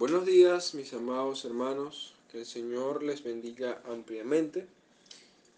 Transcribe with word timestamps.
Buenos 0.00 0.24
días, 0.24 0.72
mis 0.72 0.94
amados 0.94 1.44
hermanos. 1.44 2.14
Que 2.32 2.38
el 2.38 2.46
Señor 2.46 3.02
les 3.02 3.22
bendiga 3.22 3.82
ampliamente. 3.84 4.66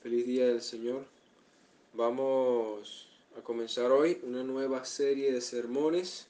Feliz 0.02 0.26
día 0.26 0.48
del 0.48 0.62
Señor. 0.62 1.04
Vamos 1.92 3.06
a 3.38 3.42
comenzar 3.42 3.92
hoy 3.92 4.18
una 4.24 4.42
nueva 4.42 4.84
serie 4.84 5.30
de 5.30 5.40
sermones. 5.40 6.26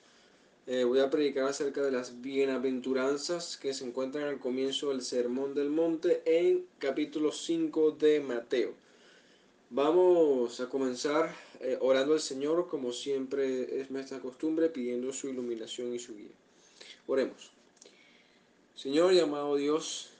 Eh, 0.67 0.85
voy 0.85 0.99
a 0.99 1.09
predicar 1.09 1.45
acerca 1.45 1.81
de 1.81 1.91
las 1.91 2.21
bienaventuranzas 2.21 3.57
que 3.57 3.73
se 3.73 3.87
encuentran 3.87 4.25
al 4.25 4.39
comienzo 4.39 4.91
del 4.91 5.01
Sermón 5.01 5.55
del 5.55 5.71
Monte 5.71 6.21
en 6.27 6.67
capítulo 6.79 7.33
5 7.33 7.93
de 7.93 8.21
Mateo. 8.21 8.75
Vamos 9.71 10.61
a 10.61 10.69
comenzar 10.69 11.35
eh, 11.61 11.79
orando 11.81 12.13
al 12.13 12.21
Señor 12.21 12.69
como 12.69 12.93
siempre 12.93 13.81
es 13.81 13.91
nuestra 13.91 14.21
costumbre, 14.21 14.69
pidiendo 14.69 15.15
su 15.15 15.31
iluminación 15.31 15.95
y 15.95 15.99
su 15.99 16.15
guía. 16.15 16.37
Oremos. 17.07 17.53
Señor 18.75 19.13
y 19.13 19.21
amado 19.21 19.57
Dios, 19.57 20.11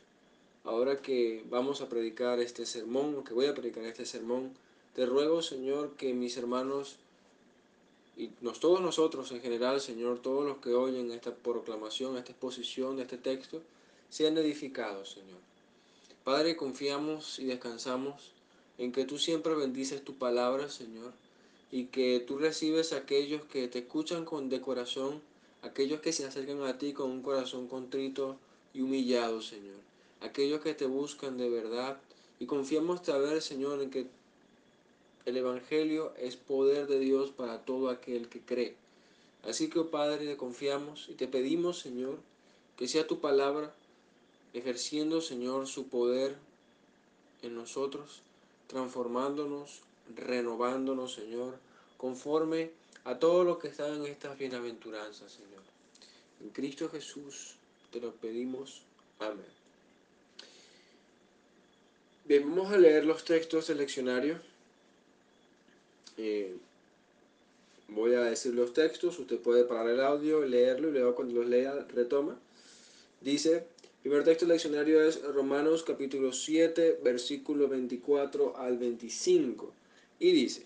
ahora 0.65 1.01
que 1.01 1.45
vamos 1.49 1.81
a 1.81 1.89
predicar 1.89 2.39
este 2.41 2.67
sermón, 2.67 3.25
que 3.25 3.35
voy 3.35 3.47
a 3.47 3.55
predicar 3.55 3.85
este 3.85 4.07
sermón, 4.07 4.53
te 4.95 5.07
ruego, 5.07 5.43
Señor, 5.43 5.93
que 5.97 6.13
mis 6.13 6.37
hermanos 6.37 6.97
y 8.17 8.31
nos, 8.43 8.61
todos 8.61 8.81
nosotros 8.81 9.33
en 9.33 9.41
general, 9.41 9.81
Señor, 9.81 10.21
todos 10.21 10.45
los 10.45 10.59
que 10.59 10.75
oyen 10.75 11.11
esta 11.13 11.35
proclamación, 11.35 12.17
esta 12.19 12.33
exposición 12.33 12.97
de 12.97 13.03
este 13.03 13.17
texto, 13.17 13.63
sean 14.11 14.37
edificados, 14.37 15.13
Señor. 15.13 15.39
Padre, 16.23 16.55
confiamos 16.55 17.39
y 17.39 17.47
descansamos 17.47 18.33
en 18.77 18.93
que 18.93 19.07
tú 19.07 19.19
siempre 19.19 19.55
bendices 19.55 20.05
tu 20.05 20.15
palabra, 20.15 20.69
Señor, 20.69 21.13
y 21.71 21.87
que 21.87 22.21
tú 22.21 22.37
recibes 22.37 22.93
a 22.93 22.99
aquellos 22.99 23.45
que 23.47 23.67
te 23.69 23.81
escuchan 23.81 24.27
con 24.27 24.51
de 24.51 24.61
corazón, 24.61 25.23
aquellos 25.63 26.01
que 26.01 26.13
se 26.13 26.27
acercan 26.27 26.63
a 26.63 26.79
ti 26.79 26.93
con 26.93 27.11
un 27.11 27.23
corazón 27.23 27.69
contrito, 27.69 28.37
y 28.75 28.81
humillados, 28.81 29.49
Señor. 29.49 29.77
Aquellos 30.21 30.61
que 30.61 30.75
te 30.75 30.87
buscan 30.87 31.37
de 31.37 31.49
verdad 31.49 31.99
y 32.39 32.47
confiamos 32.47 33.05
saber, 33.05 33.43
Señor, 33.43 33.83
en 33.83 33.91
que 33.91 34.07
el 35.25 35.37
Evangelio 35.37 36.13
es 36.17 36.37
poder 36.37 36.87
de 36.87 36.99
Dios 36.99 37.31
para 37.31 37.65
todo 37.65 37.91
aquel 37.91 38.29
que 38.29 38.41
cree. 38.41 38.77
Así 39.45 39.69
que, 39.69 39.81
oh 39.81 39.91
Padre, 39.91 40.37
confiamos 40.37 41.09
y 41.09 41.15
te 41.15 41.29
pedimos, 41.29 41.81
Señor, 41.81 42.19
que 42.77 42.89
sea 42.89 43.07
tu 43.07 43.21
palabra 43.21 43.75
ejerciendo, 44.55 45.21
Señor, 45.21 45.67
su 45.67 45.89
poder 45.89 46.37
en 47.43 47.55
nosotros, 47.55 48.23
transformándonos, 48.69 49.83
renovándonos, 50.15 51.15
Señor, 51.15 51.59
conforme 51.97 52.71
a 53.05 53.19
todo 53.19 53.45
lo 53.45 53.59
que 53.59 53.69
está 53.69 53.93
en 53.95 54.07
estas 54.07 54.39
bienaventuranzas, 54.39 55.33
Señor. 55.33 55.52
En 56.43 56.51
Cristo 56.51 56.89
Jesús 56.89 57.55
te 57.93 58.01
lo 58.01 58.13
pedimos. 58.13 58.83
Amén. 59.19 59.63
Bien, 62.25 62.49
vamos 62.49 62.73
a 62.73 62.79
leer 62.79 63.05
los 63.05 63.25
textos 63.25 63.69
del 63.69 63.79
leccionario. 63.79 64.41
Eh, 66.17 66.55
voy 67.89 68.15
a 68.15 68.23
decir 68.23 68.55
los 68.55 68.73
textos, 68.73 69.19
usted 69.19 69.39
puede 69.39 69.65
parar 69.65 69.89
el 69.89 70.01
audio, 70.01 70.45
leerlo 70.45 70.89
y 70.89 70.93
luego 70.93 71.15
cuando 71.15 71.35
los 71.35 71.49
lea 71.49 71.87
retoma. 71.89 72.39
Dice, 73.21 73.67
primer 74.03 74.25
texto 74.25 74.47
del 74.47 74.55
leccionario 74.55 75.03
es 75.03 75.23
Romanos 75.23 75.85
capítulo 75.85 76.33
7, 76.33 77.01
versículo 77.03 77.69
24 77.69 78.57
al 78.57 78.79
25. 78.79 79.73
Y 80.19 80.33
dice, 80.33 80.65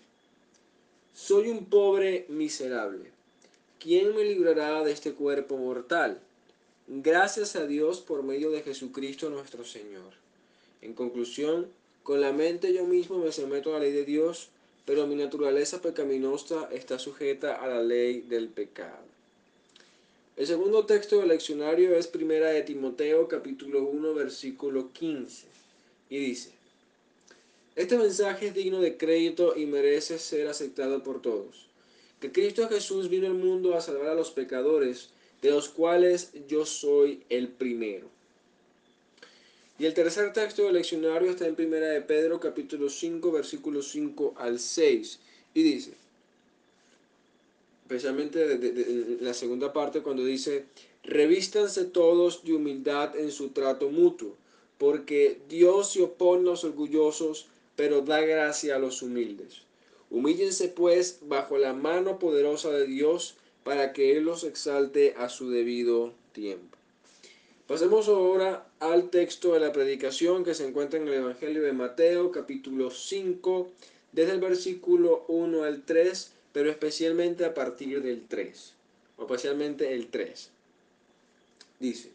soy 1.13 1.49
un 1.49 1.65
pobre 1.65 2.25
miserable. 2.29 3.16
¿Quién 3.79 4.15
me 4.15 4.23
librará 4.23 4.83
de 4.83 4.91
este 4.91 5.13
cuerpo 5.13 5.55
mortal? 5.55 6.19
Gracias 6.87 7.55
a 7.55 7.67
Dios 7.67 8.01
por 8.01 8.23
medio 8.23 8.49
de 8.49 8.63
Jesucristo 8.63 9.29
nuestro 9.29 9.63
Señor. 9.63 10.13
En 10.81 10.93
conclusión, 10.93 11.67
con 12.01 12.19
la 12.19 12.33
mente 12.33 12.73
yo 12.73 12.85
mismo 12.85 13.19
me 13.19 13.31
someto 13.31 13.69
a 13.69 13.73
la 13.73 13.85
ley 13.85 13.91
de 13.91 14.03
Dios, 14.03 14.49
pero 14.85 15.05
mi 15.05 15.13
naturaleza 15.13 15.79
pecaminosa 15.79 16.67
está 16.71 16.97
sujeta 16.97 17.53
a 17.53 17.67
la 17.67 17.83
ley 17.83 18.21
del 18.21 18.47
pecado. 18.47 19.05
El 20.37 20.47
segundo 20.47 20.87
texto 20.87 21.19
del 21.19 21.27
leccionario 21.27 21.95
es 21.95 22.07
Primera 22.07 22.49
de 22.49 22.63
Timoteo 22.63 23.27
capítulo 23.27 23.83
1 23.83 24.15
versículo 24.15 24.91
15 24.91 25.45
y 26.09 26.17
dice, 26.17 26.49
Este 27.75 27.95
mensaje 27.95 28.47
es 28.47 28.55
digno 28.55 28.81
de 28.81 28.97
crédito 28.97 29.55
y 29.55 29.67
merece 29.67 30.17
ser 30.17 30.47
aceptado 30.47 31.03
por 31.03 31.21
todos. 31.21 31.66
Que 32.19 32.31
Cristo 32.31 32.67
Jesús 32.67 33.09
vino 33.09 33.27
al 33.27 33.35
mundo 33.35 33.75
a 33.75 33.81
salvar 33.81 34.07
a 34.07 34.15
los 34.15 34.31
pecadores, 34.31 35.09
de 35.41 35.51
los 35.51 35.69
cuales 35.69 36.31
yo 36.47 36.65
soy 36.65 37.21
el 37.29 37.47
primero. 37.47 38.07
Y 39.79 39.85
el 39.85 39.93
tercer 39.93 40.33
texto 40.33 40.63
del 40.63 40.73
leccionario 40.73 41.29
está 41.29 41.45
en 41.45 41.55
Primera 41.55 41.89
de 41.89 42.01
Pedro, 42.01 42.39
capítulo 42.39 42.89
5, 42.89 43.31
versículos 43.31 43.89
5 43.89 44.33
al 44.37 44.59
6, 44.59 45.19
y 45.53 45.61
dice, 45.61 45.91
especialmente 47.83 48.51
en 48.53 49.19
la 49.21 49.35
segunda 49.35 49.71
parte 49.73 50.01
cuando 50.01 50.25
dice, 50.25 50.65
revístanse 51.03 51.85
todos 51.85 52.43
de 52.43 52.53
humildad 52.53 53.15
en 53.15 53.31
su 53.31 53.49
trato 53.49 53.89
mutuo, 53.89 54.35
porque 54.79 55.37
Dios 55.47 55.93
se 55.93 56.01
opone 56.01 56.41
a 56.41 56.51
los 56.51 56.63
orgullosos, 56.63 57.45
pero 57.75 58.01
da 58.01 58.21
gracia 58.21 58.75
a 58.75 58.79
los 58.79 59.03
humildes. 59.03 59.66
Humíllense 60.09 60.69
pues 60.69 61.19
bajo 61.21 61.57
la 61.57 61.73
mano 61.73 62.19
poderosa 62.19 62.71
de 62.71 62.87
Dios, 62.87 63.35
para 63.63 63.91
que 63.91 64.15
Él 64.15 64.23
los 64.23 64.45
exalte 64.45 65.13
a 65.17 65.27
su 65.27 65.49
debido 65.49 66.13
tiempo. 66.31 66.77
Pasemos 67.67 68.07
ahora 68.07 68.65
al 68.79 69.09
texto 69.09 69.53
de 69.53 69.59
la 69.59 69.73
predicación 69.73 70.45
que 70.45 70.53
se 70.53 70.65
encuentra 70.65 71.01
en 71.01 71.07
el 71.09 71.15
Evangelio 71.15 71.61
de 71.63 71.73
Mateo, 71.73 72.31
capítulo 72.31 72.91
5, 72.91 73.69
desde 74.13 74.31
el 74.31 74.39
versículo 74.39 75.25
1 75.27 75.63
al 75.63 75.83
3, 75.83 76.31
pero 76.53 76.69
especialmente 76.69 77.43
a 77.43 77.53
partir 77.53 78.01
del 78.01 78.25
3, 78.25 78.73
o 79.17 79.23
especialmente 79.23 79.93
el 79.93 80.07
3. 80.07 80.49
Dice, 81.81 82.11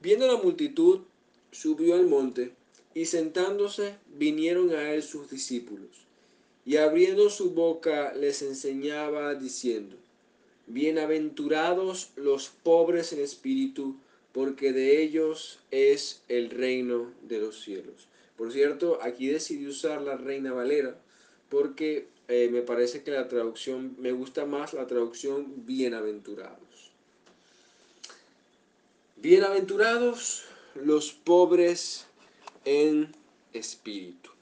viendo 0.00 0.26
la 0.26 0.36
multitud, 0.36 1.00
subió 1.50 1.94
al 1.94 2.06
monte, 2.06 2.52
y 2.92 3.06
sentándose 3.06 3.96
vinieron 4.14 4.74
a 4.74 4.92
él 4.92 5.02
sus 5.02 5.30
discípulos, 5.30 6.03
y 6.64 6.76
abriendo 6.76 7.30
su 7.30 7.50
boca 7.50 8.14
les 8.14 8.42
enseñaba 8.42 9.34
diciendo, 9.34 9.96
Bienaventurados 10.66 12.10
los 12.16 12.48
pobres 12.48 13.12
en 13.12 13.20
espíritu, 13.20 13.96
porque 14.32 14.72
de 14.72 15.02
ellos 15.02 15.60
es 15.70 16.22
el 16.28 16.50
reino 16.50 17.12
de 17.22 17.38
los 17.38 17.62
cielos. 17.62 18.08
Por 18.36 18.50
cierto, 18.50 18.98
aquí 19.02 19.28
decidí 19.28 19.66
usar 19.66 20.00
la 20.00 20.16
Reina 20.16 20.52
Valera 20.52 20.96
porque 21.50 22.08
eh, 22.28 22.48
me 22.50 22.62
parece 22.62 23.02
que 23.02 23.10
la 23.10 23.28
traducción, 23.28 23.94
me 23.98 24.12
gusta 24.12 24.46
más 24.46 24.72
la 24.72 24.86
traducción 24.86 25.66
bienaventurados. 25.66 26.90
Bienaventurados 29.16 30.44
los 30.74 31.12
pobres 31.12 32.06
en 32.64 33.14
espíritu. 33.52 34.33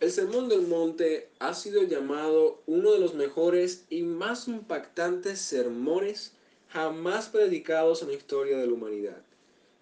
El 0.00 0.12
Sermón 0.12 0.48
del 0.48 0.62
Monte 0.62 1.26
ha 1.40 1.54
sido 1.54 1.82
llamado 1.82 2.62
uno 2.68 2.92
de 2.92 3.00
los 3.00 3.14
mejores 3.14 3.84
y 3.90 4.02
más 4.02 4.46
impactantes 4.46 5.40
sermones 5.40 6.30
jamás 6.68 7.28
predicados 7.28 8.02
en 8.02 8.08
la 8.08 8.14
historia 8.14 8.58
de 8.58 8.68
la 8.68 8.74
humanidad. 8.74 9.20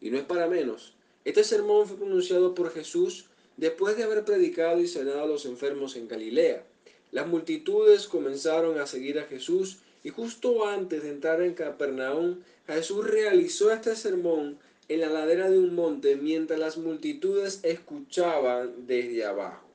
Y 0.00 0.08
no 0.08 0.16
es 0.16 0.24
para 0.24 0.46
menos. 0.46 0.94
Este 1.26 1.44
sermón 1.44 1.86
fue 1.86 1.98
pronunciado 1.98 2.54
por 2.54 2.72
Jesús 2.72 3.26
después 3.58 3.98
de 3.98 4.04
haber 4.04 4.24
predicado 4.24 4.80
y 4.80 4.88
sanado 4.88 5.22
a 5.22 5.26
los 5.26 5.44
enfermos 5.44 5.96
en 5.96 6.08
Galilea. 6.08 6.64
Las 7.12 7.26
multitudes 7.26 8.06
comenzaron 8.06 8.78
a 8.78 8.86
seguir 8.86 9.18
a 9.18 9.24
Jesús 9.24 9.80
y 10.02 10.08
justo 10.08 10.66
antes 10.66 11.02
de 11.02 11.10
entrar 11.10 11.42
en 11.42 11.52
Capernaum, 11.52 12.38
Jesús 12.66 13.06
realizó 13.06 13.70
este 13.70 13.94
sermón 13.94 14.58
en 14.88 15.02
la 15.02 15.10
ladera 15.10 15.50
de 15.50 15.58
un 15.58 15.74
monte 15.74 16.16
mientras 16.16 16.58
las 16.58 16.78
multitudes 16.78 17.60
escuchaban 17.64 18.86
desde 18.86 19.26
abajo. 19.26 19.65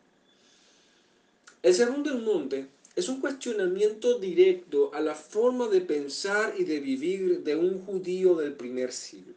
El 1.63 1.75
Sermón 1.75 2.01
del 2.01 2.23
Monte 2.23 2.65
es 2.95 3.07
un 3.07 3.21
cuestionamiento 3.21 4.17
directo 4.17 4.91
a 4.95 4.99
la 4.99 5.13
forma 5.13 5.67
de 5.67 5.81
pensar 5.81 6.55
y 6.57 6.63
de 6.63 6.79
vivir 6.79 7.43
de 7.43 7.55
un 7.55 7.85
judío 7.85 8.33
del 8.33 8.53
primer 8.53 8.91
siglo. 8.91 9.35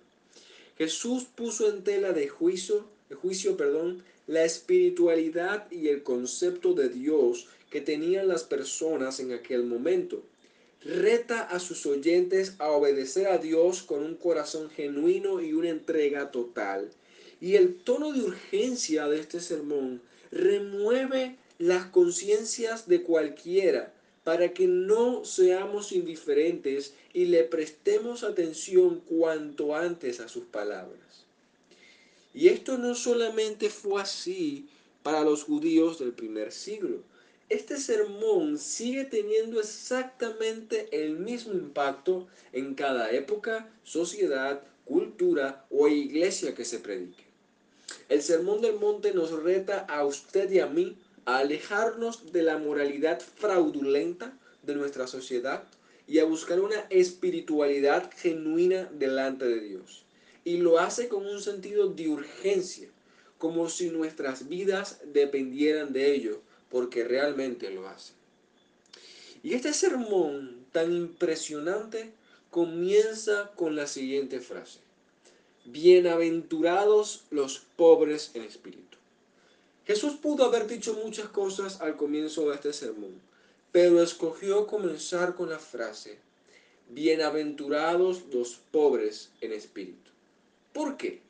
Jesús 0.78 1.24
puso 1.24 1.68
en 1.68 1.84
tela 1.84 2.12
de 2.12 2.26
juicio, 2.28 2.86
de 3.10 3.14
juicio 3.14 3.58
perdón, 3.58 4.02
la 4.26 4.42
espiritualidad 4.42 5.70
y 5.70 5.88
el 5.88 6.02
concepto 6.02 6.72
de 6.72 6.88
Dios 6.88 7.46
que 7.68 7.82
tenían 7.82 8.26
las 8.26 8.42
personas 8.42 9.20
en 9.20 9.32
aquel 9.32 9.64
momento. 9.64 10.22
Reta 10.82 11.42
a 11.42 11.60
sus 11.60 11.84
oyentes 11.84 12.54
a 12.58 12.70
obedecer 12.70 13.26
a 13.26 13.36
Dios 13.36 13.82
con 13.82 14.02
un 14.02 14.14
corazón 14.14 14.70
genuino 14.70 15.42
y 15.42 15.52
una 15.52 15.68
entrega 15.68 16.30
total. 16.30 16.90
Y 17.42 17.56
el 17.56 17.74
tono 17.74 18.12
de 18.12 18.22
urgencia 18.22 19.08
de 19.08 19.20
este 19.20 19.40
sermón 19.42 20.00
remueve 20.30 21.36
las 21.58 21.86
conciencias 21.86 22.88
de 22.88 23.02
cualquiera 23.02 23.92
para 24.24 24.54
que 24.54 24.66
no 24.66 25.24
seamos 25.24 25.92
indiferentes 25.92 26.94
y 27.12 27.26
le 27.26 27.44
prestemos 27.44 28.24
atención 28.24 29.00
cuanto 29.00 29.76
antes 29.76 30.20
a 30.20 30.28
sus 30.28 30.44
palabras. 30.44 31.24
Y 32.32 32.48
esto 32.48 32.78
no 32.78 32.94
solamente 32.94 33.70
fue 33.70 34.02
así 34.02 34.66
para 35.02 35.22
los 35.22 35.44
judíos 35.44 35.98
del 35.98 36.12
primer 36.12 36.50
siglo. 36.50 37.02
Este 37.50 37.76
sermón 37.78 38.58
sigue 38.58 39.04
teniendo 39.04 39.60
exactamente 39.60 40.88
el 40.90 41.18
mismo 41.18 41.52
impacto 41.52 42.26
en 42.52 42.74
cada 42.74 43.12
época, 43.12 43.68
sociedad, 43.84 44.62
cultura 44.86 45.66
o 45.70 45.86
iglesia 45.86 46.54
que 46.54 46.64
se 46.64 46.78
predique. 46.78 47.22
El 48.08 48.22
sermón 48.22 48.62
del 48.62 48.76
monte 48.76 49.12
nos 49.12 49.30
reta 49.30 49.80
a 49.80 50.04
usted 50.04 50.50
y 50.50 50.60
a 50.60 50.66
mí 50.66 50.96
a 51.26 51.38
alejarnos 51.38 52.32
de 52.32 52.42
la 52.42 52.58
moralidad 52.58 53.20
fraudulenta 53.20 54.36
de 54.62 54.74
nuestra 54.74 55.06
sociedad 55.06 55.64
y 56.06 56.18
a 56.18 56.24
buscar 56.24 56.60
una 56.60 56.80
espiritualidad 56.90 58.10
genuina 58.16 58.90
delante 58.92 59.46
de 59.46 59.60
Dios. 59.60 60.04
Y 60.44 60.58
lo 60.58 60.78
hace 60.78 61.08
con 61.08 61.26
un 61.26 61.40
sentido 61.40 61.88
de 61.88 62.08
urgencia, 62.08 62.88
como 63.38 63.68
si 63.68 63.88
nuestras 63.88 64.48
vidas 64.48 65.00
dependieran 65.06 65.92
de 65.92 66.14
ello, 66.14 66.40
porque 66.70 67.04
realmente 67.04 67.70
lo 67.70 67.88
hacen. 67.88 68.16
Y 69.42 69.54
este 69.54 69.72
sermón 69.72 70.66
tan 70.72 70.92
impresionante 70.92 72.12
comienza 72.50 73.52
con 73.56 73.76
la 73.76 73.86
siguiente 73.86 74.40
frase. 74.40 74.80
Bienaventurados 75.64 77.24
los 77.30 77.60
pobres 77.76 78.30
en 78.34 78.42
espíritu. 78.42 78.93
Jesús 79.86 80.14
pudo 80.14 80.46
haber 80.46 80.66
dicho 80.66 80.94
muchas 81.04 81.28
cosas 81.28 81.80
al 81.82 81.96
comienzo 81.96 82.48
de 82.48 82.54
este 82.54 82.72
sermón, 82.72 83.20
pero 83.70 84.02
escogió 84.02 84.66
comenzar 84.66 85.34
con 85.34 85.50
la 85.50 85.58
frase, 85.58 86.18
Bienaventurados 86.88 88.24
los 88.32 88.60
pobres 88.70 89.30
en 89.40 89.52
espíritu. 89.52 90.10
¿Por 90.72 90.96
qué? 90.96 91.20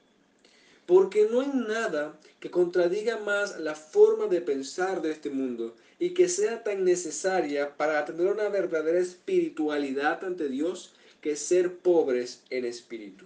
Porque 0.87 1.29
no 1.31 1.41
hay 1.41 1.51
nada 1.55 2.19
que 2.41 2.51
contradiga 2.51 3.19
más 3.19 3.59
la 3.59 3.75
forma 3.75 4.27
de 4.27 4.41
pensar 4.41 5.01
de 5.01 5.13
este 5.13 5.31
mundo 5.31 5.75
y 5.99 6.11
que 6.11 6.29
sea 6.29 6.63
tan 6.63 6.85
necesaria 6.85 7.77
para 7.77 8.05
tener 8.05 8.27
una 8.27 8.49
verdadera 8.49 8.99
espiritualidad 8.99 10.25
ante 10.25 10.49
Dios 10.49 10.93
que 11.21 11.37
ser 11.37 11.77
pobres 11.77 12.43
en 12.51 12.65
espíritu. 12.65 13.25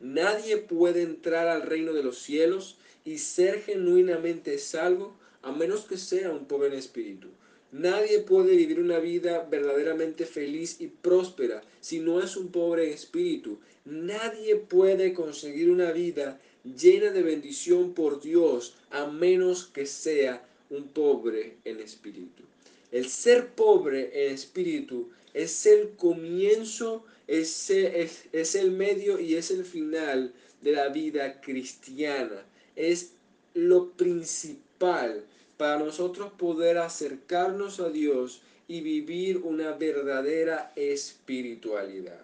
Nadie 0.00 0.56
puede 0.56 1.02
entrar 1.02 1.46
al 1.46 1.62
reino 1.62 1.92
de 1.92 2.02
los 2.02 2.18
cielos 2.18 2.76
y 3.04 3.18
ser 3.18 3.60
genuinamente 3.62 4.58
salvo 4.58 5.16
a 5.42 5.52
menos 5.52 5.84
que 5.84 5.98
sea 5.98 6.30
un 6.30 6.46
pobre 6.46 6.68
en 6.68 6.74
espíritu. 6.74 7.28
Nadie 7.70 8.20
puede 8.20 8.56
vivir 8.56 8.80
una 8.80 8.98
vida 8.98 9.46
verdaderamente 9.50 10.26
feliz 10.26 10.80
y 10.80 10.86
próspera 10.86 11.62
si 11.80 11.98
no 12.00 12.22
es 12.22 12.36
un 12.36 12.48
pobre 12.48 12.86
en 12.86 12.92
espíritu. 12.92 13.58
Nadie 13.84 14.56
puede 14.56 15.12
conseguir 15.12 15.70
una 15.70 15.90
vida 15.90 16.40
llena 16.64 17.10
de 17.10 17.22
bendición 17.22 17.92
por 17.92 18.22
Dios 18.22 18.76
a 18.90 19.06
menos 19.06 19.66
que 19.66 19.86
sea 19.86 20.46
un 20.70 20.88
pobre 20.88 21.56
en 21.64 21.80
espíritu. 21.80 22.42
El 22.90 23.08
ser 23.08 23.48
pobre 23.48 24.28
en 24.28 24.34
espíritu 24.34 25.10
es 25.34 25.66
el 25.66 25.90
comienzo, 25.96 27.04
es, 27.26 27.68
es, 27.70 28.54
el 28.54 28.70
medio 28.70 29.18
y 29.18 29.34
es 29.34 29.50
el 29.50 29.64
final 29.64 30.32
de 30.62 30.72
la 30.72 30.88
vida 30.88 31.40
cristiana 31.40 32.46
es 32.76 33.12
lo 33.54 33.90
principal 33.90 35.24
para 35.56 35.78
nosotros 35.78 36.32
poder 36.32 36.78
acercarnos 36.78 37.80
a 37.80 37.88
Dios 37.88 38.40
y 38.66 38.80
vivir 38.80 39.38
una 39.38 39.72
verdadera 39.72 40.72
espiritualidad. 40.74 42.20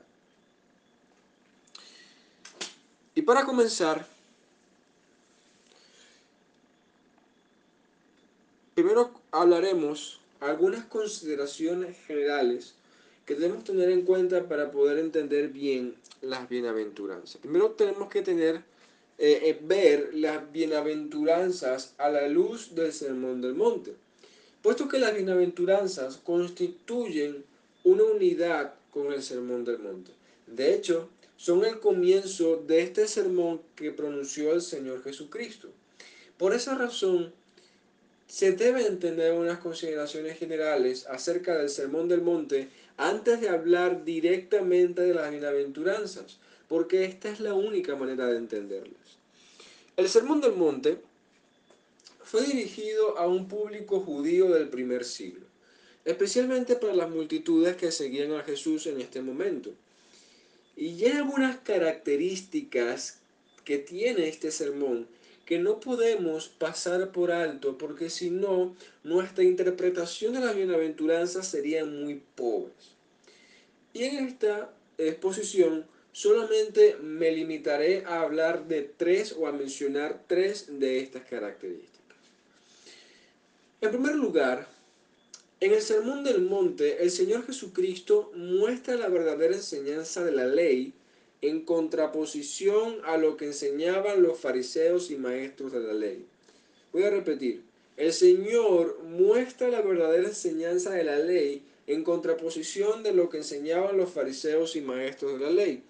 Y 3.14 3.22
para 3.22 3.44
comenzar, 3.44 4.06
primero 8.74 9.10
hablaremos 9.30 10.20
algunas 10.40 10.84
consideraciones 10.86 11.96
generales 12.06 12.74
que 13.26 13.34
debemos 13.34 13.64
tener 13.64 13.90
en 13.90 14.02
cuenta 14.02 14.48
para 14.48 14.70
poder 14.70 14.98
entender 14.98 15.48
bien 15.48 15.94
las 16.22 16.48
bienaventuranzas. 16.48 17.40
Primero 17.40 17.72
tenemos 17.72 18.08
que 18.08 18.22
tener 18.22 18.62
eh, 19.22 19.50
eh, 19.50 19.58
ver 19.60 20.14
las 20.14 20.50
bienaventuranzas 20.50 21.92
a 21.98 22.08
la 22.08 22.26
luz 22.26 22.74
del 22.74 22.90
Sermón 22.90 23.42
del 23.42 23.54
Monte, 23.54 23.92
puesto 24.62 24.88
que 24.88 24.98
las 24.98 25.14
bienaventuranzas 25.14 26.16
constituyen 26.16 27.44
una 27.84 28.04
unidad 28.04 28.72
con 28.90 29.12
el 29.12 29.22
Sermón 29.22 29.66
del 29.66 29.78
Monte. 29.78 30.12
De 30.46 30.74
hecho, 30.74 31.10
son 31.36 31.66
el 31.66 31.80
comienzo 31.80 32.64
de 32.66 32.80
este 32.80 33.06
sermón 33.06 33.60
que 33.76 33.92
pronunció 33.92 34.54
el 34.54 34.62
Señor 34.62 35.02
Jesucristo. 35.02 35.68
Por 36.38 36.54
esa 36.54 36.74
razón, 36.74 37.30
se 38.26 38.52
deben 38.52 38.86
entender 38.86 39.34
unas 39.34 39.58
consideraciones 39.58 40.38
generales 40.38 41.06
acerca 41.06 41.58
del 41.58 41.68
Sermón 41.68 42.08
del 42.08 42.22
Monte 42.22 42.68
antes 42.96 43.42
de 43.42 43.50
hablar 43.50 44.04
directamente 44.04 45.02
de 45.02 45.12
las 45.12 45.30
bienaventuranzas, 45.30 46.38
porque 46.70 47.04
esta 47.04 47.28
es 47.28 47.40
la 47.40 47.52
única 47.52 47.96
manera 47.96 48.28
de 48.28 48.38
entenderlas. 48.38 49.18
El 49.96 50.08
Sermón 50.08 50.40
del 50.40 50.52
Monte 50.52 50.98
fue 52.22 52.44
dirigido 52.46 53.18
a 53.18 53.26
un 53.26 53.48
público 53.48 53.98
judío 53.98 54.48
del 54.50 54.68
primer 54.68 55.04
siglo, 55.04 55.44
especialmente 56.04 56.76
para 56.76 56.94
las 56.94 57.10
multitudes 57.10 57.74
que 57.74 57.90
seguían 57.90 58.34
a 58.34 58.44
Jesús 58.44 58.86
en 58.86 59.00
este 59.00 59.20
momento. 59.20 59.72
Y 60.76 61.04
hay 61.04 61.16
algunas 61.16 61.58
características 61.58 63.18
que 63.64 63.78
tiene 63.78 64.28
este 64.28 64.52
sermón 64.52 65.08
que 65.46 65.58
no 65.58 65.80
podemos 65.80 66.46
pasar 66.46 67.10
por 67.10 67.32
alto 67.32 67.78
porque 67.78 68.10
si 68.10 68.30
no, 68.30 68.76
nuestra 69.02 69.42
interpretación 69.42 70.34
de 70.34 70.40
las 70.40 70.54
bienaventuranzas 70.54 71.48
sería 71.48 71.84
muy 71.84 72.22
pobres. 72.36 72.94
Y 73.92 74.04
en 74.04 74.24
esta 74.28 74.72
exposición 74.98 75.84
solamente 76.12 76.96
me 76.96 77.30
limitaré 77.30 78.04
a 78.04 78.22
hablar 78.22 78.66
de 78.66 78.82
tres 78.82 79.34
o 79.38 79.46
a 79.46 79.52
mencionar 79.52 80.22
tres 80.26 80.78
de 80.78 81.00
estas 81.00 81.22
características. 81.24 82.16
En 83.80 83.90
primer 83.90 84.14
lugar, 84.14 84.68
en 85.60 85.72
el 85.72 85.82
Sermón 85.82 86.24
del 86.24 86.42
Monte, 86.42 87.02
el 87.02 87.10
Señor 87.10 87.46
Jesucristo 87.46 88.32
muestra 88.34 88.96
la 88.96 89.08
verdadera 89.08 89.54
enseñanza 89.54 90.24
de 90.24 90.32
la 90.32 90.46
ley 90.46 90.94
en 91.42 91.64
contraposición 91.64 92.98
a 93.04 93.16
lo 93.16 93.36
que 93.36 93.46
enseñaban 93.46 94.22
los 94.22 94.38
fariseos 94.38 95.10
y 95.10 95.16
maestros 95.16 95.72
de 95.72 95.80
la 95.80 95.92
ley. 95.92 96.26
Voy 96.92 97.04
a 97.04 97.10
repetir, 97.10 97.62
el 97.96 98.12
Señor 98.12 99.00
muestra 99.04 99.68
la 99.68 99.82
verdadera 99.82 100.28
enseñanza 100.28 100.90
de 100.90 101.04
la 101.04 101.18
ley 101.18 101.62
en 101.90 102.04
contraposición 102.04 103.02
de 103.02 103.12
lo 103.12 103.28
que 103.30 103.38
enseñaban 103.38 103.96
los 103.96 104.10
fariseos 104.10 104.76
y 104.76 104.80
maestros 104.80 105.38
de 105.38 105.46
la 105.46 105.50
ley. 105.50 105.82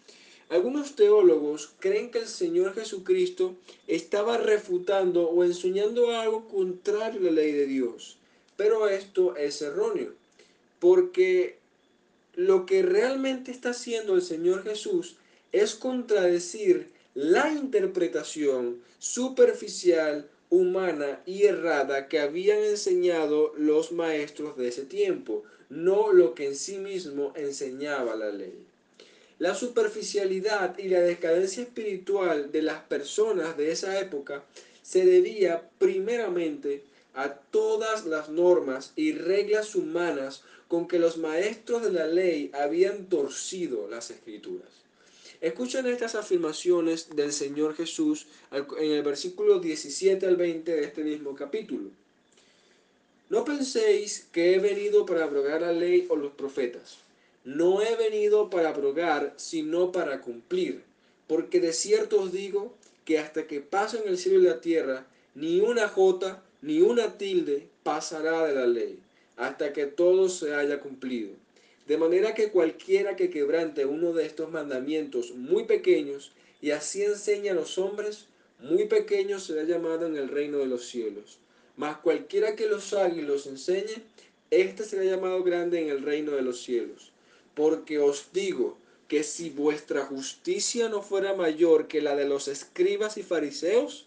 Algunos 0.49 0.97
teólogos 0.97 1.75
creen 1.78 2.11
que 2.11 2.21
el 2.21 2.26
Señor 2.26 2.75
Jesucristo 2.75 3.54
estaba 3.87 4.38
refutando 4.38 5.28
o 5.28 5.45
enseñando 5.45 6.11
algo 6.11 6.49
contrario 6.49 7.21
a 7.21 7.25
la 7.25 7.30
ley 7.33 7.52
de 7.52 7.66
Dios, 7.66 8.16
pero 8.57 8.88
esto 8.88 9.37
es 9.37 9.61
erróneo, 9.61 10.14
porque 10.78 11.59
lo 12.35 12.64
que 12.64 12.83
realmente 12.83 13.50
está 13.50 13.71
haciendo 13.71 14.14
el 14.14 14.23
Señor 14.23 14.64
Jesús 14.64 15.16
es 15.52 15.75
contradecir 15.75 16.90
la 17.14 17.52
interpretación 17.52 18.80
superficial, 18.99 20.28
humana 20.50 21.23
y 21.25 21.45
errada 21.45 22.09
que 22.09 22.19
habían 22.19 22.59
enseñado 22.59 23.54
los 23.57 23.92
maestros 23.92 24.57
de 24.57 24.69
ese 24.69 24.85
tiempo, 24.85 25.45
no 25.69 26.12
lo 26.12 26.35
que 26.35 26.49
en 26.49 26.57
sí 26.57 26.78
mismo 26.78 27.33
enseñaba 27.37 28.16
la 28.16 28.30
ley. 28.30 28.66
La 29.38 29.54
superficialidad 29.54 30.76
y 30.76 30.88
la 30.88 31.00
decadencia 31.00 31.62
espiritual 31.62 32.52
de 32.52 32.62
las 32.62 32.83
personas 32.83 33.57
de 33.57 33.71
esa 33.71 33.99
época 33.99 34.45
se 34.83 35.07
debía 35.07 35.71
primeramente 35.78 36.83
a 37.14 37.33
todas 37.33 38.04
las 38.04 38.28
normas 38.28 38.92
y 38.97 39.12
reglas 39.12 39.75
humanas 39.75 40.42
con 40.69 40.87
que 40.87 40.99
los 40.99 41.16
maestros 41.16 41.83
de 41.83 41.92
la 41.92 42.07
ley 42.07 42.50
habían 42.52 43.07
torcido 43.07 43.88
las 43.88 44.11
escrituras. 44.11 44.80
Escuchen 45.40 45.87
estas 45.87 46.14
afirmaciones 46.16 47.16
del 47.16 47.32
Señor 47.32 47.75
Jesús 47.75 48.26
en 48.52 48.92
el 48.92 49.02
versículo 49.02 49.59
17 49.59 50.26
al 50.26 50.37
20 50.37 50.70
de 50.70 50.85
este 50.85 51.02
mismo 51.02 51.35
capítulo. 51.35 51.88
No 53.30 53.44
penséis 53.47 54.26
que 54.32 54.54
he 54.54 54.59
venido 54.59 55.06
para 55.06 55.25
abrogar 55.25 55.62
la 55.62 55.73
ley 55.73 56.06
o 56.11 56.16
los 56.16 56.32
profetas. 56.32 56.99
No 57.44 57.80
he 57.80 57.97
venido 57.97 58.50
para 58.50 58.68
abrogar, 58.68 59.32
sino 59.37 59.92
para 59.92 60.20
cumplir. 60.20 60.82
Porque 61.26 61.59
de 61.59 61.73
cierto 61.73 62.20
os 62.20 62.32
digo 62.32 62.75
que 63.06 63.18
hasta 63.18 63.47
que 63.47 63.61
pasen 63.61 64.02
el 64.06 64.18
cielo 64.18 64.40
y 64.40 64.42
la 64.42 64.61
tierra, 64.61 65.06
ni 65.35 65.61
una 65.61 65.88
jota 65.88 66.42
ni 66.61 66.82
una 66.82 67.16
tilde 67.16 67.66
pasará 67.82 68.44
de 68.44 68.54
la 68.54 68.66
ley, 68.66 68.99
hasta 69.37 69.73
que 69.73 69.87
todo 69.87 70.28
se 70.28 70.54
haya 70.54 70.80
cumplido. 70.80 71.30
De 71.90 71.99
manera 71.99 72.37
que 72.37 72.52
cualquiera 72.52 73.16
que 73.16 73.30
quebrante 73.30 73.85
uno 73.85 74.12
de 74.12 74.25
estos 74.25 74.49
mandamientos 74.49 75.32
muy 75.32 75.64
pequeños 75.64 76.30
y 76.62 76.70
así 76.70 77.02
enseña 77.02 77.50
a 77.50 77.56
los 77.56 77.78
hombres, 77.78 78.26
muy 78.61 78.85
pequeño 78.85 79.40
será 79.40 79.64
llamado 79.64 80.06
en 80.06 80.16
el 80.16 80.28
reino 80.28 80.59
de 80.59 80.66
los 80.66 80.87
cielos. 80.87 81.40
Mas 81.76 81.97
cualquiera 81.97 82.54
que 82.54 82.68
los 82.68 82.92
haga 82.92 83.16
y 83.16 83.23
los 83.23 83.49
enseñe, 83.49 84.04
éste 84.52 84.85
será 84.85 85.02
llamado 85.02 85.42
grande 85.42 85.80
en 85.80 85.88
el 85.88 86.02
reino 86.02 86.30
de 86.30 86.42
los 86.42 86.62
cielos. 86.62 87.11
Porque 87.56 87.99
os 87.99 88.28
digo 88.32 88.78
que 89.09 89.25
si 89.25 89.50
vuestra 89.50 90.06
justicia 90.06 90.88
no 90.88 91.02
fuera 91.02 91.35
mayor 91.35 91.88
que 91.88 92.00
la 92.00 92.14
de 92.14 92.28
los 92.28 92.47
escribas 92.47 93.16
y 93.16 93.25
fariseos, 93.25 94.06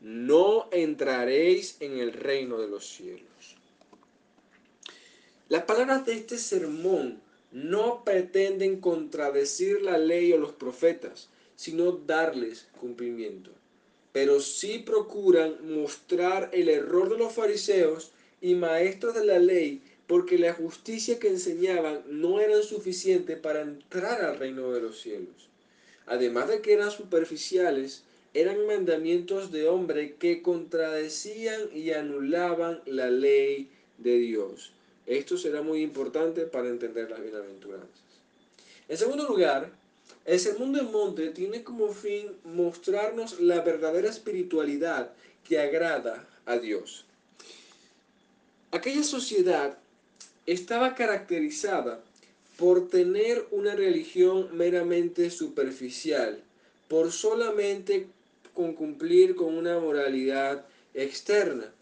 no 0.00 0.66
entraréis 0.72 1.76
en 1.78 1.96
el 2.00 2.12
reino 2.12 2.58
de 2.58 2.66
los 2.66 2.88
cielos. 2.88 3.29
Las 5.50 5.64
palabras 5.64 6.06
de 6.06 6.12
este 6.12 6.38
sermón 6.38 7.20
no 7.50 8.04
pretenden 8.04 8.80
contradecir 8.80 9.82
la 9.82 9.98
ley 9.98 10.32
o 10.32 10.38
los 10.38 10.52
profetas, 10.52 11.28
sino 11.56 11.90
darles 11.90 12.68
cumplimiento. 12.78 13.50
Pero 14.12 14.38
sí 14.38 14.78
procuran 14.78 15.56
mostrar 15.74 16.50
el 16.52 16.68
error 16.68 17.10
de 17.10 17.18
los 17.18 17.32
fariseos 17.32 18.12
y 18.40 18.54
maestros 18.54 19.16
de 19.16 19.24
la 19.24 19.40
ley, 19.40 19.82
porque 20.06 20.38
la 20.38 20.52
justicia 20.52 21.18
que 21.18 21.26
enseñaban 21.26 22.04
no 22.06 22.38
era 22.38 22.62
suficiente 22.62 23.36
para 23.36 23.62
entrar 23.62 24.24
al 24.24 24.38
reino 24.38 24.70
de 24.70 24.82
los 24.82 25.00
cielos. 25.00 25.48
Además 26.06 26.46
de 26.46 26.60
que 26.60 26.74
eran 26.74 26.92
superficiales, 26.92 28.04
eran 28.34 28.68
mandamientos 28.68 29.50
de 29.50 29.66
hombre 29.66 30.14
que 30.14 30.42
contradecían 30.42 31.60
y 31.74 31.90
anulaban 31.90 32.82
la 32.86 33.10
ley 33.10 33.68
de 33.98 34.16
Dios. 34.16 34.74
Esto 35.06 35.36
será 35.36 35.62
muy 35.62 35.82
importante 35.82 36.42
para 36.42 36.68
entender 36.68 37.10
las 37.10 37.20
bienaventuranzas. 37.20 37.88
En 38.88 38.96
segundo 38.96 39.26
lugar, 39.26 39.70
el 40.24 40.38
Sermón 40.38 40.72
del 40.72 40.88
Monte 40.88 41.28
tiene 41.30 41.62
como 41.62 41.92
fin 41.92 42.28
mostrarnos 42.44 43.40
la 43.40 43.60
verdadera 43.60 44.08
espiritualidad 44.08 45.12
que 45.48 45.58
agrada 45.58 46.28
a 46.46 46.58
Dios. 46.58 47.04
Aquella 48.72 49.02
sociedad 49.02 49.78
estaba 50.46 50.94
caracterizada 50.94 52.00
por 52.56 52.88
tener 52.88 53.46
una 53.50 53.74
religión 53.74 54.48
meramente 54.56 55.30
superficial, 55.30 56.42
por 56.88 57.10
solamente 57.10 58.06
con 58.54 58.74
cumplir 58.74 59.34
con 59.34 59.56
una 59.56 59.78
moralidad 59.78 60.66
externa 60.94 61.72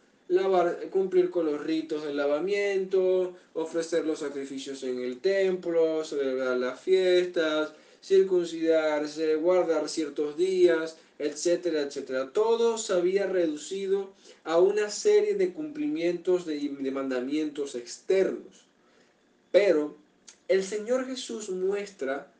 cumplir 0.90 1.30
con 1.30 1.46
los 1.46 1.60
ritos 1.62 2.04
del 2.04 2.16
lavamiento, 2.16 3.34
ofrecer 3.54 4.04
los 4.04 4.20
sacrificios 4.20 4.82
en 4.82 5.00
el 5.00 5.20
templo, 5.20 6.04
celebrar 6.04 6.56
las 6.58 6.80
fiestas, 6.80 7.72
circuncidarse, 8.02 9.36
guardar 9.36 9.88
ciertos 9.88 10.36
días, 10.36 10.96
etcétera, 11.18 11.82
etcétera. 11.82 12.30
Todo 12.32 12.78
se 12.78 12.92
había 12.92 13.26
reducido 13.26 14.12
a 14.44 14.58
una 14.58 14.90
serie 14.90 15.34
de 15.34 15.52
cumplimientos 15.52 16.46
de, 16.46 16.58
de 16.58 16.90
mandamientos 16.90 17.74
externos. 17.74 18.66
Pero 19.50 19.96
el 20.46 20.62
Señor 20.62 21.06
Jesús 21.06 21.50
muestra 21.50 22.30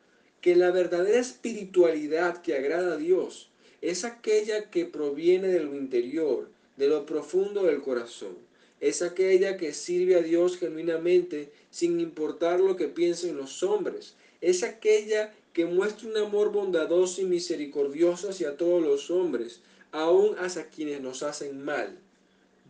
que 0.41 0.57
la 0.57 0.71
verdadera 0.71 1.19
espiritualidad 1.19 2.43
que 2.43 2.55
agrada 2.55 2.95
a 2.95 2.97
Dios 2.97 3.49
es 3.81 4.05
aquella 4.05 4.71
que 4.71 4.85
proviene 4.85 5.49
de 5.49 5.61
lo 5.61 5.75
interior, 5.75 6.49
de 6.79 6.89
lo 6.89 7.05
profundo 7.05 7.65
del 7.65 7.83
corazón. 7.83 8.37
Es 8.81 9.03
aquella 9.03 9.57
que 9.57 9.75
sirve 9.75 10.15
a 10.15 10.23
Dios 10.23 10.57
genuinamente 10.57 11.51
sin 11.71 11.99
importar 11.99 12.61
lo 12.61 12.77
que 12.77 12.87
piensen 12.87 13.37
los 13.37 13.63
hombres. 13.65 14.15
Es 14.41 14.63
aquella 14.63 15.35
que 15.53 15.67
muestra 15.67 16.09
un 16.09 16.17
amor 16.17 16.53
bondadoso 16.53 17.21
y 17.21 17.25
misericordioso 17.25 18.31
hacia 18.31 18.57
todos 18.57 18.81
los 18.81 19.11
hombres, 19.11 19.61
aun 19.91 20.37
hacia 20.39 20.69
quienes 20.69 21.01
nos 21.01 21.25
hacen 21.25 21.65
mal. 21.65 21.99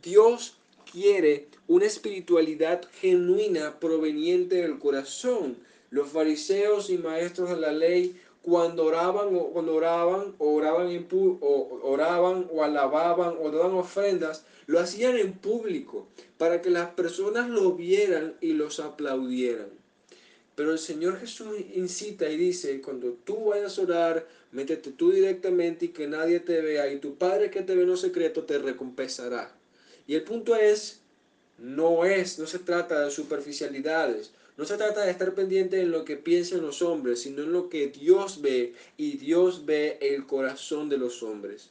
Dios 0.03 0.55
quiere 0.91 1.47
una 1.67 1.85
espiritualidad 1.85 2.83
genuina 3.01 3.79
proveniente 3.79 4.57
del 4.57 4.79
corazón. 4.79 5.59
Los 5.91 6.09
fariseos 6.09 6.89
y 6.89 6.97
maestros 6.97 7.51
de 7.51 7.57
la 7.57 7.73
ley 7.73 8.19
cuando 8.43 8.85
oraban 8.85 9.35
o 9.35 9.51
cuando 9.51 9.75
oraban 9.75 10.35
o 10.39 10.55
oraban, 10.55 10.89
en, 10.91 11.07
o 11.11 11.81
oraban 11.83 12.49
o 12.53 12.63
alababan 12.65 13.37
o 13.41 13.51
daban 13.51 13.73
ofrendas, 13.73 14.45
lo 14.67 14.81
hacían 14.81 15.17
en 15.17 15.33
público 15.33 16.09
para 16.37 16.63
que 16.63 16.71
las 16.71 16.91
personas 16.91 17.49
lo 17.49 17.73
vieran 17.73 18.35
y 18.41 18.53
los 18.53 18.81
aplaudieran. 18.81 19.69
Pero 20.55 20.73
el 20.73 20.79
Señor 20.79 21.21
Jesús 21.21 21.55
incita 21.75 22.29
y 22.29 22.37
dice, 22.37 22.81
cuando 22.81 23.13
tú 23.25 23.51
vayas 23.51 23.79
a 23.79 23.83
orar, 23.83 24.27
métete 24.51 24.91
tú 24.91 25.13
directamente 25.13 25.87
y 25.87 25.89
que 25.89 26.09
nadie 26.09 26.41
te 26.41 26.61
vea 26.61 26.93
y 26.93 26.99
tu 26.99 27.15
Padre 27.15 27.51
que 27.51 27.63
te 27.63 27.77
ve 27.77 27.83
en 27.83 27.91
lo 27.91 27.97
secreto 27.97 28.45
te 28.45 28.59
recompensará. 28.59 29.55
Y 30.07 30.15
el 30.17 30.25
punto 30.25 30.57
es, 30.57 31.01
no 31.59 32.05
es, 32.05 32.39
no 32.39 32.47
se 32.47 32.59
trata 32.59 33.05
de 33.05 33.11
superficialidades, 33.11 34.33
no 34.59 34.65
se 34.65 34.77
trata 34.77 35.05
de 35.05 35.13
estar 35.13 35.35
pendiente 35.35 35.81
en 35.81 35.93
lo 35.93 36.05
que 36.05 36.17
piensan 36.17 36.63
los 36.63 36.83
hombres, 36.83 37.23
sino 37.23 37.45
en 37.45 37.53
lo 37.53 37.69
que 37.69 37.87
Dios 37.87 38.43
ve 38.43 38.75
y 38.97 39.17
Dios 39.17 39.65
ve 39.67 39.99
el 40.01 40.27
corazón 40.27 40.89
de 40.89 40.99
los 40.99 41.23
hombres. 41.23 41.71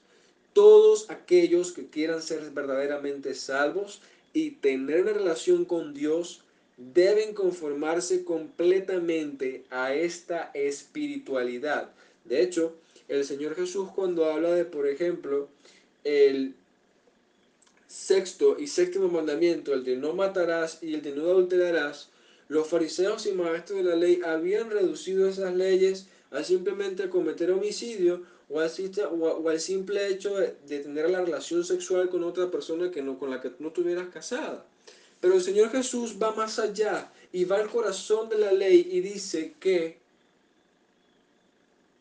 Todos 0.54 1.10
aquellos 1.10 1.74
que 1.74 1.88
quieran 1.88 2.22
ser 2.22 2.50
verdaderamente 2.52 3.36
salvos 3.36 4.02
y 4.32 4.52
tener 4.52 5.02
una 5.02 5.12
relación 5.12 5.66
con 5.66 5.94
Dios 5.94 6.42
deben 6.78 7.34
conformarse 7.34 8.24
completamente 8.24 9.66
a 9.70 9.94
esta 9.94 10.52
espiritualidad. 10.54 11.92
De 12.24 12.42
hecho, 12.42 12.74
el 13.10 13.26
Señor 13.26 13.56
Jesús 13.56 13.90
cuando 13.94 14.32
habla 14.32 14.52
de, 14.52 14.64
por 14.64 14.88
ejemplo, 14.88 15.50
el 16.06 16.54
sexto 17.88 18.58
y 18.58 18.68
séptimo 18.68 19.10
mandamiento, 19.10 19.74
el 19.74 19.84
de 19.84 19.98
no 19.98 20.14
matarás 20.14 20.82
y 20.82 20.94
el 20.94 21.02
de 21.02 21.12
no 21.12 21.24
adulterarás, 21.24 22.10
los 22.48 22.68
fariseos 22.68 23.26
y 23.26 23.34
maestros 23.34 23.80
de 23.80 23.84
la 23.84 23.96
ley 23.96 24.22
habían 24.26 24.70
reducido 24.70 25.28
esas 25.28 25.54
leyes 25.56 26.08
a 26.32 26.44
simplemente 26.44 27.10
cometer 27.10 27.52
homicidio 27.52 28.24
o 28.50 28.60
al, 28.62 29.60
simple 29.60 30.08
hecho 30.08 30.38
de, 30.38 30.80
tener 30.80 31.10
la 31.10 31.22
relación 31.22 31.66
sexual 31.66 32.10
con 32.10 32.24
otra 32.24 32.50
persona 32.50 32.90
que 32.92 33.02
no, 33.02 33.20
con 33.20 33.30
la 33.30 33.42
que 33.42 33.52
no 33.60 33.70
estuvieras 33.70 34.08
casada. 34.10 34.66
Pero 35.20 35.34
el 35.34 35.42
Señor 35.42 35.70
Jesús 35.72 36.16
va 36.22 36.34
más 36.34 36.60
allá 36.60 37.12
y 37.34 37.44
va 37.44 37.58
al 37.58 37.70
corazón 37.70 38.30
de 38.30 38.38
la 38.38 38.52
ley 38.52 38.88
y 38.92 39.02
dice 39.02 39.56
que 39.60 39.98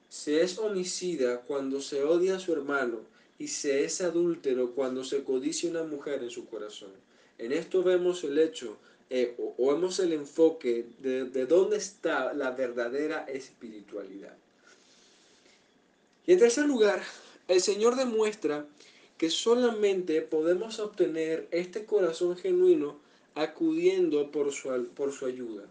se 0.09 0.43
es 0.43 0.59
homicida 0.59 1.41
cuando 1.41 1.81
se 1.81 2.05
odia 2.05 2.37
a 2.37 2.41
su 2.41 2.53
hermano 2.53 3.01
y 3.39 3.49
se 3.49 3.85
es 3.85 4.01
adúltero 4.01 4.73
cuando 4.73 5.05
se 5.05 5.25
codicia 5.25 5.69
una 5.71 5.83
mujer 5.83 6.23
en 6.23 6.31
su 6.31 6.47
corazón. 6.47 6.91
En 7.39 7.53
esto 7.53 7.83
vemos 7.83 8.23
el 8.25 8.39
hecho 8.39 8.79
eh, 9.11 9.35
o, 9.39 9.73
vemos 9.73 9.99
el 10.01 10.13
enfoque 10.13 10.87
de, 10.99 11.25
de 11.25 11.47
dónde 11.47 11.77
está 11.77 12.33
la 12.35 12.51
verdadera 12.51 13.25
espiritualidad. 13.25 14.37
Y 16.27 16.33
en 16.33 16.39
tercer 16.39 16.67
lugar, 16.67 17.03
el 17.49 17.61
Señor 17.61 17.97
demuestra 17.97 18.67
que 19.19 19.31
solamente 19.31 20.21
podemos 20.23 20.79
obtener 20.79 21.47
este 21.51 21.85
corazón 21.85 22.37
genuino 22.37 22.97
acudiendo 23.35 24.31
por 24.31 24.53
su, 24.53 24.89
por 24.95 25.13
su 25.13 25.27
ayuda. 25.27 25.65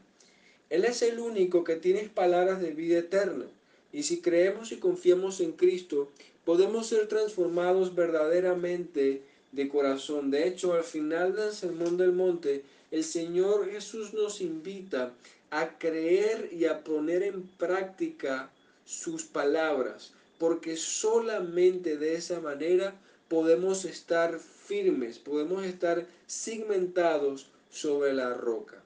Él 0.69 0.85
es 0.85 1.01
el 1.01 1.19
único 1.19 1.63
que 1.63 1.75
tiene 1.75 2.09
palabras 2.09 2.61
de 2.61 2.71
vida 2.71 2.99
eterna. 2.99 3.45
Y 3.91 4.03
si 4.03 4.21
creemos 4.21 4.71
y 4.71 4.77
confiamos 4.77 5.39
en 5.41 5.51
Cristo, 5.51 6.09
podemos 6.43 6.87
ser 6.87 7.07
transformados 7.07 7.95
verdaderamente 7.95 9.21
de 9.51 9.69
corazón. 9.69 10.31
De 10.31 10.47
hecho, 10.47 10.73
al 10.73 10.83
final 10.83 11.35
del 11.35 11.51
Sermón 11.51 11.97
del 11.97 12.11
Monte, 12.11 12.63
el 12.95 13.03
Señor 13.03 13.69
Jesús 13.69 14.13
nos 14.13 14.39
invita 14.39 15.11
a 15.49 15.77
creer 15.77 16.49
y 16.53 16.63
a 16.63 16.81
poner 16.81 17.23
en 17.23 17.41
práctica 17.43 18.49
sus 18.85 19.23
palabras, 19.23 20.13
porque 20.39 20.77
solamente 20.77 21.97
de 21.97 22.15
esa 22.15 22.39
manera 22.39 22.95
podemos 23.27 23.83
estar 23.83 24.39
firmes, 24.39 25.19
podemos 25.19 25.65
estar 25.65 26.07
segmentados 26.25 27.47
sobre 27.69 28.13
la 28.13 28.33
roca. 28.33 28.81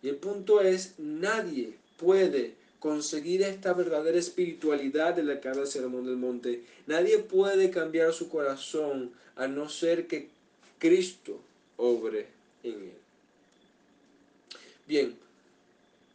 Y 0.00 0.10
el 0.10 0.16
punto 0.16 0.60
es, 0.60 0.94
nadie 0.98 1.74
puede 1.96 2.54
conseguir 2.78 3.42
esta 3.42 3.72
verdadera 3.72 4.20
espiritualidad 4.20 5.14
de 5.14 5.24
la 5.24 5.40
que 5.40 5.48
habla 5.48 5.62
el 5.62 5.66
Sermón 5.66 6.04
del 6.04 6.16
Monte. 6.16 6.62
Nadie 6.86 7.18
puede 7.18 7.70
cambiar 7.70 8.12
su 8.12 8.28
corazón 8.28 9.10
a 9.34 9.48
no 9.48 9.68
ser 9.68 10.06
que 10.06 10.28
Cristo 10.78 11.40
obre 11.76 12.28
en 12.62 12.74
él. 12.74 12.99
Bien, 14.90 15.14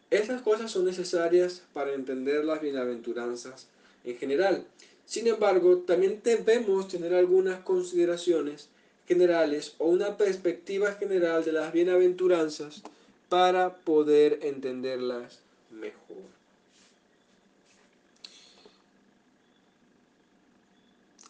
estas 0.10 0.42
cosas 0.42 0.70
son 0.70 0.84
necesarias 0.84 1.62
para 1.72 1.94
entender 1.94 2.44
las 2.44 2.60
bienaventuranzas 2.60 3.68
en 4.04 4.18
general. 4.18 4.66
Sin 5.06 5.28
embargo, 5.28 5.78
también 5.88 6.20
debemos 6.22 6.90
tener 6.90 7.14
algunas 7.14 7.62
consideraciones 7.62 8.68
generales 9.08 9.76
o 9.78 9.88
una 9.88 10.18
perspectiva 10.18 10.92
general 10.92 11.46
de 11.46 11.54
las 11.54 11.72
bienaventuranzas 11.72 12.82
para 13.30 13.74
poder 13.74 14.40
entenderlas 14.42 15.40
mejor. 15.72 16.26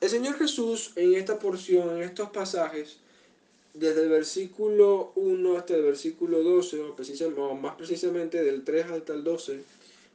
El 0.02 0.10
Señor 0.10 0.36
Jesús 0.40 0.94
en 0.96 1.14
esta 1.14 1.38
porción, 1.38 1.98
en 1.98 2.02
estos 2.02 2.32
pasajes, 2.32 2.98
desde 3.75 4.03
el 4.03 4.10
versículo 4.10 5.12
1 5.15 5.58
hasta 5.58 5.75
el 5.75 5.84
versículo 5.84 6.41
12, 6.41 6.82
o, 6.82 7.55
más 7.55 7.75
precisamente 7.75 8.44
del 8.44 8.63
3 8.63 8.86
hasta 8.91 9.13
el 9.13 9.24
12, 9.24 9.60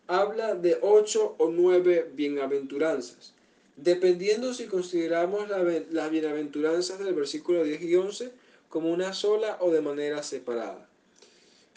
habla 0.07 0.55
de 0.55 0.79
8 0.81 1.37
o 1.39 1.51
9 1.51 2.11
bienaventuranzas. 2.15 3.33
Dependiendo 3.77 4.53
si 4.55 4.67
consideramos 4.67 5.49
las 5.49 6.11
bienaventuranzas 6.11 6.99
del 6.99 7.15
versículo 7.15 7.65
10 7.65 7.83
y 7.83 7.95
11 7.95 8.31
como 8.69 8.91
una 8.91 9.13
sola 9.13 9.59
o 9.61 9.71
de 9.71 9.81
manera 9.81 10.23
separada. 10.23 10.89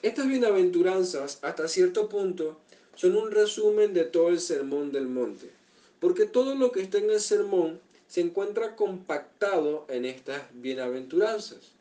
Estas 0.02 0.28
bienaventuranzas, 0.28 1.40
hasta 1.42 1.68
cierto 1.68 2.10
punto, 2.10 2.58
son 2.96 3.16
un 3.16 3.32
resumen 3.32 3.94
de 3.94 4.04
todo 4.04 4.30
el 4.30 4.40
sermón 4.40 4.92
del 4.92 5.08
monte, 5.08 5.50
porque 6.00 6.26
todo 6.26 6.56
lo 6.56 6.72
que 6.72 6.82
está 6.82 6.98
en 6.98 7.10
el 7.10 7.20
sermón 7.20 7.80
se 8.08 8.22
encuentra 8.22 8.76
compactado 8.76 9.86
en 9.90 10.06
estas 10.06 10.44
bienaventuranzas. 10.54 11.73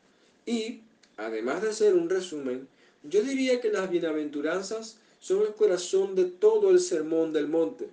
Y, 0.45 0.81
además 1.17 1.61
de 1.61 1.73
ser 1.73 1.93
un 1.95 2.09
resumen, 2.09 2.67
yo 3.03 3.21
diría 3.21 3.61
que 3.61 3.69
las 3.69 3.89
bienaventuranzas 3.89 4.97
son 5.19 5.41
el 5.41 5.53
corazón 5.53 6.15
de 6.15 6.25
todo 6.25 6.71
el 6.71 6.79
sermón 6.79 7.33
del 7.33 7.47
monte, 7.47 7.87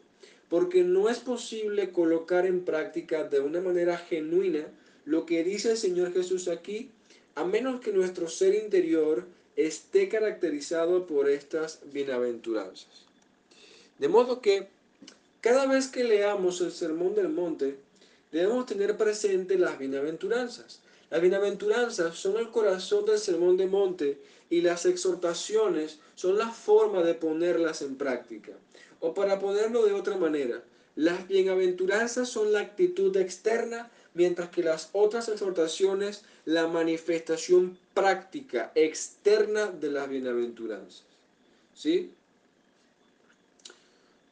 porque 0.48 0.82
no 0.82 1.08
es 1.08 1.18
posible 1.18 1.90
colocar 1.90 2.46
en 2.46 2.64
práctica 2.64 3.24
de 3.24 3.40
una 3.40 3.60
manera 3.60 3.96
genuina 3.96 4.66
lo 5.04 5.26
que 5.26 5.44
dice 5.44 5.72
el 5.72 5.76
Señor 5.76 6.12
Jesús 6.12 6.48
aquí, 6.48 6.90
a 7.34 7.44
menos 7.44 7.80
que 7.80 7.92
nuestro 7.92 8.28
ser 8.28 8.54
interior 8.54 9.26
esté 9.56 10.08
caracterizado 10.08 11.06
por 11.06 11.28
estas 11.28 11.80
bienaventuranzas. 11.92 13.06
De 13.98 14.08
modo 14.08 14.40
que 14.40 14.68
cada 15.40 15.66
vez 15.66 15.88
que 15.88 16.04
leamos 16.04 16.60
el 16.60 16.72
Sermón 16.72 17.14
del 17.14 17.28
Monte, 17.28 17.76
debemos 18.32 18.66
tener 18.66 18.96
presente 18.96 19.58
las 19.58 19.78
bienaventuranzas. 19.78 20.80
Las 21.10 21.20
bienaventuranzas 21.20 22.16
son 22.16 22.36
el 22.38 22.50
corazón 22.50 23.04
del 23.04 23.18
sermón 23.18 23.56
de 23.56 23.66
monte 23.66 24.20
y 24.48 24.60
las 24.62 24.86
exhortaciones 24.86 25.98
son 26.14 26.38
la 26.38 26.50
forma 26.50 27.02
de 27.02 27.14
ponerlas 27.14 27.82
en 27.82 27.96
práctica. 27.96 28.52
O 29.00 29.12
para 29.12 29.40
ponerlo 29.40 29.84
de 29.84 29.92
otra 29.92 30.16
manera, 30.16 30.62
las 30.94 31.26
bienaventuranzas 31.26 32.28
son 32.28 32.52
la 32.52 32.60
actitud 32.60 33.16
externa, 33.16 33.90
mientras 34.14 34.50
que 34.50 34.62
las 34.62 34.90
otras 34.92 35.28
exhortaciones 35.28 36.22
la 36.44 36.66
manifestación 36.66 37.78
práctica 37.94 38.70
externa 38.74 39.66
de 39.66 39.90
las 39.90 40.08
bienaventuranzas. 40.08 41.04
¿Sí? 41.74 42.12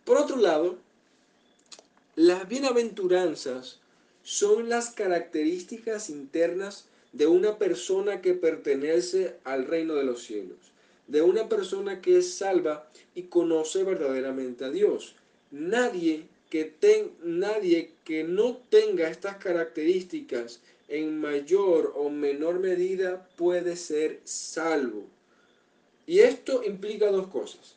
Por 0.05 0.17
otro 0.17 0.37
lado, 0.37 0.79
las 2.17 2.49
bienaventuranzas 2.49 3.79
son 4.29 4.69
las 4.69 4.91
características 4.91 6.11
internas 6.11 6.85
de 7.15 7.27
una 7.27 7.57
persona 7.57 8.21
que 8.21 8.35
pertenece 8.35 9.37
al 9.43 9.65
reino 9.65 9.95
de 9.95 10.05
los 10.05 10.23
cielos, 10.23 10.59
de 11.07 11.23
una 11.23 11.49
persona 11.49 12.03
que 12.03 12.19
es 12.19 12.35
salva 12.35 12.91
y 13.15 13.23
conoce 13.23 13.85
verdaderamente 13.85 14.67
a 14.67 14.71
Dios. 14.71 15.15
Nadie 15.51 16.25
que, 16.51 16.75
nadie 17.25 17.93
que 18.05 18.23
no 18.23 18.59
tenga 18.69 19.09
estas 19.09 19.39
características 19.39 20.61
en 20.89 21.19
mayor 21.19 21.95
o 21.97 22.11
menor 22.11 22.59
medida 22.59 23.27
puede 23.35 23.77
ser 23.77 24.21
salvo. 24.25 25.07
Y 26.07 26.19
esto 26.19 26.63
implica 26.65 27.11
dos 27.11 27.29
cosas. 27.29 27.77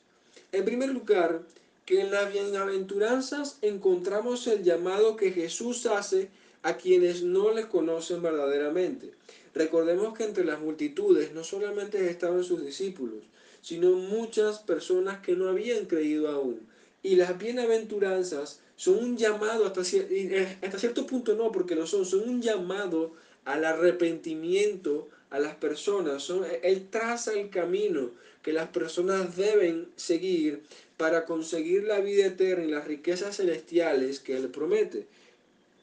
En 0.52 0.66
primer 0.66 0.90
lugar, 0.90 1.44
que 1.92 2.00
en 2.00 2.10
las 2.10 2.32
bienaventuranzas 2.32 3.58
encontramos 3.62 4.48
el 4.48 4.64
llamado 4.64 5.18
que 5.18 5.34
Jesús 5.34 5.86
hace 5.86 6.30
a 6.64 6.78
quienes 6.78 7.22
no 7.22 7.52
les 7.52 7.66
conocen 7.66 8.22
verdaderamente. 8.22 9.12
Recordemos 9.54 10.18
que 10.18 10.24
entre 10.24 10.46
las 10.46 10.62
multitudes 10.62 11.34
no 11.34 11.44
solamente 11.44 12.10
estaban 12.10 12.46
sus 12.46 12.66
discípulos, 12.66 13.20
sino 13.62 13.90
muchas 13.90 14.60
personas 14.60 15.20
que 15.20 15.36
no 15.36 15.50
habían 15.50 15.84
creído 15.84 16.30
aún. 16.30 16.62
Y 17.04 17.18
las 17.18 17.38
bienaventuranzas 17.38 18.62
son 18.78 18.96
un 19.04 19.18
llamado, 19.18 19.66
hasta, 19.66 19.82
eh, 19.92 20.60
hasta 20.62 20.80
cierto 20.80 21.06
punto 21.06 21.36
no, 21.36 21.52
porque 21.52 21.76
lo 21.76 21.86
son, 21.86 22.06
son 22.06 22.22
un 22.22 22.42
llamado 22.42 23.12
al 23.44 23.66
arrepentimiento 23.66 25.10
a 25.30 25.40
las 25.40 25.56
personas. 25.56 26.24
Son, 26.24 26.46
él 26.64 26.88
traza 26.90 27.34
el 27.34 27.50
camino 27.50 28.12
que 28.44 28.54
las 28.54 28.70
personas 28.70 29.36
deben 29.36 29.90
seguir 29.98 30.64
para 31.02 31.26
conseguir 31.26 31.86
la 31.86 32.00
vida 32.00 32.28
eterna 32.28 32.64
y 32.64 32.70
las 32.70 32.86
riquezas 32.86 33.38
celestiales 33.38 34.20
que 34.20 34.38
Él 34.38 34.50
promete. 34.50 35.08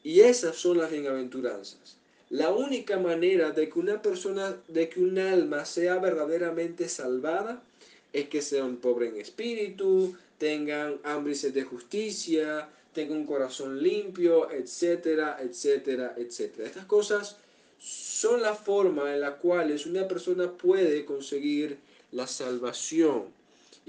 Y 0.01 0.21
esas 0.21 0.55
son 0.55 0.77
las 0.77 0.91
bienaventuranzas. 0.91 1.97
La 2.29 2.51
única 2.51 2.97
manera 2.97 3.51
de 3.51 3.67
que 3.67 3.79
una 3.79 4.01
persona, 4.01 4.55
de 4.69 4.87
que 4.87 5.01
un 5.01 5.19
alma 5.19 5.65
sea 5.65 5.97
verdaderamente 5.97 6.87
salvada, 6.87 7.61
es 8.13 8.29
que 8.29 8.41
sean 8.41 8.77
pobres 8.77 9.11
en 9.11 9.19
espíritu, 9.19 10.15
tengan 10.37 10.99
hambre 11.03 11.35
de 11.35 11.63
justicia, 11.63 12.69
tengan 12.93 13.17
un 13.17 13.25
corazón 13.25 13.83
limpio, 13.83 14.49
etcétera, 14.49 15.37
etcétera, 15.41 16.13
etcétera. 16.15 16.65
Estas 16.65 16.85
cosas 16.85 17.35
son 17.77 18.41
la 18.41 18.55
forma 18.55 19.13
en 19.13 19.19
la 19.19 19.35
cual 19.35 19.75
una 19.85 20.07
persona 20.07 20.49
puede 20.49 21.03
conseguir 21.03 21.77
la 22.13 22.25
salvación. 22.25 23.37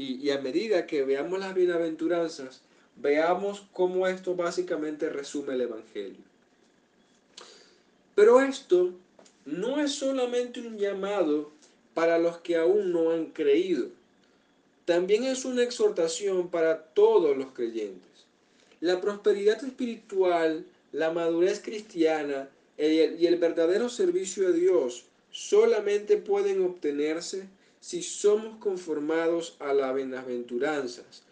Y, 0.02 0.30
a 0.30 0.40
medida 0.40 0.86
que 0.86 1.04
veamos 1.04 1.38
las 1.38 1.54
bienaventuranzas, 1.54 2.62
Veamos 3.02 3.62
cómo 3.72 4.06
esto 4.06 4.34
básicamente 4.34 5.08
resume 5.08 5.54
el 5.54 5.62
Evangelio. 5.62 6.20
Pero 8.14 8.40
esto 8.40 8.92
no 9.46 9.80
es 9.80 9.92
solamente 9.92 10.60
un 10.60 10.76
llamado 10.76 11.50
para 11.94 12.18
los 12.18 12.38
que 12.38 12.56
aún 12.56 12.92
no 12.92 13.10
han 13.10 13.26
creído. 13.26 13.86
También 14.84 15.24
es 15.24 15.46
una 15.46 15.62
exhortación 15.62 16.50
para 16.50 16.82
todos 16.82 17.36
los 17.38 17.52
creyentes. 17.52 18.26
La 18.80 19.00
prosperidad 19.00 19.64
espiritual, 19.64 20.66
la 20.92 21.10
madurez 21.10 21.62
cristiana 21.62 22.50
y 22.76 23.24
el 23.26 23.36
verdadero 23.36 23.88
servicio 23.88 24.48
a 24.48 24.52
Dios 24.52 25.04
solamente 25.30 26.18
pueden 26.18 26.62
obtenerse 26.64 27.46
si 27.80 28.02
somos 28.02 28.58
conformados 28.58 29.56
a 29.58 29.72
las 29.72 29.94
bienaventuranzas, 29.94 31.22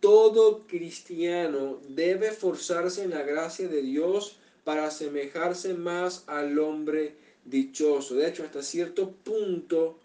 todo 0.00 0.66
cristiano 0.66 1.78
debe 1.88 2.32
forzarse 2.32 3.04
en 3.04 3.10
la 3.10 3.22
gracia 3.22 3.68
de 3.68 3.82
Dios 3.82 4.36
para 4.64 4.86
asemejarse 4.86 5.74
más 5.74 6.24
al 6.26 6.58
hombre 6.58 7.14
dichoso. 7.44 8.16
De 8.16 8.28
hecho, 8.28 8.42
hasta 8.42 8.62
cierto 8.62 9.10
punto, 9.10 9.96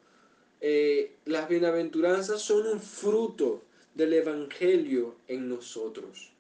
eh, 0.62 1.16
las 1.26 1.50
bienaventuranzas 1.50 2.42
son 2.42 2.68
un 2.68 2.80
fruto 2.80 3.62
del 3.96 4.14
Evangelio 4.14 5.16
en 5.28 5.50
nosotros. 5.50 6.32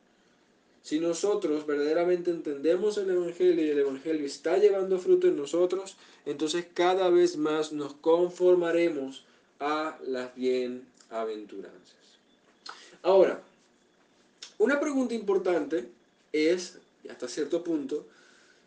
Si 0.83 0.99
nosotros 0.99 1.65
verdaderamente 1.65 2.31
entendemos 2.31 2.97
el 2.97 3.09
Evangelio 3.09 3.65
y 3.65 3.69
el 3.69 3.79
Evangelio 3.79 4.25
está 4.25 4.57
llevando 4.57 4.99
fruto 4.99 5.27
en 5.27 5.35
nosotros, 5.35 5.97
entonces 6.25 6.65
cada 6.73 7.09
vez 7.09 7.35
más 7.35 7.73
nos 7.73 7.93
conformaremos 7.95 9.25
a 9.59 9.97
las 10.05 10.35
bienaventuranzas. 10.35 11.95
Ahora, 13.03 13.41
una 14.57 14.79
pregunta 14.79 15.13
importante 15.13 15.87
es, 16.31 16.77
hasta 17.09 17.27
cierto 17.27 17.63
punto, 17.63 18.05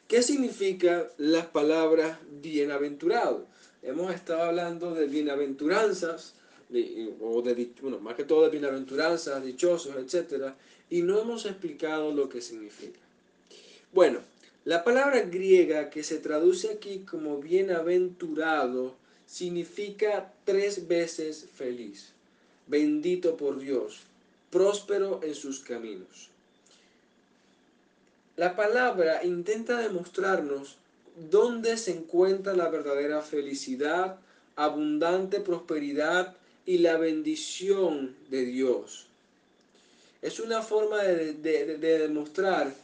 ¿qué 0.09 0.23
significa 0.23 1.09
las 1.19 1.47
palabras 1.47 2.19
bienaventurado? 2.41 3.47
Hemos 3.83 4.15
estado 4.15 4.43
hablando 4.43 4.95
de 4.95 5.07
bienaventuranzas, 5.07 6.35
o 7.21 7.43
de, 7.43 7.73
bueno, 7.83 7.99
más 7.99 8.15
que 8.15 8.25
todo 8.25 8.45
de 8.45 8.51
bienaventuranzas, 8.51 9.45
dichosos, 9.45 9.97
etc. 9.97 10.53
Y 10.89 11.03
no 11.03 11.19
hemos 11.19 11.47
explicado 11.47 12.13
lo 12.13 12.29
que 12.29 12.41
significa. 12.41 13.01
Bueno, 13.93 14.21
la 14.65 14.85
palabra 14.85 15.23
griega 15.23 15.91
que 15.91 16.05
se 16.05 16.19
traduce 16.19 16.71
aquí 16.71 17.01
como 17.01 17.39
bienaventurado 17.39 18.95
significa 19.31 20.33
tres 20.45 20.89
veces 20.89 21.47
feliz, 21.55 22.09
bendito 22.67 23.37
por 23.37 23.61
Dios, 23.61 24.01
próspero 24.51 25.21
en 25.23 25.37
sus 25.37 25.61
caminos. 25.61 26.29
La 28.37 28.57
palabra 28.57 29.25
intenta 29.25 29.79
demostrarnos 29.79 30.77
dónde 31.31 31.77
se 31.77 31.93
encuentra 31.93 32.55
la 32.55 32.69
verdadera 32.71 33.23
felicidad, 33.23 34.19
abundante 34.57 35.41
prosperidad 35.41 36.35
y 36.67 36.79
la 36.79 36.97
bendición 36.97 38.17
de 38.31 38.45
Dios. 38.45 39.07
Es 40.23 40.41
una 40.41 40.63
forma 40.63 41.03
de, 41.03 41.35
demostrar 41.79 42.75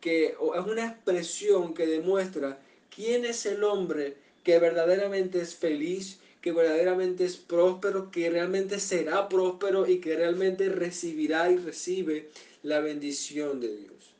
que, 0.00 0.36
o 0.38 0.54
es 0.54 0.66
una 0.66 0.86
expresión 0.86 1.72
que 1.72 1.86
demuestra 1.86 2.58
quién 2.94 3.24
es 3.24 3.46
el 3.46 3.64
hombre 3.64 4.23
que 4.44 4.58
verdaderamente 4.58 5.40
es 5.40 5.54
feliz, 5.54 6.18
que 6.40 6.52
verdaderamente 6.52 7.24
es 7.24 7.36
próspero, 7.36 8.10
que 8.10 8.28
realmente 8.28 8.78
será 8.78 9.28
próspero 9.28 9.88
y 9.88 9.98
que 9.98 10.14
realmente 10.14 10.68
recibirá 10.68 11.50
y 11.50 11.56
recibe 11.56 12.28
la 12.62 12.80
bendición 12.80 13.60
de 13.60 13.74
Dios. 13.74 14.14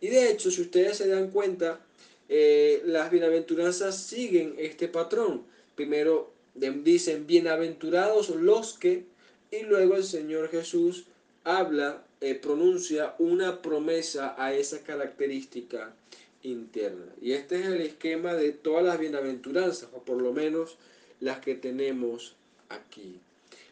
Y 0.00 0.08
de 0.08 0.30
hecho, 0.30 0.50
si 0.50 0.60
ustedes 0.60 0.98
se 0.98 1.08
dan 1.08 1.30
cuenta, 1.30 1.80
eh, 2.28 2.82
las 2.84 3.10
bienaventuranzas 3.10 3.96
siguen 3.96 4.54
este 4.58 4.88
patrón. 4.88 5.44
Primero 5.74 6.32
dicen 6.54 7.26
bienaventurados 7.26 8.30
los 8.30 8.74
que, 8.74 9.04
y 9.50 9.62
luego 9.62 9.96
el 9.96 10.04
Señor 10.04 10.50
Jesús 10.50 11.04
habla, 11.44 12.04
eh, 12.20 12.34
pronuncia 12.34 13.14
una 13.18 13.62
promesa 13.62 14.34
a 14.38 14.54
esa 14.54 14.82
característica 14.82 15.94
interna. 16.42 17.12
Y 17.20 17.32
este 17.32 17.60
es 17.60 17.66
el 17.66 17.80
esquema 17.80 18.34
de 18.34 18.52
todas 18.52 18.84
las 18.84 18.98
bienaventuranzas, 18.98 19.88
o 19.92 20.02
por 20.02 20.20
lo 20.20 20.32
menos 20.32 20.76
las 21.20 21.38
que 21.38 21.54
tenemos 21.54 22.34
aquí. 22.68 23.20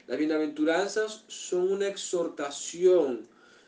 Las 0.07 0.19
bienaventuranzas 0.19 1.25
son 1.29 1.71
una 1.71 1.89
exhortación, 1.89 3.27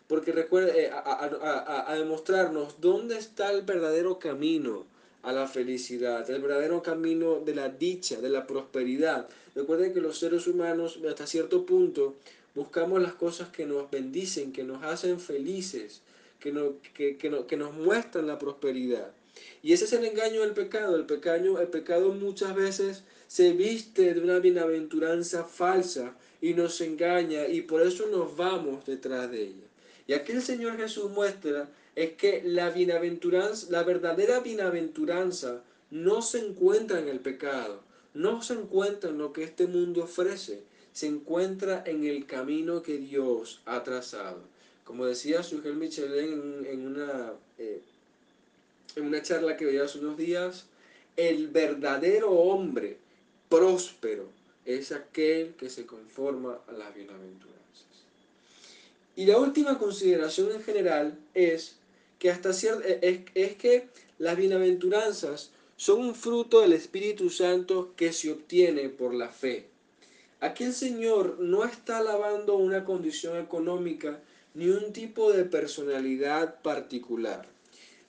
porque 0.08 0.32
recuerda, 0.32 0.76
eh, 0.76 0.90
a, 0.92 1.94
demostrarnos 1.96 2.80
dónde 2.80 3.16
está 3.16 3.52
el 3.52 3.62
verdadero 3.62 4.18
camino 4.18 4.84
a 5.22 5.32
la 5.32 5.46
felicidad, 5.46 6.28
el 6.28 6.42
verdadero 6.42 6.82
camino 6.82 7.40
de 7.40 7.54
la 7.54 7.68
dicha, 7.68 8.20
de 8.20 8.28
la 8.28 8.46
prosperidad. 8.46 9.28
Recuerden 9.54 9.94
que 9.94 10.00
los 10.00 10.18
seres 10.18 10.46
humanos 10.46 10.98
hasta 11.08 11.26
cierto 11.26 11.64
punto 11.64 12.16
buscamos 12.54 13.00
las 13.00 13.14
cosas 13.14 13.48
que 13.48 13.64
nos 13.64 13.90
bendicen, 13.90 14.52
que 14.52 14.64
nos 14.64 14.82
hacen 14.82 15.20
felices, 15.20 16.02
que, 16.42 17.16
que, 17.16 17.46
que 17.46 17.56
nos 17.56 17.72
muestran 17.72 18.26
la 18.26 18.38
prosperidad. 18.38 19.12
Y 19.62 19.72
ese 19.72 19.84
es 19.84 19.92
el 19.92 20.04
engaño 20.04 20.40
del 20.40 20.52
pecado. 20.52 20.96
El 20.96 21.06
pecado, 21.06 21.60
el 21.60 21.68
pecado 21.68 22.12
muchas 22.12 22.54
veces 22.54 23.04
se 23.28 23.52
viste 23.52 24.12
de 24.12 24.20
una 24.20 24.40
bienaventuranza 24.40 25.44
falsa 25.44 26.16
y 26.40 26.54
nos 26.54 26.80
engaña 26.80 27.46
y 27.46 27.62
por 27.62 27.80
eso 27.82 28.06
nos 28.08 28.36
vamos 28.36 28.84
detrás 28.84 29.30
de 29.30 29.42
ella. 29.42 29.66
Y 30.06 30.12
aquí 30.12 30.32
el 30.32 30.42
Señor 30.42 30.76
Jesús 30.76 31.10
muestra 31.10 31.70
es 31.94 32.12
que 32.12 32.42
la 32.44 32.70
bienaventuranza, 32.70 33.68
la 33.70 33.84
verdadera 33.84 34.40
bienaventuranza 34.40 35.62
no 35.90 36.22
se 36.22 36.38
encuentra 36.38 36.98
en 36.98 37.08
el 37.08 37.20
pecado, 37.20 37.82
no 38.14 38.42
se 38.42 38.54
encuentra 38.54 39.10
en 39.10 39.18
lo 39.18 39.32
que 39.32 39.44
este 39.44 39.66
mundo 39.66 40.04
ofrece, 40.04 40.64
se 40.92 41.06
encuentra 41.06 41.84
en 41.86 42.04
el 42.04 42.26
camino 42.26 42.82
que 42.82 42.98
Dios 42.98 43.62
ha 43.64 43.82
trazado. 43.82 44.51
Como 44.84 45.06
decía 45.06 45.42
Sugel 45.42 45.76
Michelin 45.76 46.66
en, 46.66 46.86
una, 46.86 47.32
eh, 47.58 47.80
en 48.96 49.06
una 49.06 49.22
charla 49.22 49.56
que 49.56 49.64
veía 49.64 49.84
hace 49.84 50.00
unos 50.00 50.16
días, 50.16 50.66
el 51.16 51.48
verdadero 51.48 52.30
hombre 52.30 52.96
próspero 53.48 54.28
es 54.64 54.92
aquel 54.92 55.54
que 55.54 55.68
se 55.68 55.86
conforma 55.86 56.58
a 56.68 56.72
las 56.72 56.94
bienaventuranzas. 56.94 57.52
Y 59.14 59.26
la 59.26 59.38
última 59.38 59.78
consideración 59.78 60.52
en 60.52 60.62
general 60.62 61.18
es 61.34 61.76
que 62.18 62.30
hasta 62.30 62.52
cierto, 62.52 62.82
es, 62.86 63.20
es 63.34 63.56
que 63.56 63.88
las 64.18 64.36
bienaventuranzas 64.36 65.50
son 65.76 66.00
un 66.00 66.14
fruto 66.14 66.60
del 66.60 66.72
Espíritu 66.72 67.28
Santo 67.28 67.92
que 67.96 68.12
se 68.12 68.30
obtiene 68.30 68.88
por 68.88 69.14
la 69.14 69.28
fe. 69.28 69.66
Aquí 70.40 70.64
el 70.64 70.72
Señor 70.72 71.38
no 71.40 71.64
está 71.64 71.98
alabando 71.98 72.56
una 72.56 72.84
condición 72.84 73.36
económica 73.38 74.20
ni 74.54 74.68
un 74.68 74.92
tipo 74.92 75.32
de 75.32 75.44
personalidad 75.44 76.60
particular. 76.62 77.48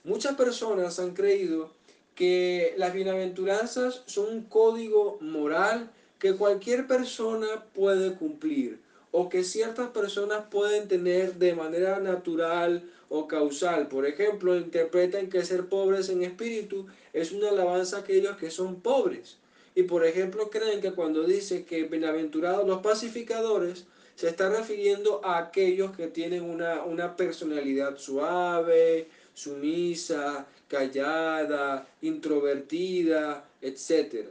Muchas 0.04 0.36
personas 0.36 0.98
han 0.98 1.14
creído 1.14 1.70
que 2.14 2.74
las 2.76 2.92
bienaventuranzas 2.92 4.02
son 4.06 4.32
un 4.32 4.42
código 4.42 5.18
moral 5.20 5.90
que 6.18 6.36
cualquier 6.36 6.86
persona 6.86 7.64
puede 7.74 8.14
cumplir 8.14 8.78
o 9.10 9.28
que 9.28 9.44
ciertas 9.44 9.90
personas 9.90 10.46
pueden 10.50 10.88
tener 10.88 11.34
de 11.34 11.54
manera 11.54 12.00
natural 12.00 12.82
o 13.08 13.28
causal. 13.28 13.88
Por 13.88 14.06
ejemplo, 14.06 14.56
interpretan 14.56 15.28
que 15.28 15.44
ser 15.44 15.66
pobres 15.66 16.08
en 16.08 16.24
espíritu 16.24 16.86
es 17.12 17.30
una 17.30 17.50
alabanza 17.50 17.98
a 17.98 18.00
aquellos 18.00 18.36
que 18.36 18.50
son 18.50 18.80
pobres. 18.80 19.36
Y 19.76 19.84
por 19.84 20.04
ejemplo, 20.04 20.50
creen 20.50 20.80
que 20.80 20.92
cuando 20.92 21.24
dice 21.24 21.64
que 21.64 21.84
bienaventurados 21.84 22.66
los 22.66 22.80
pacificadores, 22.80 23.86
se 24.14 24.28
está 24.28 24.48
refiriendo 24.48 25.20
a 25.24 25.38
aquellos 25.38 25.96
que 25.96 26.06
tienen 26.06 26.44
una, 26.44 26.84
una 26.84 27.16
personalidad 27.16 27.96
suave, 27.98 29.08
sumisa, 29.34 30.46
callada, 30.68 31.86
introvertida, 32.02 33.48
etc. 33.60 34.28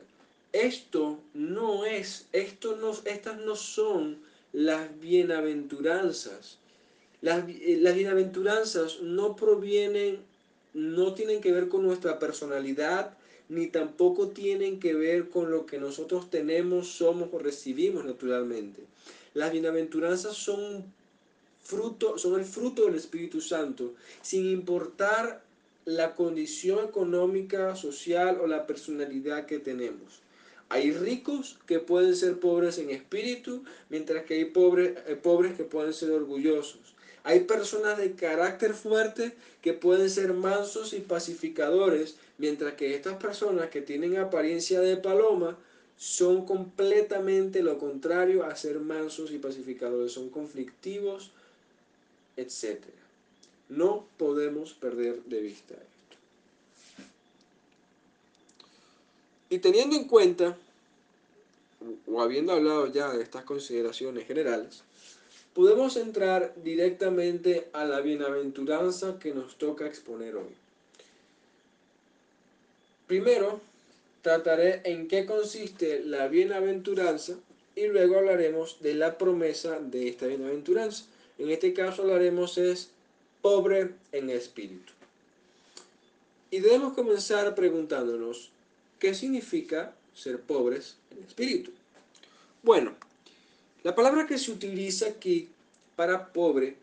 Esto 0.51 1.19
no 1.33 1.85
es, 1.85 2.27
esto 2.31 2.75
no, 2.77 2.91
estas 3.05 3.37
no 3.39 3.55
son 3.55 4.19
las 4.53 4.99
bienaventuranzas. 4.99 6.59
Las, 7.21 7.47
eh, 7.49 7.77
las 7.81 7.95
bienaventuranzas 7.95 9.01
no 9.01 9.35
provienen, 9.35 10.19
no 10.73 11.13
tienen 11.13 11.41
que 11.41 11.51
ver 11.51 11.67
con 11.69 11.83
nuestra 11.83 12.19
personalidad, 12.19 13.17
ni 13.49 13.67
tampoco 13.67 14.29
tienen 14.29 14.79
que 14.79 14.93
ver 14.93 15.29
con 15.29 15.51
lo 15.51 15.65
que 15.65 15.77
nosotros 15.77 16.29
tenemos, 16.29 16.87
somos 16.87 17.29
o 17.31 17.39
recibimos 17.39 18.05
naturalmente. 18.05 18.83
Las 19.33 19.51
bienaventuranzas 19.51 20.35
son 20.35 20.85
fruto, 21.61 22.17
son 22.17 22.39
el 22.39 22.45
fruto 22.45 22.85
del 22.85 22.95
Espíritu 22.95 23.41
Santo, 23.41 23.93
sin 24.21 24.45
importar 24.45 25.43
la 25.85 26.15
condición 26.15 26.85
económica, 26.85 27.75
social 27.75 28.39
o 28.41 28.47
la 28.47 28.67
personalidad 28.67 29.45
que 29.45 29.59
tenemos. 29.59 30.21
Hay 30.69 30.91
ricos 30.91 31.59
que 31.67 31.79
pueden 31.79 32.15
ser 32.15 32.39
pobres 32.39 32.77
en 32.77 32.89
espíritu, 32.89 33.63
mientras 33.89 34.25
que 34.25 34.35
hay 34.35 34.45
pobres, 34.45 34.97
eh, 35.07 35.15
pobres 35.15 35.55
que 35.55 35.63
pueden 35.63 35.93
ser 35.93 36.11
orgullosos. 36.11 36.95
Hay 37.23 37.41
personas 37.41 37.97
de 37.97 38.13
carácter 38.13 38.73
fuerte 38.73 39.33
que 39.61 39.73
pueden 39.73 40.09
ser 40.09 40.33
mansos 40.33 40.93
y 40.93 40.99
pacificadores, 40.99 42.15
mientras 42.37 42.73
que 42.73 42.95
estas 42.95 43.15
personas 43.15 43.69
que 43.69 43.81
tienen 43.81 44.17
apariencia 44.17 44.81
de 44.81 44.97
paloma 44.97 45.57
son 45.97 46.45
completamente 46.45 47.61
lo 47.63 47.77
contrario 47.77 48.45
a 48.45 48.55
ser 48.55 48.79
mansos 48.79 49.31
y 49.31 49.37
pacificadores, 49.37 50.11
son 50.11 50.29
conflictivos, 50.29 51.31
etc. 52.35 52.83
No 53.69 54.05
podemos 54.17 54.73
perder 54.73 55.23
de 55.23 55.41
vista 55.41 55.73
esto. 55.73 56.17
Y 59.49 59.59
teniendo 59.59 59.95
en 59.95 60.07
cuenta, 60.07 60.57
o 62.07 62.21
habiendo 62.21 62.53
hablado 62.53 62.87
ya 62.87 63.11
de 63.13 63.23
estas 63.23 63.43
consideraciones 63.43 64.27
generales, 64.27 64.83
podemos 65.53 65.97
entrar 65.97 66.53
directamente 66.63 67.69
a 67.73 67.85
la 67.85 68.01
bienaventuranza 68.01 69.19
que 69.19 69.33
nos 69.33 69.57
toca 69.57 69.85
exponer 69.85 70.35
hoy. 70.35 70.55
Primero, 73.07 73.61
trataré 74.23 74.81
en 74.85 75.07
qué 75.07 75.27
consiste 75.27 75.99
la 76.03 76.27
bienaventuranza 76.27 77.35
y 77.75 77.85
luego 77.85 78.17
hablaremos 78.17 78.81
de 78.81 78.95
la 78.95 79.19
promesa 79.19 79.79
de 79.79 80.09
esta 80.09 80.25
bienaventuranza. 80.25 81.05
En 81.37 81.51
este 81.51 81.73
caso 81.73 82.01
hablaremos 82.01 82.57
es 82.57 82.89
pobre 83.43 83.91
en 84.11 84.31
espíritu. 84.31 84.93
Y 86.49 86.59
debemos 86.59 86.93
comenzar 86.93 87.53
preguntándonos, 87.53 88.49
¿Qué 89.03 89.13
significa 89.13 89.93
ser 90.15 90.39
pobres 90.39 90.95
en 91.11 91.25
espíritu? 91.25 91.71
Bueno, 92.61 92.95
la 93.83 93.93
palabra 93.93 94.25
que 94.25 94.37
se 94.37 94.49
utiliza 94.49 95.07
aquí 95.07 95.49
para 95.97 96.31
pobre 96.31 96.77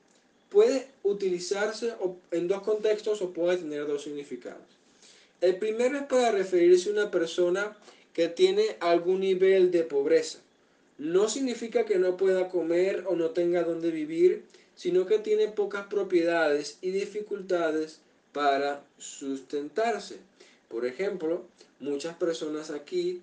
puede 0.51 0.87
utilizarse 1.03 1.95
en 2.31 2.47
dos 2.47 2.61
contextos 2.61 3.23
o 3.23 3.31
puede 3.31 3.57
tener 3.57 3.87
dos 3.87 4.03
significados. 4.03 4.61
El 5.41 5.57
primero 5.57 5.97
es 5.97 6.05
para 6.05 6.33
referirse 6.33 6.91
a 6.91 6.93
una 6.93 7.11
persona 7.11 7.75
que 8.13 8.29
tiene 8.29 8.77
algún 8.81 9.21
nivel 9.21 9.71
de 9.71 9.85
pobreza. 9.85 10.39
No 10.99 11.31
significa 11.31 11.87
que 11.87 11.99
no 11.99 12.19
pueda 12.19 12.51
comer 12.51 13.05
o 13.07 13.17
no 13.17 13.31
tenga 13.31 13.65
dónde 13.65 13.91
vivir, 13.91 14.43
sino 14.77 15.07
que 15.07 15.19
tiene 15.19 15.49
pocas 15.49 15.87
propiedades 15.87 16.77
y 16.83 16.91
dificultades 16.91 18.01
para 18.33 18.83
sustentarse. 18.99 20.19
Por 20.69 20.85
ejemplo, 20.85 21.45
muchas 21.81 22.17
personas 22.17 22.71
aquí 22.71 23.23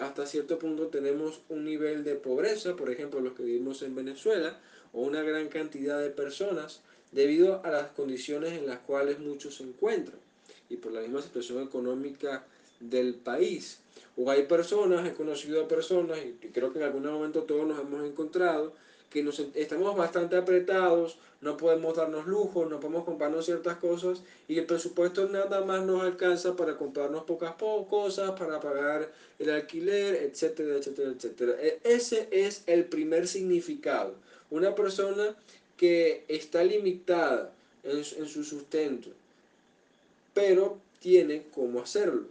hasta 0.00 0.26
cierto 0.26 0.58
punto 0.58 0.88
tenemos 0.88 1.40
un 1.48 1.64
nivel 1.64 2.02
de 2.02 2.16
pobreza, 2.16 2.74
por 2.74 2.90
ejemplo 2.90 3.20
los 3.20 3.34
que 3.34 3.44
vivimos 3.44 3.82
en 3.82 3.94
Venezuela, 3.94 4.58
o 4.92 5.02
una 5.02 5.22
gran 5.22 5.46
cantidad 5.46 6.00
de 6.00 6.10
personas 6.10 6.80
debido 7.12 7.64
a 7.64 7.70
las 7.70 7.92
condiciones 7.92 8.54
en 8.54 8.66
las 8.66 8.80
cuales 8.80 9.20
muchos 9.20 9.54
se 9.58 9.62
encuentran 9.62 10.18
y 10.68 10.76
por 10.76 10.92
la 10.92 11.00
misma 11.00 11.22
situación 11.22 11.62
económica 11.62 12.44
del 12.80 13.14
país. 13.14 13.78
O 14.16 14.30
hay 14.30 14.44
personas, 14.44 15.06
he 15.06 15.14
conocido 15.14 15.64
a 15.64 15.68
personas, 15.68 16.18
y 16.18 16.48
creo 16.48 16.72
que 16.72 16.78
en 16.78 16.84
algún 16.84 17.04
momento 17.04 17.42
todos 17.42 17.66
nos 17.66 17.80
hemos 17.80 18.04
encontrado, 18.04 18.72
que 19.10 19.22
nos, 19.22 19.38
estamos 19.38 19.96
bastante 19.96 20.36
apretados, 20.36 21.18
no 21.40 21.56
podemos 21.56 21.96
darnos 21.96 22.26
lujos, 22.26 22.68
no 22.68 22.80
podemos 22.80 23.04
comprarnos 23.04 23.44
ciertas 23.44 23.76
cosas 23.76 24.22
y 24.48 24.58
el 24.58 24.66
presupuesto 24.66 25.28
nada 25.28 25.64
más 25.64 25.84
nos 25.84 26.02
alcanza 26.02 26.56
para 26.56 26.76
comprarnos 26.76 27.22
pocas 27.22 27.54
cosas, 27.54 28.32
para 28.32 28.58
pagar 28.58 29.12
el 29.38 29.50
alquiler, 29.50 30.16
etcétera, 30.16 30.78
etcétera, 30.78 31.10
etcétera. 31.10 31.52
E, 31.60 31.78
ese 31.84 32.28
es 32.32 32.64
el 32.66 32.86
primer 32.86 33.28
significado. 33.28 34.14
Una 34.50 34.74
persona 34.74 35.36
que 35.76 36.24
está 36.26 36.64
limitada 36.64 37.52
en, 37.84 37.98
en 37.98 38.26
su 38.26 38.42
sustento, 38.42 39.10
pero 40.34 40.78
tiene 41.00 41.44
cómo 41.54 41.80
hacerlo. 41.80 42.26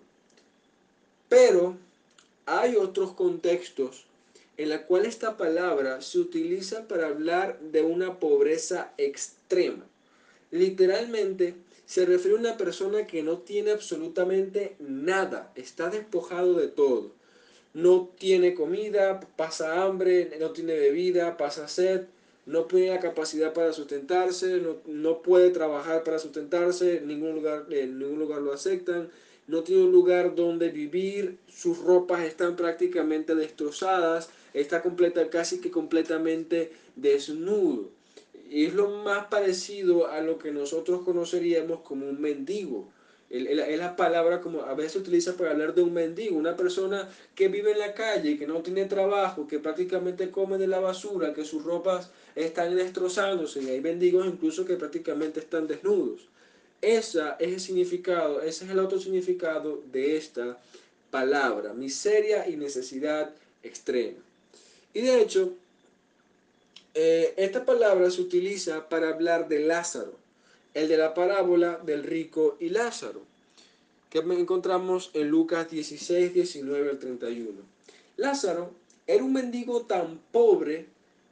Pero 1.29 1.77
hay 2.45 2.75
otros 2.75 3.13
contextos 3.13 4.05
en 4.57 4.69
la 4.69 4.85
cual 4.85 5.05
esta 5.05 5.37
palabra 5.37 6.01
se 6.01 6.19
utiliza 6.19 6.87
para 6.87 7.07
hablar 7.07 7.59
de 7.59 7.81
una 7.81 8.19
pobreza 8.19 8.93
extrema. 8.97 9.85
Literalmente 10.51 11.55
se 11.85 12.05
refiere 12.05 12.37
a 12.37 12.39
una 12.39 12.57
persona 12.57 13.07
que 13.07 13.23
no 13.23 13.39
tiene 13.39 13.71
absolutamente 13.71 14.75
nada, 14.79 15.51
está 15.55 15.89
despojado 15.89 16.53
de 16.53 16.67
todo. 16.67 17.11
No 17.73 18.11
tiene 18.19 18.53
comida, 18.53 19.19
pasa 19.35 19.83
hambre, 19.83 20.37
no 20.39 20.51
tiene 20.51 20.75
bebida, 20.75 21.37
pasa 21.37 21.67
sed, 21.67 22.05
no 22.45 22.65
tiene 22.65 22.89
la 22.89 22.99
capacidad 22.99 23.53
para 23.53 23.73
sustentarse, 23.73 24.61
no, 24.85 25.21
puede 25.21 25.49
trabajar 25.51 26.03
para 26.03 26.19
sustentarse, 26.19 27.01
ningún 27.05 27.35
lugar, 27.35 27.65
en 27.69 27.99
ningún 27.99 28.19
lugar 28.19 28.41
lo 28.41 28.53
aceptan, 28.53 29.09
no 29.47 29.63
tiene 29.63 29.83
un 29.83 29.91
lugar 29.91 30.35
donde 30.35 30.69
vivir, 30.69 31.37
sus 31.47 31.77
ropas 31.79 32.23
están 32.23 32.55
prácticamente 32.55 33.35
destrozadas, 33.35 34.29
está 34.53 34.81
completa, 34.81 35.29
casi 35.29 35.59
que 35.59 35.71
completamente 35.71 36.71
desnudo. 36.95 37.89
Es 38.49 38.73
lo 38.73 38.89
más 38.89 39.27
parecido 39.27 40.07
a 40.07 40.21
lo 40.21 40.37
que 40.37 40.51
nosotros 40.51 41.01
conoceríamos 41.03 41.79
como 41.81 42.07
un 42.07 42.21
mendigo. 42.21 42.89
Es 43.33 43.79
la 43.79 43.95
palabra 43.95 44.41
como 44.41 44.61
a 44.61 44.75
veces 44.75 44.91
se 44.91 44.99
utiliza 44.99 45.35
para 45.35 45.49
hablar 45.49 45.73
de 45.73 45.81
un 45.81 45.91
mendigo, 45.91 46.37
una 46.37 46.55
persona 46.55 47.09
que 47.33 47.47
vive 47.47 47.71
en 47.71 47.79
la 47.79 47.95
calle, 47.95 48.37
que 48.37 48.45
no 48.45 48.61
tiene 48.61 48.85
trabajo, 48.85 49.47
que 49.47 49.57
prácticamente 49.57 50.29
come 50.29 50.59
de 50.59 50.67
la 50.67 50.79
basura, 50.79 51.33
que 51.33 51.43
sus 51.43 51.63
ropas 51.63 52.11
están 52.35 52.75
destrozándose 52.75 53.63
y 53.63 53.69
hay 53.71 53.81
mendigos 53.81 54.27
incluso 54.27 54.65
que 54.65 54.75
prácticamente 54.75 55.39
están 55.39 55.65
desnudos. 55.65 56.27
Ese 56.79 57.21
es 57.39 57.53
el 57.53 57.59
significado, 57.59 58.39
ese 58.39 58.65
es 58.65 58.71
el 58.71 58.77
otro 58.77 58.99
significado 58.99 59.81
de 59.91 60.15
esta 60.15 60.59
palabra, 61.09 61.73
miseria 61.73 62.47
y 62.47 62.55
necesidad 62.55 63.31
extrema. 63.63 64.19
Y 64.93 65.01
de 65.01 65.21
hecho, 65.21 65.53
eh, 66.93 67.33
esta 67.37 67.65
palabra 67.65 68.11
se 68.11 68.21
utiliza 68.21 68.87
para 68.89 69.09
hablar 69.09 69.47
de 69.47 69.61
Lázaro, 69.61 70.22
el 70.73 70.87
de 70.87 70.97
la 70.97 71.13
parábola 71.13 71.79
del 71.85 72.03
rico 72.03 72.57
y 72.59 72.69
Lázaro, 72.69 73.21
que 74.09 74.19
encontramos 74.19 75.11
en 75.13 75.29
Lucas 75.29 75.69
16, 75.69 76.33
19 76.33 76.89
al 76.89 76.99
31. 76.99 77.51
Lázaro 78.17 78.71
era 79.07 79.23
un 79.23 79.33
mendigo 79.33 79.85
tan 79.85 80.19
pobre 80.31 80.85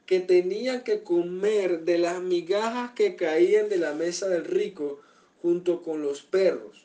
que 0.06 0.20
tenía 0.20 0.84
que 0.84 1.02
comer 1.02 1.84
de 1.84 1.98
las 1.98 2.20
migajas 2.20 2.90
que 2.92 3.16
caían 3.16 3.68
de 3.68 3.78
la 3.78 3.94
mesa 3.94 4.28
del 4.28 4.44
rico 4.44 5.00
junto 5.40 5.82
con 5.82 6.02
los 6.02 6.22
perros. 6.22 6.84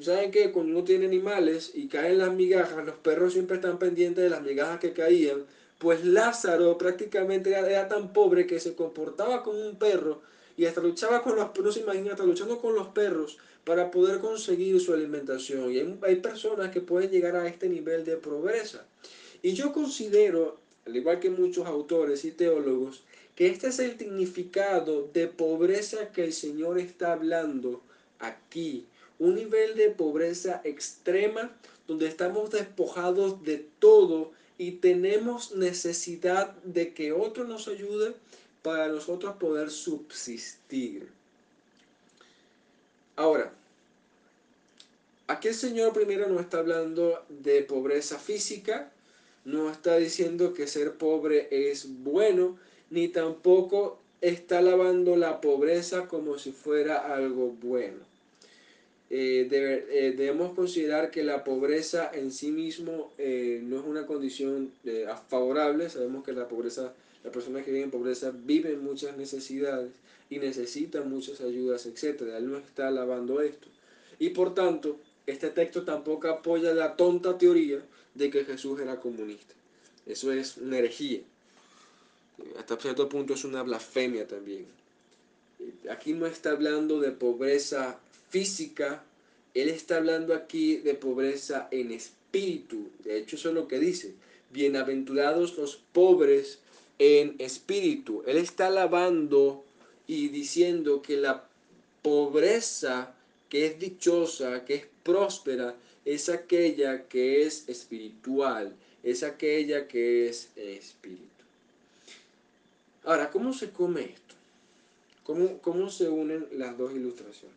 ¿Saben 0.00 0.30
que 0.30 0.50
cuando 0.50 0.72
uno 0.72 0.84
tiene 0.84 1.06
animales 1.06 1.70
y 1.74 1.86
caen 1.86 2.18
las 2.18 2.32
migajas, 2.32 2.84
los 2.84 2.96
perros 2.96 3.32
siempre 3.32 3.56
están 3.56 3.78
pendientes 3.78 4.24
de 4.24 4.30
las 4.30 4.42
migajas 4.42 4.80
que 4.80 4.92
caían? 4.92 5.44
Pues 5.78 6.04
Lázaro 6.04 6.78
prácticamente 6.78 7.50
era, 7.50 7.88
tan 7.88 8.12
pobre 8.12 8.46
que 8.46 8.58
se 8.58 8.74
comportaba 8.74 9.42
como 9.42 9.60
un 9.60 9.76
perro 9.76 10.22
y 10.56 10.66
hasta 10.66 10.80
luchaba 10.80 11.22
con 11.22 11.36
los 11.36 11.50
no 11.56 12.10
hasta 12.10 12.24
luchando 12.24 12.60
con 12.60 12.74
los 12.74 12.88
perros 12.88 13.38
para 13.64 13.90
poder 13.90 14.20
conseguir 14.20 14.80
su 14.80 14.92
alimentación. 14.92 15.72
Y 15.72 15.78
hay, 15.78 15.98
hay 16.02 16.16
personas 16.16 16.70
que 16.70 16.80
pueden 16.80 17.10
llegar 17.10 17.34
a 17.36 17.48
este 17.48 17.68
nivel 17.68 18.04
de 18.04 18.16
pobreza. 18.16 18.84
Y 19.42 19.54
yo 19.54 19.72
considero, 19.72 20.58
al 20.86 20.96
igual 20.96 21.20
que 21.20 21.30
muchos 21.30 21.66
autores 21.66 22.24
y 22.24 22.30
teólogos, 22.30 23.02
que 23.34 23.48
este 23.48 23.68
es 23.68 23.78
el 23.80 23.98
significado 23.98 25.08
de 25.12 25.26
pobreza 25.26 26.12
que 26.12 26.24
el 26.24 26.32
Señor 26.32 26.78
está 26.78 27.12
hablando 27.12 27.82
aquí. 28.20 28.86
Un 29.18 29.34
nivel 29.34 29.74
de 29.74 29.90
pobreza 29.90 30.60
extrema 30.64 31.50
donde 31.88 32.06
estamos 32.06 32.50
despojados 32.50 33.42
de 33.42 33.66
todo 33.78 34.32
y 34.56 34.72
tenemos 34.72 35.54
necesidad 35.56 36.54
de 36.62 36.94
que 36.94 37.12
otro 37.12 37.44
nos 37.44 37.66
ayude 37.66 38.14
para 38.64 38.88
nosotros 38.88 39.36
poder 39.36 39.70
subsistir. 39.70 41.06
Ahora, 43.14 43.52
aquí 45.26 45.48
el 45.48 45.54
Señor 45.54 45.92
primero 45.92 46.26
nos 46.28 46.40
está 46.40 46.60
hablando 46.60 47.22
de 47.28 47.62
pobreza 47.62 48.18
física, 48.18 48.90
no 49.44 49.70
está 49.70 49.98
diciendo 49.98 50.54
que 50.54 50.66
ser 50.66 50.94
pobre 50.94 51.48
es 51.50 52.02
bueno, 52.02 52.58
ni 52.88 53.08
tampoco 53.08 53.98
está 54.22 54.62
lavando 54.62 55.14
la 55.14 55.42
pobreza 55.42 56.08
como 56.08 56.38
si 56.38 56.50
fuera 56.50 57.14
algo 57.14 57.50
bueno. 57.50 58.14
Eh, 59.10 59.46
eh, 59.52 60.14
debemos 60.16 60.54
considerar 60.54 61.10
que 61.10 61.22
la 61.22 61.44
pobreza 61.44 62.10
en 62.12 62.32
sí 62.32 62.50
mismo 62.50 63.12
eh, 63.18 63.60
no 63.62 63.78
es 63.78 63.84
una 63.84 64.06
condición 64.06 64.72
favorable. 65.28 65.90
Sabemos 65.90 66.24
que 66.24 66.32
la 66.32 66.48
pobreza, 66.48 66.94
las 67.24 67.32
personas 67.32 67.64
que 67.64 67.70
viven 67.70 67.86
en 67.86 67.90
pobreza 67.90 68.32
viven 68.32 68.84
muchas 68.84 69.16
necesidades 69.16 69.90
y 70.30 70.38
necesitan 70.38 71.10
muchas 71.10 71.40
ayudas, 71.40 71.86
etc. 71.86 72.22
Él 72.36 72.50
no 72.50 72.58
está 72.58 72.88
alabando 72.88 73.40
esto. 73.40 73.68
Y 74.18 74.30
por 74.30 74.54
tanto, 74.54 75.00
este 75.26 75.48
texto 75.50 75.84
tampoco 75.84 76.28
apoya 76.28 76.74
la 76.74 76.96
tonta 76.96 77.38
teoría 77.38 77.82
de 78.14 78.30
que 78.30 78.44
Jesús 78.44 78.78
era 78.80 79.00
comunista. 79.00 79.54
Eso 80.06 80.32
es 80.32 80.58
una 80.58 80.78
herejía. 80.78 81.20
Hasta 82.58 82.76
cierto 82.76 83.08
punto 83.08 83.34
es 83.34 83.44
una 83.44 83.62
blasfemia 83.62 84.26
también. 84.26 84.66
Aquí 85.90 86.12
no 86.12 86.26
está 86.26 86.50
hablando 86.50 87.00
de 87.00 87.10
pobreza 87.12 87.98
física, 88.28 89.02
Él 89.54 89.70
está 89.70 89.96
hablando 89.96 90.34
aquí 90.34 90.76
de 90.76 90.94
pobreza 90.94 91.68
en 91.70 91.90
espíritu. 91.90 92.90
De 93.02 93.18
hecho, 93.18 93.36
eso 93.36 93.48
es 93.48 93.54
lo 93.54 93.66
que 93.66 93.78
dice. 93.78 94.14
Bienaventurados 94.50 95.56
los 95.56 95.76
pobres 95.92 96.58
en 96.98 97.36
espíritu. 97.38 98.22
Él 98.26 98.36
está 98.36 98.68
alabando 98.68 99.64
y 100.06 100.28
diciendo 100.28 101.02
que 101.02 101.16
la 101.16 101.44
pobreza 102.02 103.14
que 103.48 103.66
es 103.66 103.78
dichosa, 103.78 104.64
que 104.64 104.74
es 104.74 104.86
próspera, 105.02 105.74
es 106.04 106.28
aquella 106.28 107.08
que 107.08 107.42
es 107.42 107.68
espiritual, 107.68 108.74
es 109.02 109.22
aquella 109.22 109.88
que 109.88 110.28
es 110.28 110.48
espíritu. 110.56 111.22
Ahora, 113.04 113.30
¿cómo 113.30 113.52
se 113.52 113.70
come 113.70 114.02
esto? 114.02 114.34
¿Cómo, 115.24 115.58
cómo 115.58 115.90
se 115.90 116.08
unen 116.08 116.46
las 116.52 116.76
dos 116.76 116.92
ilustraciones? 116.92 117.56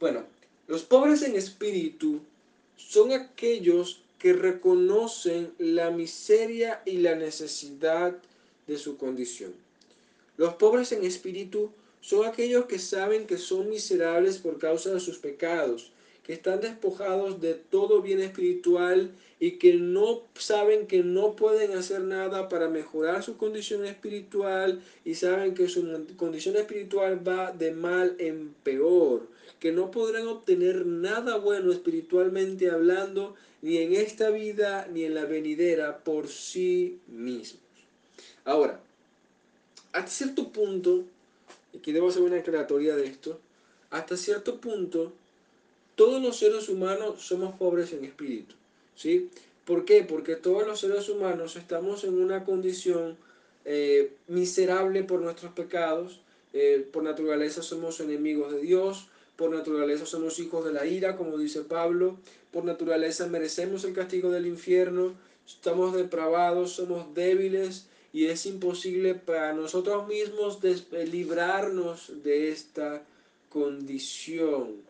Bueno, 0.00 0.24
los 0.66 0.82
pobres 0.82 1.22
en 1.22 1.36
espíritu 1.36 2.20
son 2.76 3.12
aquellos 3.12 4.00
que 4.18 4.32
reconocen 4.32 5.52
la 5.58 5.90
miseria 5.90 6.82
y 6.84 6.98
la 6.98 7.14
necesidad 7.14 8.16
de 8.66 8.78
su 8.78 8.96
condición. 8.96 9.52
Los 10.36 10.54
pobres 10.54 10.92
en 10.92 11.04
espíritu 11.04 11.70
son 12.00 12.26
aquellos 12.26 12.66
que 12.66 12.78
saben 12.78 13.26
que 13.26 13.38
son 13.38 13.68
miserables 13.68 14.38
por 14.38 14.58
causa 14.58 14.92
de 14.92 15.00
sus 15.00 15.18
pecados, 15.18 15.92
que 16.24 16.32
están 16.32 16.60
despojados 16.60 17.40
de 17.40 17.54
todo 17.54 18.00
bien 18.00 18.20
espiritual 18.20 19.10
y 19.40 19.52
que 19.52 19.74
no 19.74 20.22
saben 20.34 20.86
que 20.86 21.02
no 21.02 21.34
pueden 21.34 21.72
hacer 21.72 22.00
nada 22.02 22.48
para 22.48 22.68
mejorar 22.68 23.22
su 23.22 23.36
condición 23.36 23.84
espiritual 23.84 24.82
y 25.04 25.14
saben 25.14 25.54
que 25.54 25.68
su 25.68 26.06
condición 26.16 26.56
espiritual 26.56 27.26
va 27.26 27.50
de 27.50 27.72
mal 27.72 28.14
en 28.18 28.54
peor 28.62 29.32
que 29.62 29.70
no 29.70 29.92
podrán 29.92 30.26
obtener 30.26 30.84
nada 30.86 31.36
bueno 31.36 31.70
espiritualmente 31.70 32.68
hablando, 32.68 33.36
ni 33.60 33.76
en 33.76 33.94
esta 33.94 34.28
vida 34.30 34.88
ni 34.92 35.04
en 35.04 35.14
la 35.14 35.24
venidera 35.24 35.98
por 35.98 36.26
sí 36.26 36.98
mismos. 37.06 37.62
Ahora, 38.44 38.80
hasta 39.92 40.10
cierto 40.10 40.48
punto, 40.48 41.04
y 41.72 41.78
aquí 41.78 41.92
debo 41.92 42.08
hacer 42.08 42.22
una 42.22 42.38
aclaratoria 42.38 42.96
de 42.96 43.06
esto, 43.06 43.38
hasta 43.90 44.16
cierto 44.16 44.60
punto, 44.60 45.12
todos 45.94 46.22
los 46.22 46.38
seres 46.38 46.68
humanos 46.68 47.22
somos 47.22 47.54
pobres 47.54 47.92
en 47.92 48.04
espíritu. 48.04 48.54
¿sí? 48.96 49.30
¿Por 49.64 49.84
qué? 49.84 50.02
Porque 50.02 50.36
todos 50.36 50.66
los 50.66 50.80
seres 50.80 51.08
humanos 51.08 51.56
estamos 51.56 52.04
en 52.04 52.20
una 52.20 52.44
condición 52.44 53.16
eh, 53.64 54.12
miserable 54.26 55.04
por 55.04 55.20
nuestros 55.20 55.52
pecados, 55.52 56.20
eh, 56.52 56.86
por 56.92 57.02
naturaleza 57.02 57.62
somos 57.62 58.00
enemigos 58.00 58.52
de 58.52 58.60
Dios, 58.60 59.06
por 59.36 59.50
naturaleza 59.50 60.06
somos 60.06 60.38
hijos 60.38 60.64
de 60.64 60.72
la 60.72 60.86
ira, 60.86 61.16
como 61.16 61.38
dice 61.38 61.62
Pablo. 61.62 62.16
Por 62.52 62.64
naturaleza 62.64 63.26
merecemos 63.26 63.84
el 63.84 63.94
castigo 63.94 64.30
del 64.30 64.46
infierno. 64.46 65.14
Estamos 65.46 65.94
depravados, 65.94 66.72
somos 66.72 67.14
débiles 67.14 67.86
y 68.12 68.26
es 68.26 68.46
imposible 68.46 69.14
para 69.14 69.52
nosotros 69.52 70.06
mismos 70.06 70.58
eh, 70.62 71.06
librarnos 71.06 72.22
de 72.22 72.50
esta 72.50 73.02
condición. 73.48 74.82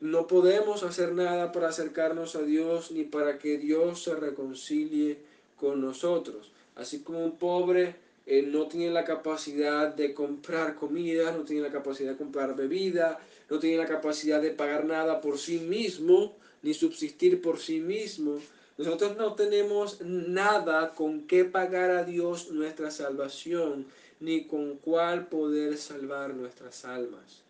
No 0.00 0.26
podemos 0.26 0.82
hacer 0.82 1.12
nada 1.12 1.52
para 1.52 1.68
acercarnos 1.68 2.36
a 2.36 2.42
Dios 2.42 2.90
ni 2.90 3.04
para 3.04 3.38
que 3.38 3.58
Dios 3.58 4.02
se 4.02 4.14
reconcilie 4.14 5.18
con 5.58 5.80
nosotros. 5.80 6.50
Así 6.74 7.00
como 7.00 7.24
un 7.24 7.38
pobre 7.38 7.96
eh, 8.26 8.42
no 8.42 8.66
tiene 8.66 8.90
la 8.90 9.04
capacidad 9.04 9.94
de 9.94 10.12
comprar 10.12 10.74
comida, 10.74 11.30
no 11.30 11.44
tiene 11.44 11.62
la 11.62 11.72
capacidad 11.72 12.10
de 12.10 12.18
comprar 12.18 12.56
bebida, 12.56 13.20
no 13.48 13.58
tiene 13.58 13.78
la 13.78 13.86
capacidad 13.86 14.42
de 14.42 14.50
pagar 14.50 14.84
nada 14.84 15.20
por 15.20 15.38
sí 15.38 15.60
mismo, 15.60 16.34
ni 16.62 16.74
subsistir 16.74 17.40
por 17.40 17.58
sí 17.58 17.80
mismo. 17.80 18.40
Nosotros 18.78 19.16
no 19.16 19.34
tenemos 19.34 20.00
nada 20.02 20.94
con 20.94 21.26
qué 21.26 21.44
pagar 21.44 21.90
a 21.90 22.04
Dios 22.04 22.50
nuestra 22.50 22.90
salvación, 22.90 23.86
ni 24.20 24.44
con 24.44 24.76
cuál 24.76 25.28
poder 25.28 25.78
salvar 25.78 26.34
nuestras 26.34 26.84
almas. 26.84 27.42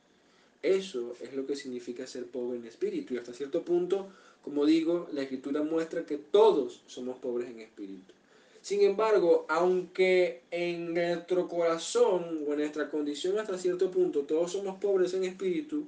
Eso 0.63 1.15
es 1.21 1.35
lo 1.35 1.47
que 1.47 1.57
significa 1.57 2.07
ser 2.07 2.27
pobre 2.27 2.59
en 2.59 2.67
espíritu. 2.67 3.15
Y 3.15 3.19
hasta 3.19 3.33
cierto 3.33 3.63
punto, 3.63 4.09
como 4.43 4.67
digo, 4.67 5.09
la 5.13 5.23
escritura 5.23 5.63
muestra 5.63 6.07
que 6.07 6.17
todos 6.17 6.83
somos 6.87 7.19
pobres 7.19 7.51
en 7.51 7.61
espíritu. 7.61 8.13
Sin 8.63 8.83
embargo, 8.83 9.47
aunque 9.49 10.43
en 10.51 10.93
nuestro 10.93 11.47
corazón 11.47 12.45
o 12.47 12.53
en 12.53 12.59
nuestra 12.59 12.91
condición 12.91 13.39
hasta 13.39 13.59
cierto 13.59 13.93
punto 13.93 14.23
todos 14.23 14.53
somos 14.53 14.81
pobres 14.81 15.15
en 15.15 15.23
espíritu, 15.23 15.87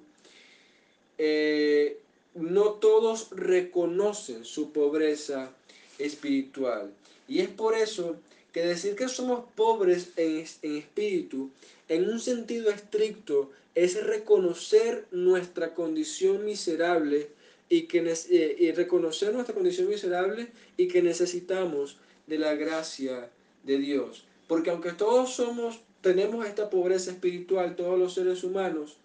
eh, 1.17 1.99
no 2.41 2.73
todos 2.73 3.29
reconocen 3.31 4.45
su 4.45 4.73
pobreza 4.73 5.51
espiritual. 5.99 6.93
Y 7.27 7.41
es 7.41 7.49
por 7.49 7.75
eso 7.77 8.17
que 8.53 8.65
decir 8.65 8.95
que 8.97 9.09
somos 9.09 9.45
pobres 9.55 10.11
en, 10.17 10.45
en 10.63 10.77
espíritu, 10.77 11.51
en 11.89 12.09
un 12.09 12.21
sentido 12.21 12.71
estricto, 12.71 13.51
es 13.75 14.03
reconocer 14.05 15.07
nuestra 15.11 15.75
condición 15.75 16.45
miserable 16.45 17.29
y, 17.69 17.83
que, 17.83 17.99
eh, 18.31 18.57
y 18.59 18.73
reconocer 18.73 19.33
nuestra 19.33 19.55
condición 19.55 19.89
miserable 19.89 20.49
y 20.77 20.89
que 20.89 21.03
necesitamos 21.03 21.99
de 22.27 22.39
la 22.39 22.55
gracia 22.55 23.31
de 23.65 23.79
Dios. 23.79 24.25
Porque 24.47 24.71
aunque 24.71 24.93
todos 24.93 25.35
somos, 25.35 25.81
tenemos 26.01 26.47
esta 26.47 26.71
pobreza 26.71 27.11
espiritual, 27.11 27.77
todos 27.77 27.99
los 27.99 28.15
seres 28.15 28.45
humanos, 28.45 28.97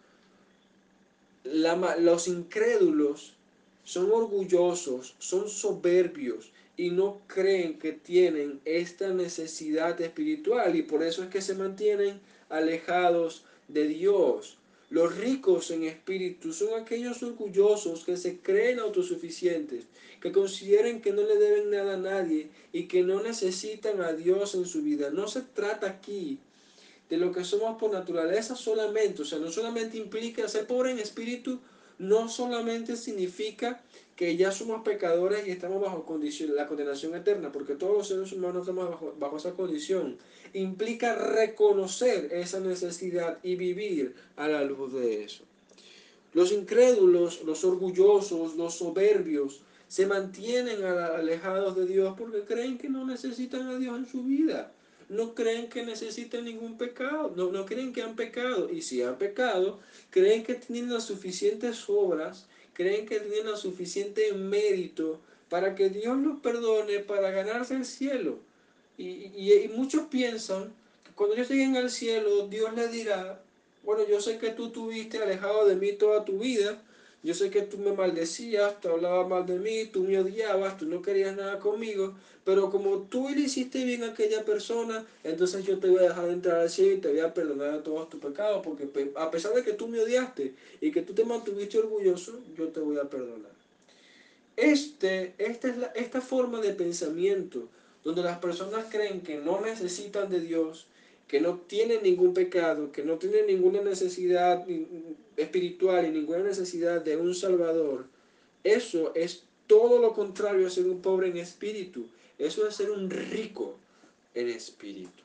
los 1.44 2.28
incrédulos 2.28 3.34
son 3.84 4.12
orgullosos, 4.12 5.16
son 5.20 5.50
soberbios 5.50 6.52
y 6.78 6.90
no 6.90 7.22
creen 7.28 7.78
que 7.78 7.92
tienen 7.92 8.60
esta 8.66 9.10
necesidad 9.10 10.00
espiritual 10.02 10.76
y 10.76 10.84
por 10.84 11.04
eso 11.04 11.24
es 11.24 11.30
que 11.30 11.42
se 11.42 11.56
mantienen 11.56 12.20
alejados 12.50 13.44
de 13.68 13.88
Dios. 13.88 14.58
Los 14.90 15.18
ricos 15.18 15.72
en 15.72 15.84
espíritu 15.84 16.54
son 16.54 16.80
aquellos 16.80 17.24
orgullosos 17.24 18.06
que 18.06 18.16
se 18.16 18.38
creen 18.40 18.80
autosuficientes, 18.80 19.86
que 20.22 20.32
consideren 20.32 21.02
que 21.02 21.12
no 21.12 21.24
le 21.24 21.36
deben 21.38 21.72
nada 21.72 21.96
a 21.96 21.98
nadie 21.98 22.50
y 22.72 22.84
que 22.84 23.02
no 23.02 23.22
necesitan 23.22 24.02
a 24.02 24.14
Dios 24.14 24.54
en 24.56 24.66
su 24.66 24.84
vida. 24.84 25.10
No 25.10 25.28
se 25.28 25.42
trata 25.42 25.88
aquí 25.88 26.40
de 27.14 27.20
lo 27.20 27.32
que 27.32 27.44
somos 27.44 27.78
por 27.78 27.92
naturaleza 27.92 28.56
solamente, 28.56 29.22
o 29.22 29.26
sea, 29.26 29.38
no 29.38 29.52
solamente 29.52 29.98
implica 29.98 30.48
ser 30.48 30.66
pobre 30.66 30.90
en 30.90 30.98
espíritu, 30.98 31.60
no 32.00 32.28
solamente 32.28 32.96
significa 32.96 33.84
que 34.16 34.36
ya 34.36 34.52
somos 34.52 34.82
pecadores 34.82 35.46
y 35.46 35.52
estamos 35.52 35.80
bajo 35.80 36.08
condición, 36.08 36.56
la 36.56 36.66
condenación 36.66 37.14
eterna, 37.14 37.52
porque 37.52 37.76
todos 37.76 37.96
los 37.96 38.08
seres 38.08 38.32
humanos 38.32 38.62
estamos 38.62 38.90
bajo, 38.90 39.16
bajo 39.20 39.38
esa 39.38 39.52
condición. 39.52 40.18
Implica 40.54 41.14
reconocer 41.14 42.34
esa 42.34 42.60
necesidad 42.60 43.38
y 43.44 43.58
vivir 43.58 44.16
a 44.36 44.48
la 44.48 44.64
luz 44.64 44.94
de 44.94 45.24
eso. 45.24 45.44
Los 46.34 46.52
incrédulos, 46.52 47.44
los 47.44 47.64
orgullosos, 47.64 48.56
los 48.56 48.74
soberbios, 48.74 49.62
se 49.88 50.08
mantienen 50.08 50.84
alejados 50.84 51.76
de 51.76 51.86
Dios 51.86 52.16
porque 52.18 52.42
creen 52.42 52.80
que 52.80 52.90
no 52.90 53.06
necesitan 53.06 53.68
a 53.68 53.78
Dios 53.78 54.00
en 54.00 54.08
su 54.08 54.24
vida. 54.24 54.72
No 55.14 55.36
creen 55.36 55.70
que 55.70 55.86
necesiten 55.86 56.46
ningún 56.46 56.78
pecado, 56.78 57.34
no, 57.36 57.52
no 57.52 57.66
creen 57.66 57.94
que 57.94 58.02
han 58.02 58.16
pecado. 58.16 58.70
Y 58.70 58.82
si 58.82 59.02
han 59.02 59.18
pecado, 59.18 59.80
creen 60.10 60.44
que 60.44 60.56
tienen 60.56 60.92
las 60.92 61.06
suficientes 61.06 61.86
obras 61.88 62.48
creen 62.74 63.06
que 63.06 63.20
tienen 63.20 63.46
lo 63.46 63.58
suficiente 63.58 64.34
mérito 64.34 65.20
para 65.50 65.76
que 65.76 65.90
Dios 65.90 66.18
los 66.18 66.40
perdone, 66.40 67.00
para 67.00 67.32
ganarse 67.32 67.76
el 67.76 67.86
cielo. 67.86 68.40
Y, 68.98 69.32
y, 69.36 69.72
muchos 69.76 70.08
piensan 70.08 70.74
que 71.06 71.12
cuando 71.16 71.36
ellos 71.36 71.50
lleguen 71.50 71.78
al 71.78 71.92
cielo, 71.92 72.48
Dios 72.48 72.74
les 72.74 72.92
dirá, 72.92 73.42
bueno, 73.84 74.06
yo 74.08 74.20
sé 74.22 74.38
que 74.38 74.50
tú 74.50 74.72
tuviste 74.72 75.20
alejado 75.20 75.68
de 75.68 75.76
mí 75.76 75.94
toda 75.94 76.26
tu 76.26 76.40
vida, 76.40 76.82
yo 77.24 77.34
sé 77.34 77.50
que 77.50 77.62
tú 77.62 77.78
me 77.78 77.94
maldecías, 77.94 78.82
te 78.82 78.90
hablabas 78.90 79.30
mal 79.30 79.46
de 79.46 79.58
mí, 79.58 79.86
tú 79.86 80.04
me 80.04 80.20
odiabas, 80.20 80.78
tú 80.78 80.86
no 80.86 81.02
querías 81.02 81.36
nada 81.38 81.58
conmigo, 81.58 82.16
pero 82.44 82.70
como 82.70 83.04
tú 83.04 83.30
le 83.30 83.42
hiciste 83.42 83.86
bien 83.86 84.04
a 84.04 84.08
aquella 84.08 84.44
persona, 84.44 85.06
entonces 85.24 85.66
yo 85.66 85.80
te 85.80 85.90
voy 85.90 86.00
a 86.00 86.10
dejar 86.10 86.30
entrar 86.30 86.60
al 86.60 86.70
cielo 86.70 86.96
y 86.96 86.98
te 86.98 87.12
voy 87.12 87.22
a 87.22 87.34
perdonar 87.34 87.82
todos 87.82 88.10
tus 88.10 88.20
pecados, 88.20 88.62
porque 88.62 88.90
a 89.16 89.32
pesar 89.32 89.54
de 89.54 89.64
que 89.64 89.72
tú 89.72 89.88
me 89.88 90.02
odiaste 90.02 90.54
y 90.82 90.92
que 90.92 91.02
tú 91.02 91.14
te 91.14 91.24
mantuviste 91.24 91.80
orgulloso, 91.80 92.40
yo 92.58 92.68
te 92.68 92.82
voy 92.82 92.98
a 92.98 93.10
perdonar. 93.10 93.52
Este, 94.58 95.34
esta 95.38 95.70
es 95.70 95.78
la, 95.78 95.88
esta 95.88 96.20
forma 96.20 96.60
de 96.60 96.74
pensamiento, 96.74 97.70
donde 98.04 98.22
las 98.22 98.40
personas 98.40 98.86
creen 98.92 99.22
que 99.22 99.38
no 99.38 99.62
necesitan 99.62 100.30
de 100.30 100.42
Dios, 100.42 100.88
que 101.28 101.42
no 101.42 101.58
tienen 101.58 102.04
ningún 102.04 102.34
pecado, 102.34 102.92
que 102.92 103.04
no 103.04 103.18
tienen 103.18 103.48
ninguna 103.48 103.82
necesidad 103.82 104.66
espiritual 105.38 106.06
y 106.06 106.12
ninguna 106.12 106.44
necesidad 106.44 107.02
de 107.02 107.18
un 107.18 107.34
Salvador, 107.34 108.06
eso 108.64 109.14
es 109.16 109.44
todo 109.68 110.00
lo 110.00 110.14
contrario 110.14 110.68
a 110.68 110.70
ser 110.70 110.86
un 110.86 111.02
pobre 111.02 111.30
en 111.30 111.38
espíritu. 111.38 112.06
Eso 112.38 112.68
es 112.68 112.76
ser 112.76 112.92
un 112.92 113.10
rico 113.10 113.78
en 114.34 114.50
espíritu. 114.50 115.24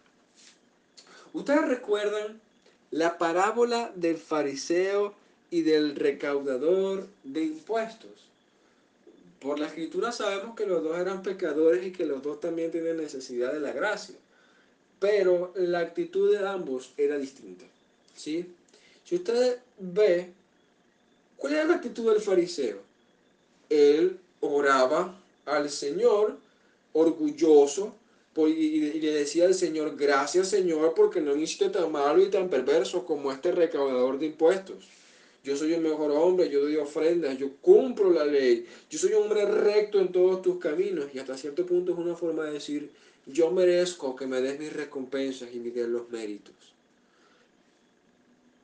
Ustedes 1.32 1.68
recuerdan 1.68 2.40
la 2.90 3.18
parábola 3.18 3.92
del 3.94 4.16
fariseo 4.16 5.14
y 5.50 5.62
del 5.62 5.96
recaudador 5.96 7.06
de 7.24 7.42
impuestos. 7.44 8.11
Por 9.40 9.58
la 9.58 9.66
escritura 9.66 10.11
sabemos 10.11 10.56
que 10.56 10.66
los 10.66 10.82
dos 10.82 10.98
eran 10.98 11.22
pecadores 11.22 11.87
y 11.87 11.92
que 11.92 12.06
los 12.06 12.22
dos 12.22 12.40
también 12.40 12.70
tienen 12.70 12.96
necesidad 12.96 13.52
de 13.52 13.61
la 13.61 13.72
gracia. 13.72 14.16
Pero 15.00 15.52
la 15.56 15.80
actitud 15.80 16.30
de 16.30 16.46
ambos 16.46 16.92
era 16.96 17.18
distinta. 17.18 17.64
¿sí? 18.14 18.46
Si 19.04 19.14
usted 19.16 19.58
ve, 19.78 20.32
¿cuál 21.37 21.54
era 21.54 21.64
la 21.64 21.74
actitud 21.74 22.12
del 22.12 22.20
fariseo? 22.20 22.78
Él 23.68 24.18
oraba 24.40 25.18
al 25.46 25.70
Señor 25.70 26.37
orgulloso 26.92 27.94
y, 28.46 29.00
le 29.00 29.12
decía 29.12 29.46
al 29.46 29.54
Señor, 29.54 29.96
gracias 29.96 30.48
Señor 30.48 30.94
porque 30.94 31.20
no 31.20 31.34
hiciste 31.34 31.70
tan 31.70 31.90
malo 31.90 32.22
y 32.22 32.30
tan 32.30 32.48
perverso 32.48 33.04
como 33.04 33.32
este 33.32 33.50
recaudador 33.50 34.18
de 34.18 34.26
impuestos. 34.26 34.76
Yo 35.42 35.56
soy 35.56 35.72
el 35.72 35.80
mejor 35.80 36.11
hombre, 36.11 36.50
yo 36.50 36.61
doy 36.61 36.76
ofrendas, 36.76 37.38
yo 37.38 37.50
cumplo 37.61 38.11
la 38.11 38.24
ley, 38.24 38.66
yo 38.90 38.98
soy 38.98 39.14
un 39.14 39.24
hombre 39.24 39.44
recto 39.46 40.00
en 40.00 40.12
todos 40.12 40.42
tus 40.42 40.58
caminos 40.58 41.06
y 41.14 41.18
hasta 41.18 41.37
cierto 41.37 41.64
punto 41.64 41.92
es 41.92 41.98
una 41.98 42.14
forma 42.14 42.44
de 42.44 42.52
decir, 42.52 42.90
yo 43.28 43.50
merezco 43.50 44.16
que 44.16 44.26
me 44.26 44.40
des 44.40 44.58
mis 44.58 44.72
recompensas 44.72 45.50
y 45.52 45.58
me 45.58 45.70
des 45.70 45.88
los 45.88 46.08
méritos. 46.10 46.54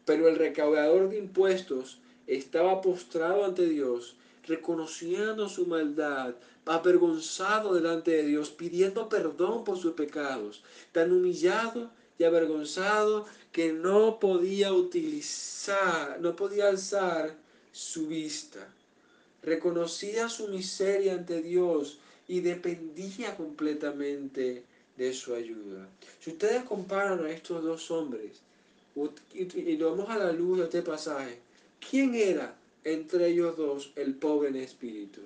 Pero 0.05 0.29
el 0.29 0.37
recaudador 0.37 1.09
de 1.11 1.19
impuestos 1.19 1.99
estaba 2.27 2.81
postrado 2.81 3.45
ante 3.45 3.67
Dios, 3.67 4.17
reconociendo 4.47 5.49
su 5.49 5.67
maldad, 5.67 6.35
avergonzado 6.67 7.75
delante 7.75 8.11
de 8.13 8.25
Dios, 8.25 8.51
pidiendo 8.51 9.09
perdón 9.09 9.65
por 9.65 9.79
sus 9.79 9.93
pecados, 9.93 10.63
tan 10.93 11.13
humillado 11.13 11.91
y 12.19 12.25
avergonzado 12.25 13.27
que 13.53 13.73
no 13.73 14.19
podía 14.19 14.73
utilizar, 14.73 16.21
no 16.21 16.35
podía 16.37 16.69
alzar 16.69 17.35
su 17.73 18.07
vista. 18.07 18.69
Reconocía 19.43 20.31
su 20.31 20.49
miseria 20.49 21.15
ante 21.15 21.43
Dios 21.43 21.99
y 22.29 22.41
dependía 22.41 23.37
completamente 23.37 24.63
de 24.97 25.13
su 25.13 25.35
ayuda. 25.35 25.89
Si 26.21 26.31
ustedes 26.31 26.65
comparan 26.65 27.25
a 27.25 27.31
estos 27.31 27.63
dos 27.63 27.91
hombres 27.91 28.41
y 29.35 29.77
lo 29.77 29.91
vamos 29.91 30.11
a 30.11 30.19
la 30.19 30.33
luz 30.33 30.59
de 30.59 30.65
este 30.65 30.83
pasaje, 30.83 31.39
¿quién 31.91 32.15
era 32.15 32.57
entre 32.85 33.29
ellos 33.29 33.57
dos 33.57 33.93
el 33.97 34.15
pobre 34.15 34.51
en 34.51 34.57
espíritu? 34.57 35.21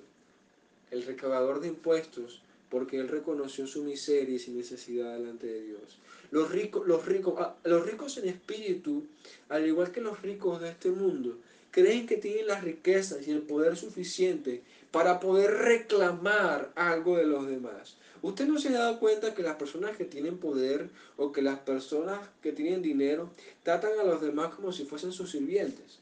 el 0.91 1.03
recaudador 1.03 1.61
de 1.61 1.69
impuestos, 1.69 2.41
porque 2.69 2.97
él 2.97 3.07
reconoció 3.07 3.67
su 3.67 3.83
miseria 3.83 4.35
y 4.35 4.39
su 4.39 4.53
necesidad 4.53 5.13
delante 5.13 5.47
de 5.47 5.63
Dios. 5.63 5.97
Los 6.31 6.51
ricos, 6.51 6.87
los 6.87 7.05
ricos, 7.05 7.35
ah, 7.37 7.55
los 7.63 7.85
ricos 7.85 8.17
en 8.17 8.29
espíritu, 8.29 9.03
al 9.49 9.65
igual 9.65 9.91
que 9.91 10.01
los 10.01 10.21
ricos 10.21 10.61
de 10.61 10.69
este 10.69 10.91
mundo, 10.91 11.37
creen 11.71 12.05
que 12.05 12.17
tienen 12.17 12.47
las 12.47 12.63
riquezas 12.63 13.27
y 13.27 13.31
el 13.31 13.41
poder 13.41 13.77
suficiente 13.77 14.61
para 14.91 15.19
poder 15.19 15.51
reclamar 15.51 16.71
algo 16.75 17.17
de 17.17 17.25
los 17.25 17.47
demás. 17.47 17.95
¿Usted 18.21 18.47
no 18.47 18.59
se 18.59 18.69
ha 18.69 18.79
dado 18.79 18.99
cuenta 18.99 19.33
que 19.33 19.43
las 19.43 19.55
personas 19.55 19.95
que 19.95 20.03
tienen 20.03 20.39
poder 20.39 20.89
o 21.15 21.31
que 21.31 21.41
las 21.41 21.59
personas 21.59 22.19
que 22.41 22.51
tienen 22.51 22.81
dinero 22.81 23.29
tratan 23.63 23.99
a 23.99 24.03
los 24.03 24.21
demás 24.21 24.53
como 24.55 24.73
si 24.73 24.85
fuesen 24.85 25.11
sus 25.11 25.31
sirvientes? 25.31 25.99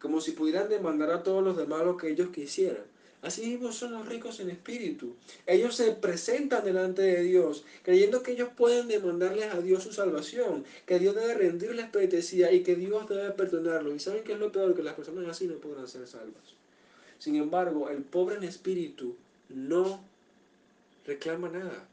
Como 0.00 0.20
si 0.20 0.32
pudieran 0.32 0.70
demandar 0.70 1.10
a 1.10 1.22
todos 1.22 1.44
los 1.44 1.56
demás 1.56 1.84
lo 1.84 1.96
que 1.96 2.08
ellos 2.08 2.30
quisieran. 2.30 2.84
Así 3.22 3.46
mismo 3.46 3.70
son 3.72 3.92
los 3.92 4.08
ricos 4.08 4.40
en 4.40 4.48
espíritu. 4.48 5.14
Ellos 5.46 5.76
se 5.76 5.92
presentan 5.92 6.64
delante 6.64 7.02
de 7.02 7.22
Dios, 7.22 7.64
creyendo 7.82 8.22
que 8.22 8.32
ellos 8.32 8.48
pueden 8.56 8.88
demandarles 8.88 9.52
a 9.52 9.60
Dios 9.60 9.82
su 9.82 9.92
salvación, 9.92 10.64
que 10.86 10.98
Dios 10.98 11.14
debe 11.14 11.34
rendirles 11.34 11.90
pleitesía 11.90 12.50
y 12.50 12.62
que 12.62 12.76
Dios 12.76 13.06
debe 13.06 13.30
perdonarlos. 13.32 13.94
¿Y 13.94 13.98
saben 13.98 14.24
qué 14.24 14.32
es 14.32 14.38
lo 14.38 14.50
peor? 14.50 14.74
Que 14.74 14.82
las 14.82 14.94
personas 14.94 15.28
así 15.28 15.46
no 15.46 15.56
podrán 15.56 15.86
ser 15.86 16.06
salvas. 16.06 16.59
Sin 17.20 17.36
embargo, 17.36 17.90
el 17.90 18.02
pobre 18.02 18.36
en 18.36 18.44
espíritu 18.44 19.14
no 19.50 20.02
reclama 21.06 21.50
nada. 21.50 21.86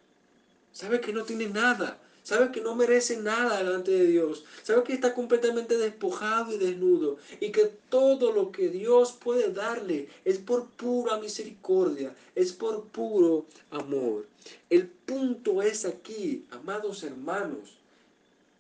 Sabe 0.72 1.02
que 1.02 1.12
no 1.12 1.26
tiene 1.26 1.50
nada. 1.50 2.00
Sabe 2.24 2.52
que 2.52 2.62
no 2.62 2.76
merece 2.76 3.18
nada 3.18 3.58
delante 3.58 3.92
de 3.92 4.08
Dios. 4.08 4.46
Sabe 4.64 4.84
que 4.84 4.94
está 4.94 5.14
completamente 5.14 5.78
despojado 5.78 6.54
y 6.54 6.58
desnudo. 6.58 7.18
Y 7.42 7.52
que 7.52 7.66
todo 7.90 8.32
lo 8.32 8.54
que 8.54 8.70
Dios 8.70 9.12
puede 9.12 9.52
darle 9.52 10.08
es 10.24 10.38
por 10.38 10.70
pura 10.70 11.18
misericordia. 11.18 12.16
Es 12.34 12.54
por 12.54 12.86
puro 12.86 13.46
amor. 13.70 14.28
El 14.70 14.88
punto 14.88 15.62
es 15.62 15.84
aquí, 15.84 16.46
amados 16.52 17.04
hermanos, 17.04 17.76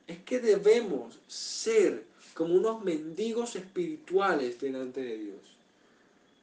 es 0.05 0.19
que 0.19 0.41
debemos 0.41 1.17
ser 1.27 2.03
como 2.33 2.55
unos 2.55 2.83
mendigos 2.83 3.55
espirituales 3.55 4.59
delante 4.59 5.01
de 5.01 5.17
Dios. 5.17 5.56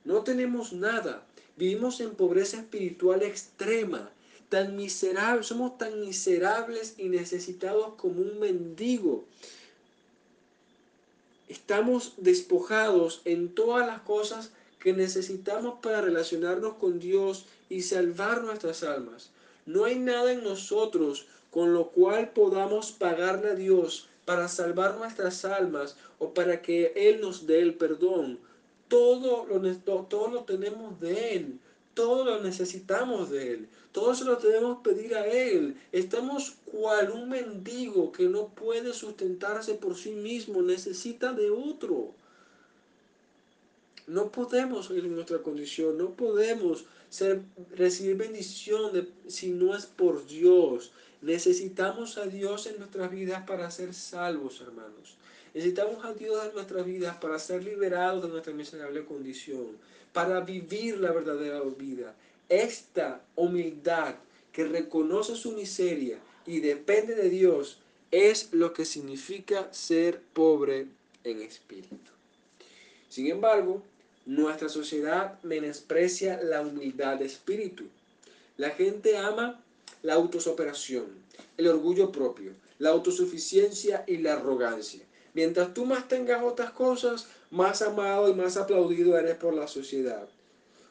No 0.04 0.22
tenemos 0.22 0.72
nada. 0.72 1.26
Vivimos 1.56 2.00
en 2.00 2.14
pobreza 2.14 2.58
espiritual 2.58 3.22
extrema 3.22 4.10
tan 4.48 4.76
miserables, 4.76 5.46
somos 5.46 5.78
tan 5.78 6.00
miserables 6.00 6.94
y 6.98 7.08
necesitados 7.08 7.94
como 7.96 8.20
un 8.20 8.38
mendigo. 8.38 9.24
Estamos 11.48 12.14
despojados 12.18 13.20
en 13.24 13.54
todas 13.54 13.86
las 13.86 14.02
cosas 14.02 14.50
que 14.78 14.92
necesitamos 14.92 15.80
para 15.82 16.02
relacionarnos 16.02 16.74
con 16.74 17.00
Dios 17.00 17.46
y 17.68 17.82
salvar 17.82 18.44
nuestras 18.44 18.82
almas. 18.82 19.30
No 19.66 19.84
hay 19.84 19.98
nada 19.98 20.32
en 20.32 20.44
nosotros 20.44 21.26
con 21.50 21.72
lo 21.72 21.88
cual 21.88 22.30
podamos 22.30 22.92
pagarle 22.92 23.50
a 23.50 23.54
Dios 23.54 24.08
para 24.24 24.48
salvar 24.48 24.96
nuestras 24.98 25.44
almas 25.44 25.96
o 26.18 26.34
para 26.34 26.62
que 26.62 26.92
Él 26.96 27.20
nos 27.20 27.46
dé 27.46 27.60
el 27.60 27.74
perdón. 27.74 28.38
Todo 28.94 29.44
lo, 29.46 30.04
todo 30.04 30.28
lo 30.28 30.44
tenemos 30.44 31.00
de 31.00 31.34
Él, 31.34 31.58
todo 31.94 32.24
lo 32.24 32.40
necesitamos 32.40 33.28
de 33.28 33.54
Él. 33.54 33.68
Todo 33.90 34.14
se 34.14 34.24
lo 34.24 34.36
debemos 34.36 34.82
pedir 34.84 35.16
a 35.16 35.26
Él. 35.26 35.76
Estamos 35.90 36.54
cual 36.64 37.10
un 37.10 37.28
mendigo 37.28 38.12
que 38.12 38.28
no 38.28 38.50
puede 38.50 38.92
sustentarse 38.92 39.74
por 39.74 39.96
sí 39.96 40.12
mismo, 40.12 40.62
necesita 40.62 41.32
de 41.32 41.50
otro. 41.50 42.12
No 44.06 44.30
podemos 44.30 44.92
en 44.92 45.12
nuestra 45.12 45.38
condición, 45.38 45.98
no 45.98 46.10
podemos 46.10 46.84
ser, 47.10 47.42
recibir 47.74 48.16
bendición 48.16 49.08
si 49.26 49.50
no 49.50 49.74
es 49.74 49.86
por 49.86 50.24
Dios. 50.24 50.92
Necesitamos 51.20 52.16
a 52.16 52.26
Dios 52.26 52.68
en 52.68 52.78
nuestras 52.78 53.10
vidas 53.10 53.44
para 53.44 53.72
ser 53.72 53.92
salvos, 53.92 54.60
hermanos. 54.60 55.16
Necesitamos 55.54 56.04
a 56.04 56.12
Dios 56.12 56.44
en 56.44 56.52
nuestras 56.52 56.84
vidas 56.84 57.16
para 57.18 57.38
ser 57.38 57.62
liberados 57.62 58.24
de 58.24 58.28
nuestra 58.28 58.52
miserable 58.52 59.04
condición, 59.04 59.78
para 60.12 60.40
vivir 60.40 60.98
la 60.98 61.12
verdadera 61.12 61.60
vida. 61.78 62.14
Esta 62.48 63.24
humildad 63.36 64.16
que 64.52 64.64
reconoce 64.64 65.36
su 65.36 65.52
miseria 65.52 66.18
y 66.44 66.58
depende 66.58 67.14
de 67.14 67.30
Dios 67.30 67.78
es 68.10 68.52
lo 68.52 68.72
que 68.72 68.84
significa 68.84 69.72
ser 69.72 70.20
pobre 70.32 70.88
en 71.22 71.40
espíritu. 71.40 72.10
Sin 73.08 73.28
embargo, 73.28 73.80
nuestra 74.26 74.68
sociedad 74.68 75.40
menosprecia 75.44 76.42
la 76.42 76.62
humildad 76.62 77.18
de 77.18 77.26
espíritu. 77.26 77.84
La 78.56 78.70
gente 78.70 79.16
ama 79.18 79.60
la 80.02 80.14
autosoperación, 80.14 81.06
el 81.56 81.68
orgullo 81.68 82.10
propio, 82.10 82.52
la 82.78 82.90
autosuficiencia 82.90 84.04
y 84.06 84.18
la 84.18 84.34
arrogancia. 84.34 85.04
Mientras 85.34 85.74
tú 85.74 85.84
más 85.84 86.08
tengas 86.08 86.42
otras 86.42 86.70
cosas, 86.70 87.26
más 87.50 87.82
amado 87.82 88.28
y 88.28 88.34
más 88.34 88.56
aplaudido 88.56 89.18
eres 89.18 89.36
por 89.36 89.54
la 89.54 89.68
sociedad 89.68 90.26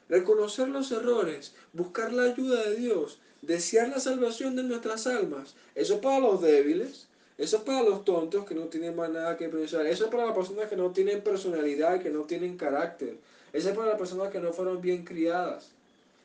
reconocer 0.09 0.67
los 0.67 0.91
errores, 0.91 1.53
buscar 1.73 2.13
la 2.13 2.23
ayuda 2.23 2.63
de 2.63 2.75
Dios, 2.75 3.19
desear 3.41 3.89
la 3.89 3.99
salvación 3.99 4.55
de 4.55 4.63
nuestras 4.63 5.07
almas. 5.07 5.55
Eso 5.75 5.95
es 5.95 5.99
para 6.01 6.19
los 6.19 6.41
débiles, 6.41 7.07
eso 7.37 7.57
es 7.57 7.63
para 7.63 7.81
los 7.81 8.05
tontos 8.05 8.45
que 8.45 8.55
no 8.55 8.65
tienen 8.65 8.95
más 8.95 9.09
nada 9.09 9.37
que 9.37 9.49
pensar, 9.49 9.85
eso 9.87 10.05
es 10.05 10.11
para 10.11 10.25
las 10.25 10.35
personas 10.35 10.69
que 10.69 10.75
no 10.75 10.91
tienen 10.91 11.21
personalidad, 11.21 12.01
que 12.01 12.09
no 12.09 12.21
tienen 12.21 12.57
carácter, 12.57 13.17
eso 13.53 13.69
es 13.69 13.75
para 13.75 13.89
las 13.89 13.97
personas 13.97 14.29
que 14.31 14.39
no 14.39 14.53
fueron 14.53 14.81
bien 14.81 15.03
criadas. 15.03 15.69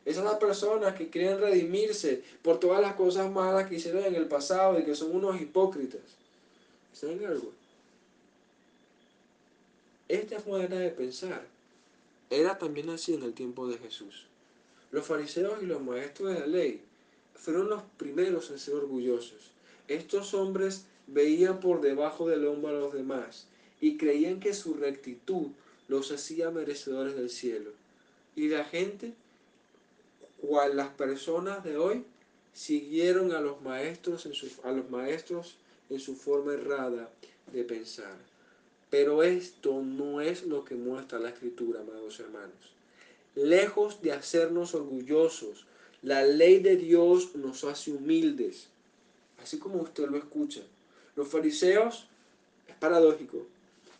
Esas 0.05 0.23
son 0.23 0.33
las 0.33 0.41
personas 0.41 0.95
que 0.95 1.09
quieren 1.09 1.39
redimirse 1.39 2.23
por 2.43 2.59
todas 2.59 2.81
las 2.81 2.95
cosas 2.95 3.31
malas 3.31 3.69
que 3.69 3.75
hicieron 3.75 4.05
en 4.05 4.15
el 4.15 4.27
pasado 4.27 4.79
y 4.79 4.85
que 4.85 4.95
son 4.95 5.15
unos 5.15 5.39
hipócritas. 5.41 6.01
¿Saben 6.95 7.25
algo? 7.27 7.53
Esta 10.09 10.37
es 10.37 10.47
manera 10.47 10.79
de 10.79 10.91
pensar 10.91 11.47
era 12.31 12.59
también 12.59 12.91
así 12.91 13.15
en 13.15 13.23
el 13.23 13.33
tiempo 13.33 13.67
de 13.69 13.79
Jesús. 13.79 14.27
Los 14.91 15.07
fariseos 15.07 15.63
y 15.63 15.67
los 15.67 15.83
maestros 15.83 16.35
de 16.35 16.41
la 16.41 16.47
ley 16.47 16.83
fueron 17.35 17.71
los 17.71 17.83
primeros 17.97 18.51
en 18.51 18.59
ser 18.59 18.75
orgullosos. 18.75 19.51
Estos 19.87 20.35
hombres 20.35 20.85
veían 21.07 21.61
por 21.61 21.81
debajo 21.81 22.29
del 22.29 22.47
hombro 22.47 22.69
a 22.69 22.81
los 22.81 22.93
demás 22.93 23.47
y 23.81 23.97
creían 23.97 24.41
que 24.41 24.53
su 24.53 24.75
rectitud 24.75 25.49
los 25.89 26.13
hacía 26.13 26.51
merecedores 26.51 27.17
del 27.17 27.31
cielo. 27.31 27.71
Y 28.37 28.49
la 28.49 28.65
gente, 28.65 29.15
cual 30.41 30.77
las 30.77 30.89
personas 30.89 31.65
de 31.65 31.79
hoy, 31.79 32.05
siguieron 32.53 33.33
a 33.33 33.41
los 33.41 33.63
maestros 33.63 34.27
en 34.27 34.35
su, 34.35 34.51
a 34.65 34.73
los 34.73 34.91
maestros 34.91 35.57
en 35.89 36.01
su 36.01 36.15
forma 36.15 36.53
errada 36.53 37.09
de 37.53 37.65
pensar. 37.65 38.17
Pero 38.91 39.23
esto 39.23 39.83
no 39.83 40.21
es 40.21 40.45
lo 40.45 40.65
que 40.65 40.75
muestra 40.75 41.19
la 41.19 41.29
escritura, 41.29 41.81
amados 41.81 42.21
hermanos. 42.21 42.73
Lejos 43.35 44.01
de 44.03 44.13
hacernos 44.13 44.75
orgullosos, 44.75 45.67
la 46.03 46.23
ley 46.25 46.61
de 46.61 46.77
Dios 46.77 47.35
nos 47.35 47.65
hace 47.65 47.91
humildes, 47.91 48.69
así 49.43 49.59
como 49.59 49.83
usted 49.83 50.09
lo 50.09 50.17
escucha. 50.17 50.63
Los 51.17 51.29
fariseos, 51.29 52.07
es 52.67 52.77
paradójico, 52.77 53.47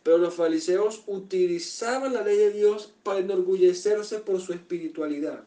pero 0.03 0.19
los 0.19 0.35
fariseos 0.35 1.03
utilizaban 1.07 2.15
la 2.15 2.23
ley 2.23 2.39
de 2.39 2.53
Dios 2.53 2.93
para 3.03 3.19
enorgullecerse 3.19 4.21
por 4.21 4.41
su 4.41 4.53
espiritualidad. 4.53 5.45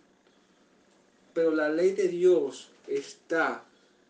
Pero 1.33 1.51
la 1.51 1.69
ley 1.69 1.93
de 1.93 2.09
Dios 2.09 2.69
está 2.87 3.63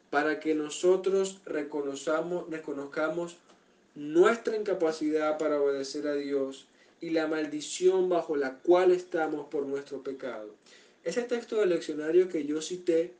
para 0.09 0.39
que 0.39 0.55
nosotros 0.55 1.39
reconozcamos, 1.45 2.49
reconozcamos 2.49 3.37
nuestra 3.95 4.55
incapacidad 4.55 5.37
para 5.37 5.61
obedecer 5.61 6.07
a 6.07 6.15
Dios 6.15 6.67
y 7.01 7.09
la 7.09 7.27
maldición 7.27 8.09
bajo 8.09 8.35
la 8.35 8.57
cual 8.59 8.91
estamos 8.91 9.47
por 9.47 9.65
nuestro 9.65 10.03
pecado. 10.03 10.49
Ese 11.03 11.23
texto 11.23 11.57
del 11.57 11.69
leccionario 11.69 12.29
que 12.29 12.45
yo 12.45 12.61
cité 12.61 13.13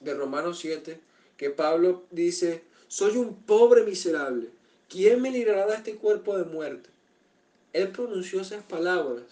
de 0.00 0.14
Romanos 0.14 0.58
7, 0.60 1.00
que 1.36 1.50
Pablo 1.50 2.04
dice, 2.10 2.62
soy 2.88 3.16
un 3.16 3.34
pobre 3.34 3.82
miserable, 3.82 4.48
¿quién 4.88 5.22
me 5.22 5.30
librará 5.30 5.66
de 5.66 5.76
este 5.76 5.96
cuerpo 5.96 6.36
de 6.36 6.44
muerte? 6.44 6.90
Él 7.72 7.88
pronunció 7.88 8.40
esas 8.40 8.62
palabras 8.62 9.24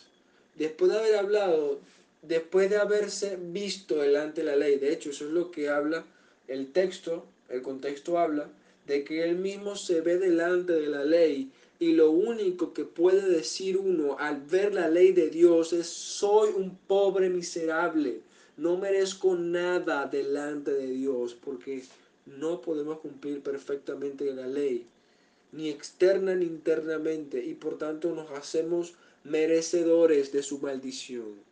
después 0.55 0.91
de 0.91 0.99
haber 0.99 1.17
hablado, 1.17 1.81
después 2.23 2.71
de 2.71 2.77
haberse 2.77 3.37
visto 3.37 3.97
delante 3.97 4.43
de 4.43 4.47
la 4.47 4.57
ley. 4.57 4.79
De 4.79 4.93
hecho, 4.93 5.11
eso 5.11 5.27
es 5.27 5.33
lo 5.33 5.51
que 5.51 5.69
habla 5.69 6.05
el 6.47 6.73
texto, 6.73 7.27
el 7.49 7.63
contexto 7.63 8.19
habla 8.19 8.49
de 8.89 9.05
que 9.05 9.23
él 9.23 9.37
mismo 9.37 9.77
se 9.77 10.01
ve 10.01 10.19
delante 10.19 10.73
de 10.73 10.89
la 10.89 11.05
ley 11.05 11.53
y 11.79 11.93
lo 11.93 12.11
único 12.11 12.73
que 12.73 12.85
puede 12.85 13.29
decir 13.29 13.77
uno 13.77 14.19
al 14.19 14.41
ver 14.41 14.75
la 14.75 14.89
ley 14.89 15.13
de 15.13 15.29
Dios 15.29 15.73
es 15.73 15.87
soy 15.87 16.51
un 16.57 16.77
pobre 16.77 17.29
miserable, 17.29 18.23
no 18.57 18.79
merezco 18.79 19.37
nada 19.37 20.07
delante 20.07 20.73
de 20.73 20.89
Dios 20.89 21.35
porque 21.35 21.85
no 22.27 22.61
podemos 22.63 22.99
cumplir 22.99 23.43
perfectamente 23.43 24.35
la 24.35 24.49
ley, 24.49 24.87
ni 25.53 25.69
externa 25.69 26.35
ni 26.35 26.47
internamente, 26.47 27.45
y 27.45 27.55
por 27.55 27.79
tanto 27.79 28.15
nos 28.15 28.31
hacemos 28.33 28.95
merecedores 29.23 30.33
de 30.33 30.43
su 30.43 30.59
maldición. 30.59 31.47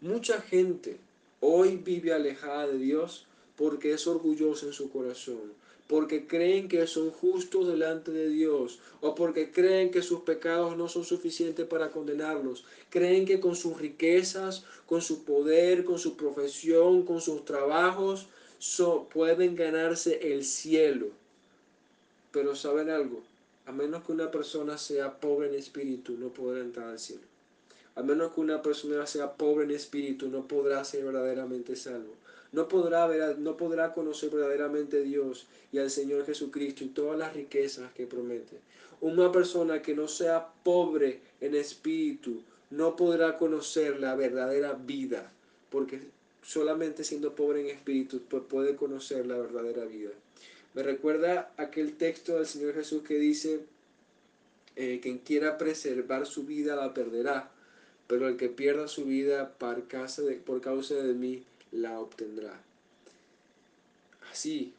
Mucha 0.00 0.40
gente 0.40 0.98
hoy 1.40 1.76
vive 1.76 2.12
alejada 2.12 2.66
de 2.66 2.78
Dios 2.78 3.26
porque 3.56 3.92
es 3.92 4.06
orgulloso 4.06 4.66
en 4.66 4.72
su 4.72 4.90
corazón, 4.90 5.52
porque 5.88 6.26
creen 6.26 6.68
que 6.68 6.86
son 6.86 7.10
justos 7.10 7.66
delante 7.66 8.12
de 8.12 8.28
Dios 8.28 8.78
o 9.00 9.14
porque 9.14 9.50
creen 9.50 9.90
que 9.90 10.02
sus 10.02 10.20
pecados 10.20 10.76
no 10.76 10.88
son 10.88 11.04
suficientes 11.04 11.66
para 11.66 11.90
condenarlos. 11.90 12.64
Creen 12.90 13.24
que 13.26 13.40
con 13.40 13.56
sus 13.56 13.78
riquezas, 13.78 14.64
con 14.86 15.02
su 15.02 15.24
poder, 15.24 15.84
con 15.84 15.98
su 15.98 16.16
profesión, 16.16 17.04
con 17.04 17.20
sus 17.20 17.44
trabajos, 17.44 18.28
pueden 19.12 19.56
ganarse 19.56 20.32
el 20.32 20.44
cielo. 20.44 21.08
Pero 22.32 22.54
saben 22.54 22.90
algo, 22.90 23.22
a 23.66 23.72
menos 23.72 24.04
que 24.04 24.12
una 24.12 24.30
persona 24.30 24.78
sea 24.78 25.18
pobre 25.18 25.48
en 25.48 25.54
espíritu, 25.54 26.16
no 26.18 26.28
podrá 26.28 26.60
entrar 26.60 26.88
al 26.88 26.98
cielo. 26.98 27.22
A 27.98 28.02
menos 28.02 28.32
que 28.32 28.40
una 28.40 28.62
persona 28.62 29.06
sea 29.06 29.32
pobre 29.32 29.64
en 29.64 29.72
espíritu, 29.72 30.28
no 30.28 30.46
podrá 30.46 30.84
ser 30.84 31.04
verdaderamente 31.04 31.76
salvo 31.76 32.14
no 32.52 32.68
podrá, 32.68 33.06
ver, 33.06 33.38
no 33.38 33.56
podrá 33.56 33.92
conocer 33.92 34.30
verdaderamente 34.30 34.98
a 34.98 35.00
Dios 35.00 35.46
y 35.72 35.78
al 35.78 35.90
Señor 35.90 36.24
Jesucristo 36.24 36.84
y 36.84 36.88
todas 36.88 37.18
las 37.18 37.34
riquezas 37.34 37.92
que 37.92 38.06
promete. 38.06 38.58
Una 39.00 39.30
persona 39.30 39.82
que 39.82 39.94
no 39.94 40.08
sea 40.08 40.48
pobre 40.64 41.20
en 41.40 41.54
espíritu 41.54 42.42
no 42.70 42.96
podrá 42.96 43.36
conocer 43.36 44.00
la 44.00 44.14
verdadera 44.14 44.72
vida, 44.72 45.30
porque 45.70 46.00
solamente 46.42 47.04
siendo 47.04 47.34
pobre 47.34 47.60
en 47.60 47.76
espíritu 47.76 48.22
pues 48.28 48.42
puede 48.48 48.76
conocer 48.76 49.26
la 49.26 49.36
verdadera 49.36 49.84
vida. 49.84 50.10
Me 50.74 50.82
recuerda 50.82 51.52
aquel 51.56 51.96
texto 51.96 52.36
del 52.36 52.46
Señor 52.46 52.74
Jesús 52.74 53.02
que 53.02 53.18
dice, 53.18 53.60
eh, 54.76 55.00
quien 55.02 55.18
quiera 55.18 55.58
preservar 55.58 56.26
su 56.26 56.44
vida 56.44 56.76
la 56.76 56.94
perderá, 56.94 57.50
pero 58.08 58.26
el 58.26 58.36
que 58.36 58.48
pierda 58.48 58.88
su 58.88 59.04
vida 59.04 59.52
por 59.58 59.86
causa 59.86 60.22
de, 60.22 60.36
por 60.36 60.60
causa 60.60 60.94
de 60.94 61.12
mí 61.12 61.44
la 61.70 62.00
obtendrá. 62.00 62.58
Así, 64.32 64.72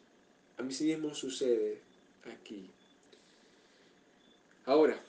a 0.58 0.64
mí 0.64 0.74
sí 0.74 0.86
mismo 0.86 1.14
sucede 1.14 1.78
aquí. 2.26 2.70
Ahora, 4.66 5.00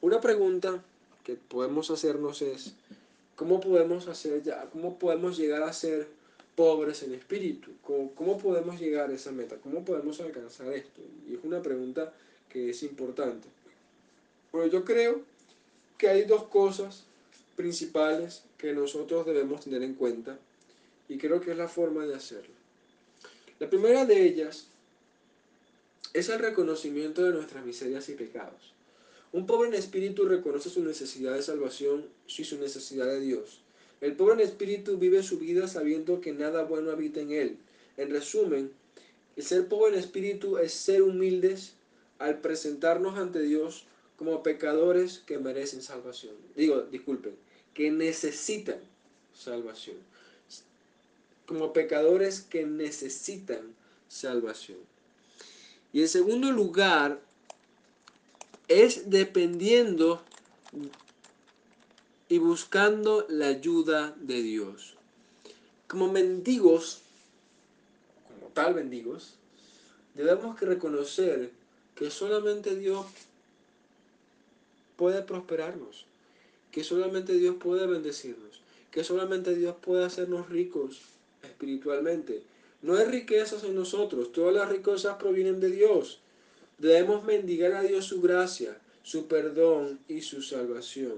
una 0.00 0.20
pregunta 0.20 0.82
que 1.24 1.34
podemos 1.34 1.90
hacernos 1.90 2.42
es, 2.42 2.74
¿cómo 3.34 3.60
podemos, 3.60 4.06
hacer 4.06 4.42
cómo 4.72 4.98
podemos 4.98 5.36
llegar 5.36 5.64
a 5.64 5.72
ser 5.72 6.08
pobres 6.54 7.02
en 7.02 7.14
espíritu? 7.14 7.72
¿Cómo, 7.82 8.12
¿Cómo 8.14 8.38
podemos 8.38 8.78
llegar 8.78 9.10
a 9.10 9.14
esa 9.14 9.32
meta? 9.32 9.56
¿Cómo 9.56 9.84
podemos 9.84 10.20
alcanzar 10.20 10.72
esto? 10.72 11.00
Y 11.28 11.34
es 11.34 11.40
una 11.42 11.60
pregunta 11.60 12.12
que 12.48 12.70
es 12.70 12.82
importante. 12.84 13.48
Bueno, 14.52 14.68
yo 14.68 14.84
creo 14.84 15.22
que 15.98 16.08
hay 16.08 16.22
dos 16.22 16.44
cosas 16.44 17.04
principales 17.56 18.44
que 18.58 18.72
nosotros 18.72 19.26
debemos 19.26 19.62
tener 19.62 19.82
en 19.82 19.94
cuenta 19.94 20.38
y 21.08 21.18
creo 21.18 21.40
que 21.40 21.52
es 21.52 21.56
la 21.56 21.68
forma 21.68 22.06
de 22.06 22.14
hacerlo. 22.14 22.54
La 23.58 23.68
primera 23.70 24.04
de 24.04 24.22
ellas 24.22 24.66
es 26.12 26.28
el 26.28 26.38
reconocimiento 26.38 27.24
de 27.24 27.32
nuestras 27.32 27.64
miserias 27.64 28.08
y 28.08 28.14
pecados. 28.14 28.72
Un 29.32 29.46
pobre 29.46 29.68
en 29.68 29.74
espíritu 29.74 30.26
reconoce 30.26 30.70
su 30.70 30.84
necesidad 30.84 31.34
de 31.34 31.42
salvación 31.42 32.06
y 32.26 32.44
su 32.44 32.58
necesidad 32.58 33.06
de 33.06 33.20
Dios. 33.20 33.60
El 34.00 34.14
pobre 34.14 34.34
en 34.34 34.40
espíritu 34.40 34.98
vive 34.98 35.22
su 35.22 35.38
vida 35.38 35.68
sabiendo 35.68 36.20
que 36.20 36.32
nada 36.32 36.64
bueno 36.64 36.90
habita 36.90 37.20
en 37.20 37.32
él. 37.32 37.58
En 37.96 38.10
resumen, 38.10 38.70
el 39.36 39.42
ser 39.42 39.68
pobre 39.68 39.94
en 39.94 39.98
espíritu 39.98 40.58
es 40.58 40.72
ser 40.72 41.02
humildes 41.02 41.74
al 42.18 42.40
presentarnos 42.40 43.18
ante 43.18 43.40
Dios 43.40 43.86
como 44.16 44.42
pecadores 44.42 45.18
que 45.18 45.38
merecen 45.38 45.82
salvación. 45.82 46.34
Digo, 46.54 46.82
disculpen, 46.82 47.34
que 47.76 47.90
necesitan 47.90 48.80
salvación 49.34 49.96
como 51.46 51.72
pecadores 51.72 52.40
que 52.42 52.66
necesitan 52.66 53.74
salvación. 54.08 54.78
Y 55.92 56.02
en 56.02 56.08
segundo 56.08 56.50
lugar, 56.50 57.20
es 58.68 59.08
dependiendo 59.08 60.20
y 62.28 62.38
buscando 62.38 63.24
la 63.28 63.46
ayuda 63.46 64.14
de 64.20 64.42
Dios. 64.42 64.94
Como 65.86 66.10
mendigos, 66.10 67.02
como 68.28 68.52
tal 68.52 68.74
mendigos, 68.74 69.34
debemos 70.14 70.58
que 70.58 70.66
reconocer 70.66 71.52
que 71.94 72.10
solamente 72.10 72.74
Dios 72.74 73.06
puede 74.96 75.22
prosperarnos, 75.22 76.06
que 76.76 76.84
solamente 76.84 77.32
Dios 77.32 77.56
puede 77.58 77.86
bendecirnos, 77.86 78.60
que 78.90 79.02
solamente 79.02 79.54
Dios 79.54 79.76
puede 79.80 80.04
hacernos 80.04 80.50
ricos 80.50 81.00
espiritualmente. 81.42 82.42
No 82.82 82.96
hay 82.96 83.06
riquezas 83.06 83.64
en 83.64 83.74
nosotros, 83.74 84.30
todas 84.30 84.54
las 84.54 84.68
riquezas 84.68 85.16
provienen 85.16 85.58
de 85.58 85.70
Dios. 85.70 86.20
Debemos 86.76 87.24
mendigar 87.24 87.72
a 87.72 87.82
Dios 87.82 88.04
su 88.04 88.20
gracia, 88.20 88.76
su 89.02 89.26
perdón 89.26 90.00
y 90.06 90.20
su 90.20 90.42
salvación, 90.42 91.14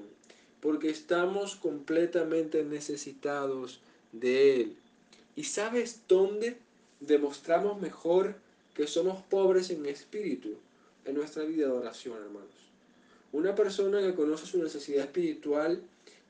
porque 0.61 0.91
estamos 0.91 1.57
completamente 1.57 2.63
necesitados 2.63 3.81
de 4.13 4.61
Él. 4.61 4.77
¿Y 5.35 5.43
sabes 5.43 6.03
dónde 6.07 6.57
demostramos 7.01 7.81
mejor 7.81 8.37
que 8.77 8.87
somos 8.87 9.25
pobres 9.25 9.71
en 9.71 9.87
espíritu? 9.87 10.51
En 11.05 11.17
nuestra 11.17 11.43
vida 11.43 11.67
de 11.67 11.73
oración, 11.73 12.17
hermanos. 12.17 12.68
Una 13.33 13.55
persona 13.55 14.01
que 14.01 14.14
conoce 14.14 14.47
su 14.47 14.62
necesidad 14.62 15.05
espiritual 15.05 15.83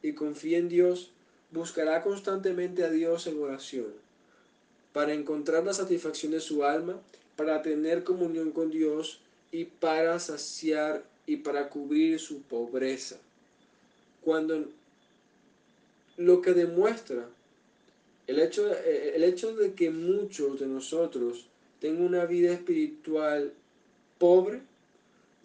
y 0.02 0.12
confía 0.14 0.58
en 0.58 0.68
Dios 0.68 1.12
buscará 1.50 2.02
constantemente 2.02 2.84
a 2.84 2.90
Dios 2.90 3.26
en 3.26 3.40
oración, 3.40 3.86
para 4.92 5.14
encontrar 5.14 5.64
la 5.64 5.72
satisfacción 5.72 6.32
de 6.32 6.40
su 6.40 6.64
alma, 6.64 7.00
para 7.36 7.62
tener 7.62 8.04
comunión 8.04 8.50
con 8.50 8.70
Dios 8.70 9.20
y 9.52 9.64
para 9.64 10.18
saciar 10.18 11.04
y 11.26 11.36
para 11.36 11.68
cubrir 11.70 12.18
su 12.18 12.42
pobreza. 12.42 13.16
Cuando 14.22 14.66
lo 16.16 16.42
que 16.42 16.52
demuestra 16.52 17.28
el 18.26 18.40
hecho, 18.40 18.68
el 18.76 19.22
hecho 19.22 19.54
de 19.54 19.72
que 19.72 19.90
muchos 19.90 20.58
de 20.60 20.66
nosotros 20.66 21.46
tengan 21.80 22.02
una 22.02 22.24
vida 22.26 22.52
espiritual 22.52 23.52
pobre, 24.18 24.60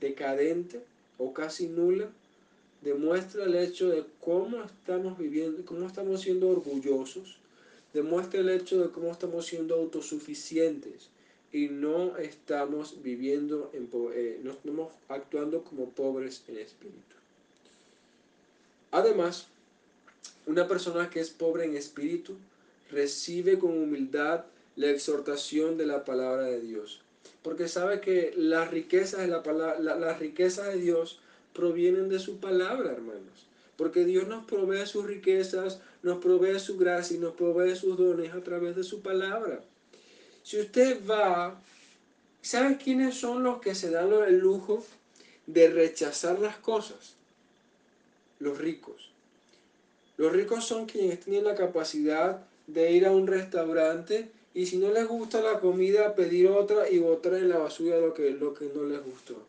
decadente 0.02 0.82
o 1.24 1.34
casi 1.34 1.68
nula, 1.68 2.10
demuestra 2.82 3.46
el 3.46 3.56
hecho 3.56 3.90
de 3.90 4.04
cómo 4.20 4.62
estamos 4.64 5.18
viviendo, 5.18 5.66
cómo 5.66 5.88
estamos 5.88 6.22
siendo 6.22 6.50
orgullosos, 6.50 7.38
demuestra 7.94 8.42
el 8.42 8.50
hecho 8.50 8.82
de 8.82 8.90
cómo 8.90 9.12
estamos 9.12 9.46
siendo 9.46 9.76
autosuficientes 9.76 11.10
y 11.52 11.68
no 11.70 12.18
estamos 12.18 13.02
viviendo, 13.04 13.72
en, 13.74 13.90
eh, 14.14 14.40
no 14.44 14.52
estamos 14.52 14.92
actuando 15.08 15.64
como 15.64 15.90
pobres 15.90 16.44
en 16.48 16.58
espíritu. 16.58 17.16
Además, 18.92 19.48
una 20.46 20.68
persona 20.68 21.10
que 21.10 21.20
es 21.20 21.30
pobre 21.30 21.66
en 21.66 21.78
espíritu 21.78 22.36
recibe 22.92 23.58
con 23.60 23.72
humildad 23.72 24.46
la 24.76 24.90
exhortación 24.90 25.78
de 25.78 25.86
la 25.86 26.04
palabra 26.04 26.44
de 26.44 26.60
Dios, 26.60 27.03
porque 27.44 27.68
sabe 27.68 28.00
que 28.00 28.34
las 28.38 28.72
riquezas 28.72 29.20
de, 29.20 29.28
la, 29.28 29.44
palabra, 29.44 30.18
de 30.18 30.78
Dios 30.80 31.20
provienen 31.54 32.10
de 32.10 32.20
su 32.20 32.40
palabra, 32.40 32.92
hermanos. 32.92 33.48
Porque 33.76 34.06
Dios 34.06 34.28
nos 34.28 34.46
provee 34.46 34.86
sus 34.86 35.06
riquezas, 35.06 35.80
nos 36.04 36.20
provee 36.20 36.60
su 36.60 36.78
gracia 36.78 37.18
y 37.18 37.20
nos 37.20 37.36
provee 37.36 37.76
sus 37.76 37.98
dones 37.98 38.34
a 38.34 38.42
través 38.42 38.76
de 38.76 38.84
su 38.84 39.02
palabra. 39.02 39.60
Si 40.44 40.60
usted 40.60 41.00
va, 41.06 41.60
¿sabe 42.42 42.78
quiénes 42.78 43.16
son 43.16 43.44
los 43.44 43.60
que 43.60 43.76
se 43.76 43.90
dan 43.90 44.12
el 44.14 44.40
lujo 44.40 44.84
de 45.46 45.70
rechazar 45.70 46.40
las 46.40 46.58
cosas? 46.58 47.16
Los 48.40 48.58
ricos. 48.58 49.12
Los 50.18 50.32
ricos 50.32 50.66
son 50.66 50.86
quienes 50.86 51.20
tienen 51.20 51.44
la 51.44 51.56
capacidad 51.56 52.46
de 52.68 52.92
ir 52.92 53.06
a 53.06 53.12
un 53.12 53.28
restaurante 53.28 54.32
y 54.54 54.66
si 54.66 54.78
no 54.78 54.92
les 54.92 55.08
gusta 55.08 55.42
la 55.42 55.60
comida, 55.60 56.16
pedir 56.16 56.48
otra 56.48 56.90
y 56.90 57.00
botar 57.00 57.34
en 57.36 57.50
la 57.50 57.58
basura 57.58 57.98
lo 57.98 58.14
que, 58.14 58.32
lo 58.32 58.54
que 58.54 58.70
no 58.74 58.84
les 58.84 59.04
gustó. 59.04 59.46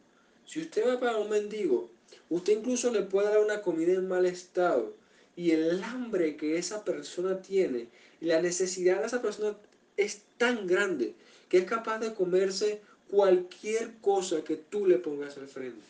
Si 0.46 0.60
usted 0.60 0.86
va 0.86 1.00
para 1.00 1.18
un 1.18 1.30
mendigo, 1.30 1.90
Usted 2.30 2.58
incluso 2.58 2.90
le 2.90 3.02
puede 3.02 3.28
dar 3.28 3.40
una 3.40 3.62
comida 3.62 3.92
en 3.92 4.08
mal 4.08 4.26
estado 4.26 4.94
y 5.36 5.50
el 5.50 5.82
hambre 5.82 6.36
que 6.36 6.58
esa 6.58 6.84
persona 6.84 7.42
tiene 7.42 7.88
y 8.20 8.26
la 8.26 8.40
necesidad 8.40 9.00
de 9.00 9.06
esa 9.06 9.20
persona 9.20 9.56
es 9.96 10.22
tan 10.38 10.66
grande 10.66 11.14
que 11.48 11.58
es 11.58 11.64
capaz 11.64 11.98
de 11.98 12.14
comerse 12.14 12.80
cualquier 13.10 13.94
cosa 14.00 14.42
que 14.42 14.56
tú 14.56 14.86
le 14.86 14.98
pongas 14.98 15.36
al 15.36 15.48
frente, 15.48 15.84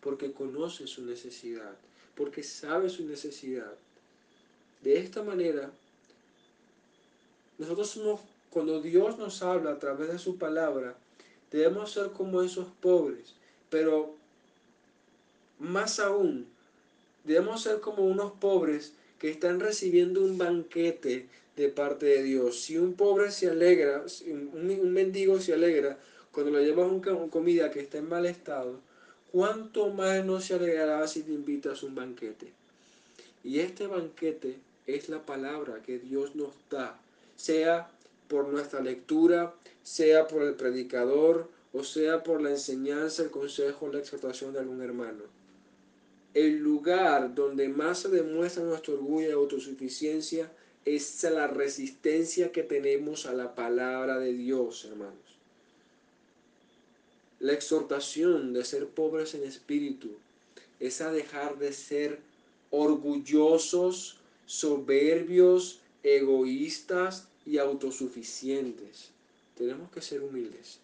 porque 0.00 0.32
conoce 0.32 0.86
su 0.86 1.04
necesidad, 1.04 1.72
porque 2.14 2.42
sabe 2.42 2.88
su 2.88 3.04
necesidad. 3.06 3.72
De 4.82 4.98
esta 4.98 5.22
manera, 5.22 5.72
nosotros 7.58 7.90
somos, 7.90 8.20
cuando 8.52 8.82
Dios 8.82 9.18
nos 9.18 9.42
habla 9.42 9.72
a 9.72 9.78
través 9.78 10.12
de 10.12 10.18
su 10.18 10.36
palabra, 10.36 10.94
debemos 11.50 11.92
ser 11.92 12.10
como 12.10 12.42
esos 12.42 12.68
pobres, 12.80 13.34
pero 13.70 14.14
más 15.58 15.98
aún, 15.98 16.46
debemos 17.24 17.62
ser 17.62 17.80
como 17.80 18.04
unos 18.04 18.32
pobres 18.32 18.92
que 19.18 19.30
están 19.30 19.60
recibiendo 19.60 20.22
un 20.22 20.36
banquete 20.36 21.28
de 21.56 21.68
parte 21.68 22.06
de 22.06 22.22
Dios. 22.22 22.60
Si 22.60 22.76
un 22.76 22.94
pobre 22.94 23.30
se 23.30 23.48
alegra, 23.48 24.04
un, 24.26 24.92
mendigo 24.92 25.40
se 25.40 25.54
alegra 25.54 25.98
cuando 26.32 26.50
lo 26.50 26.60
llevas 26.60 26.90
a 26.90 27.30
comida 27.30 27.70
que 27.70 27.80
está 27.80 27.98
en 27.98 28.08
mal 28.08 28.26
estado, 28.26 28.80
¿cuánto 29.30 29.90
más 29.90 30.24
no 30.24 30.40
se 30.40 30.54
alegrará 30.54 31.06
si 31.06 31.22
te 31.22 31.32
invitas 31.32 31.82
a 31.82 31.86
un 31.86 31.94
banquete? 31.94 32.52
Y 33.44 33.60
este 33.60 33.86
banquete 33.86 34.56
es 34.86 35.08
la 35.08 35.24
palabra 35.24 35.82
que 35.82 35.98
Dios 35.98 36.34
nos 36.34 36.52
da, 36.70 36.98
sea 37.36 37.88
por 38.32 38.48
nuestra 38.48 38.80
lectura, 38.80 39.54
sea 39.82 40.26
por 40.26 40.42
el 40.42 40.54
predicador, 40.54 41.50
o 41.74 41.84
sea 41.84 42.22
por 42.22 42.40
la 42.40 42.48
enseñanza, 42.48 43.22
el 43.22 43.30
consejo, 43.30 43.92
la 43.92 43.98
exhortación 43.98 44.54
de 44.54 44.60
algún 44.60 44.80
hermano. 44.80 45.24
El 46.32 46.56
lugar 46.56 47.34
donde 47.34 47.68
más 47.68 47.98
se 47.98 48.08
demuestra 48.08 48.62
nuestro 48.64 48.94
orgullo 48.94 49.28
y 49.28 49.32
autosuficiencia 49.32 50.50
es 50.86 51.22
la 51.24 51.46
resistencia 51.46 52.52
que 52.52 52.62
tenemos 52.62 53.26
a 53.26 53.34
la 53.34 53.54
palabra 53.54 54.18
de 54.18 54.32
Dios, 54.32 54.86
hermanos. 54.86 55.18
La 57.38 57.52
exhortación 57.52 58.54
de 58.54 58.64
ser 58.64 58.86
pobres 58.86 59.34
en 59.34 59.44
espíritu 59.44 60.08
es 60.80 61.02
a 61.02 61.12
dejar 61.12 61.58
de 61.58 61.74
ser 61.74 62.18
orgullosos, 62.70 64.16
soberbios, 64.46 65.80
egoístas 66.02 67.28
y 67.46 67.58
autosuficientes. 67.58 69.10
Tenemos 69.56 69.90
que 69.90 70.00
ser 70.00 70.22
humildes 70.22 70.78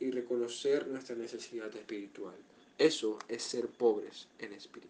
y 0.00 0.10
reconocer 0.10 0.86
nuestra 0.88 1.16
necesidad 1.16 1.74
espiritual. 1.74 2.34
Eso 2.78 3.18
es 3.28 3.42
ser 3.42 3.66
pobres 3.66 4.26
en 4.38 4.52
espíritu. 4.52 4.88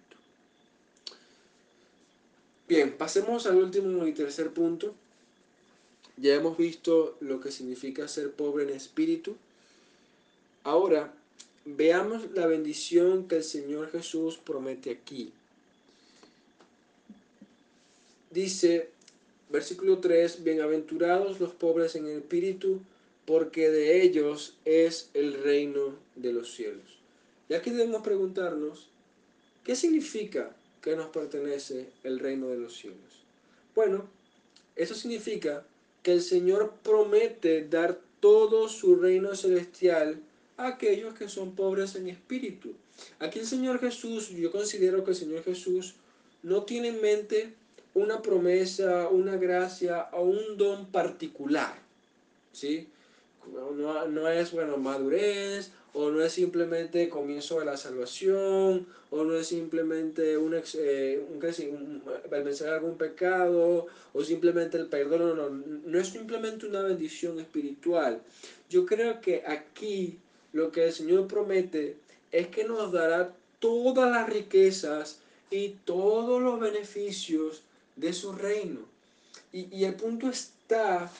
Bien, 2.68 2.96
pasemos 2.96 3.46
al 3.46 3.56
último 3.56 4.06
y 4.06 4.12
tercer 4.12 4.52
punto. 4.52 4.94
Ya 6.18 6.34
hemos 6.34 6.58
visto 6.58 7.16
lo 7.20 7.40
que 7.40 7.50
significa 7.50 8.08
ser 8.08 8.32
pobre 8.32 8.64
en 8.64 8.70
espíritu. 8.70 9.36
Ahora, 10.64 11.14
veamos 11.64 12.30
la 12.32 12.46
bendición 12.46 13.26
que 13.26 13.36
el 13.36 13.44
Señor 13.44 13.90
Jesús 13.90 14.36
promete 14.36 14.90
aquí. 14.90 15.32
Dice, 18.30 18.90
versículo 19.50 19.98
3, 19.98 20.44
bienaventurados 20.44 21.40
los 21.40 21.52
pobres 21.52 21.96
en 21.96 22.06
espíritu, 22.06 22.80
porque 23.24 23.70
de 23.70 24.02
ellos 24.02 24.56
es 24.64 25.10
el 25.14 25.34
reino 25.42 25.96
de 26.16 26.32
los 26.32 26.54
cielos. 26.54 26.98
Y 27.48 27.54
aquí 27.54 27.70
debemos 27.70 28.02
preguntarnos, 28.02 28.88
¿qué 29.64 29.74
significa 29.74 30.54
que 30.82 30.96
nos 30.96 31.08
pertenece 31.08 31.88
el 32.04 32.18
reino 32.18 32.48
de 32.48 32.58
los 32.58 32.76
cielos? 32.76 33.22
Bueno, 33.74 34.08
eso 34.76 34.94
significa 34.94 35.64
que 36.02 36.12
el 36.12 36.22
Señor 36.22 36.74
promete 36.82 37.66
dar 37.66 38.00
todo 38.20 38.68
su 38.68 38.96
reino 38.96 39.34
celestial 39.34 40.20
a 40.56 40.68
aquellos 40.68 41.14
que 41.14 41.28
son 41.28 41.54
pobres 41.54 41.94
en 41.94 42.08
espíritu. 42.08 42.74
Aquí 43.18 43.38
el 43.38 43.46
Señor 43.46 43.80
Jesús, 43.80 44.30
yo 44.30 44.50
considero 44.50 45.04
que 45.04 45.12
el 45.12 45.16
Señor 45.16 45.44
Jesús 45.44 45.94
no 46.42 46.64
tiene 46.64 46.88
en 46.88 47.00
mente 47.00 47.54
una 47.98 48.22
promesa, 48.22 49.08
una 49.08 49.36
gracia 49.36 50.08
o 50.12 50.22
un 50.22 50.56
don 50.56 50.86
particular. 50.86 51.74
¿sí? 52.52 52.88
no, 53.52 54.08
no 54.08 54.28
es, 54.28 54.52
bueno, 54.52 54.76
madurez, 54.76 55.70
o 55.94 56.10
no 56.10 56.22
es 56.22 56.32
simplemente 56.32 57.08
comienzo 57.08 57.58
de 57.58 57.66
la 57.66 57.76
salvación, 57.76 58.86
o 59.10 59.24
no 59.24 59.36
es 59.36 59.46
simplemente 59.46 60.36
un, 60.36 60.54
eh, 60.74 61.24
un, 61.30 62.02
vencer 62.30 62.68
algún 62.68 62.96
pecado, 62.98 63.86
o 64.12 64.24
simplemente 64.24 64.76
el 64.76 64.86
perdón, 64.86 65.36
no, 65.36 65.48
no 65.50 65.98
es 65.98 66.08
simplemente 66.08 66.66
una 66.66 66.82
bendición 66.82 67.40
espiritual. 67.40 68.20
Yo 68.68 68.84
creo 68.84 69.20
que 69.20 69.42
aquí 69.46 70.18
lo 70.52 70.70
que 70.70 70.86
el 70.86 70.92
Señor 70.92 71.26
promete 71.26 71.96
es 72.32 72.48
que 72.48 72.64
nos 72.64 72.92
dará 72.92 73.34
todas 73.58 74.10
las 74.10 74.28
riquezas 74.28 75.20
y 75.50 75.70
todos 75.84 76.42
los 76.42 76.60
beneficios 76.60 77.62
de 77.98 78.12
su 78.12 78.32
reino. 78.32 78.80
Y, 79.52 79.74
y 79.74 79.84
el 79.84 79.94
punto 79.94 80.28
está 80.28 81.10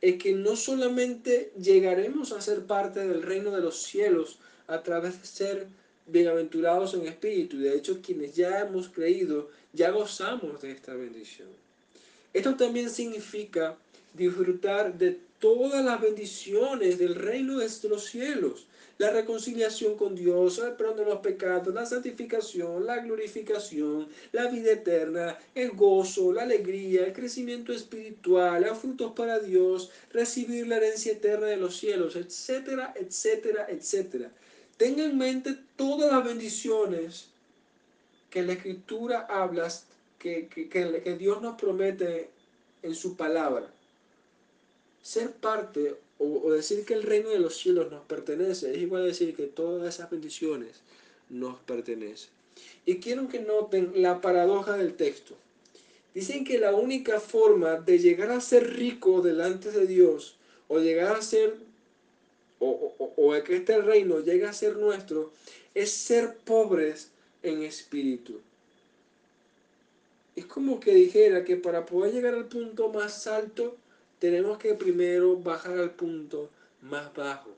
es 0.00 0.16
que 0.16 0.32
no 0.32 0.56
solamente 0.56 1.52
llegaremos 1.60 2.32
a 2.32 2.40
ser 2.40 2.64
parte 2.64 3.00
del 3.00 3.22
reino 3.22 3.50
de 3.50 3.60
los 3.60 3.82
cielos 3.82 4.38
a 4.66 4.82
través 4.82 5.20
de 5.20 5.26
ser 5.26 5.66
bienaventurados 6.06 6.94
en 6.94 7.06
espíritu, 7.06 7.58
de 7.58 7.76
hecho 7.76 8.00
quienes 8.02 8.34
ya 8.34 8.60
hemos 8.60 8.88
creído, 8.88 9.50
ya 9.72 9.90
gozamos 9.90 10.60
de 10.62 10.72
esta 10.72 10.94
bendición. 10.94 11.48
Esto 12.32 12.56
también 12.56 12.90
significa 12.90 13.76
disfrutar 14.14 14.96
de 14.96 15.18
todas 15.38 15.84
las 15.84 16.00
bendiciones 16.00 16.98
del 16.98 17.14
reino 17.14 17.58
de 17.58 17.88
los 17.88 18.04
cielos 18.04 18.66
la 19.00 19.08
reconciliación 19.08 19.96
con 19.96 20.14
Dios, 20.14 20.58
el 20.58 20.74
perdón 20.74 20.98
de 20.98 21.04
los 21.06 21.20
pecados, 21.20 21.72
la 21.72 21.86
santificación, 21.86 22.84
la 22.84 22.98
glorificación, 22.98 24.06
la 24.30 24.48
vida 24.48 24.72
eterna, 24.72 25.38
el 25.54 25.70
gozo, 25.70 26.34
la 26.34 26.42
alegría, 26.42 27.06
el 27.06 27.14
crecimiento 27.14 27.72
espiritual, 27.72 28.62
los 28.62 28.76
frutos 28.76 29.12
para 29.12 29.38
Dios, 29.38 29.90
recibir 30.12 30.66
la 30.66 30.76
herencia 30.76 31.12
eterna 31.12 31.46
de 31.46 31.56
los 31.56 31.78
cielos, 31.78 32.14
etcétera, 32.14 32.92
etcétera, 32.94 33.68
etcétera. 33.70 34.30
Tenga 34.76 35.04
en 35.04 35.16
mente 35.16 35.56
todas 35.76 36.12
las 36.12 36.22
bendiciones 36.22 37.28
que 38.28 38.42
la 38.42 38.52
Escritura 38.52 39.20
habla, 39.30 39.72
que, 40.18 40.46
que, 40.48 40.68
que 40.68 41.16
Dios 41.16 41.40
nos 41.40 41.58
promete 41.58 42.28
en 42.82 42.94
su 42.94 43.16
palabra. 43.16 43.66
Ser 45.00 45.32
parte 45.32 45.96
o, 46.22 46.52
decir 46.52 46.84
que 46.84 46.92
el 46.92 47.02
reino 47.02 47.30
de 47.30 47.38
los 47.38 47.56
cielos 47.56 47.90
nos 47.90 48.04
pertenece, 48.04 48.70
es 48.70 48.78
igual 48.78 49.02
a 49.02 49.06
decir 49.06 49.34
que 49.34 49.46
todas 49.46 49.94
esas 49.94 50.10
bendiciones 50.10 50.82
nos 51.30 51.58
pertenecen. 51.60 52.28
Y 52.84 52.96
quiero 52.96 53.26
que 53.28 53.40
noten 53.40 53.92
la 53.94 54.20
paradoja 54.20 54.76
del 54.76 54.94
texto. 54.94 55.34
Dicen 56.14 56.44
que 56.44 56.58
la 56.58 56.74
única 56.74 57.20
forma 57.20 57.76
de 57.76 57.98
llegar 57.98 58.30
a 58.32 58.40
ser 58.42 58.76
rico 58.76 59.22
delante 59.22 59.70
de 59.70 59.86
Dios, 59.86 60.36
o 60.68 60.78
llegar 60.78 61.16
a 61.16 61.22
ser, 61.22 61.56
o, 62.58 62.94
o, 62.98 63.12
o 63.16 63.42
que 63.42 63.56
este 63.56 63.80
reino 63.80 64.20
llegue 64.20 64.44
a 64.44 64.52
ser 64.52 64.76
nuestro, 64.76 65.32
es 65.74 65.90
ser 65.90 66.36
pobres 66.44 67.10
en 67.42 67.62
espíritu. 67.62 68.40
Es 70.36 70.44
como 70.44 70.80
que 70.80 70.94
dijera 70.94 71.44
que 71.44 71.56
para 71.56 71.86
poder 71.86 72.12
llegar 72.12 72.34
al 72.34 72.46
punto 72.46 72.90
más 72.90 73.26
alto, 73.26 73.78
tenemos 74.20 74.58
que 74.58 74.74
primero 74.74 75.36
bajar 75.36 75.78
al 75.78 75.90
punto 75.90 76.50
más 76.82 77.12
bajo. 77.14 77.50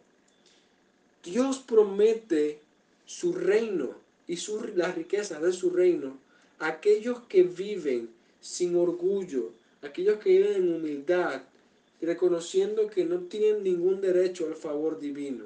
Dios 1.22 1.58
promete 1.58 2.58
su 3.04 3.34
reino 3.34 3.90
y 4.26 4.36
su, 4.36 4.64
las 4.74 4.94
riquezas 4.94 5.42
de 5.42 5.52
su 5.52 5.70
reino 5.70 6.16
a 6.60 6.68
aquellos 6.68 7.20
que 7.28 7.42
viven 7.42 8.08
sin 8.40 8.76
orgullo, 8.76 9.50
aquellos 9.82 10.18
que 10.18 10.30
viven 10.30 10.54
en 10.54 10.74
humildad, 10.74 11.42
reconociendo 12.00 12.88
que 12.88 13.04
no 13.04 13.20
tienen 13.20 13.64
ningún 13.64 14.00
derecho 14.00 14.46
al 14.46 14.56
favor 14.56 15.00
divino. 15.00 15.44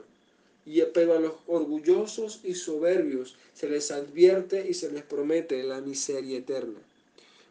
Y, 0.64 0.82
pero 0.94 1.14
a 1.14 1.20
los 1.20 1.34
orgullosos 1.46 2.40
y 2.44 2.54
soberbios 2.54 3.36
se 3.54 3.68
les 3.68 3.90
advierte 3.90 4.68
y 4.68 4.74
se 4.74 4.90
les 4.90 5.02
promete 5.02 5.62
la 5.62 5.80
miseria 5.80 6.38
eterna. 6.38 6.78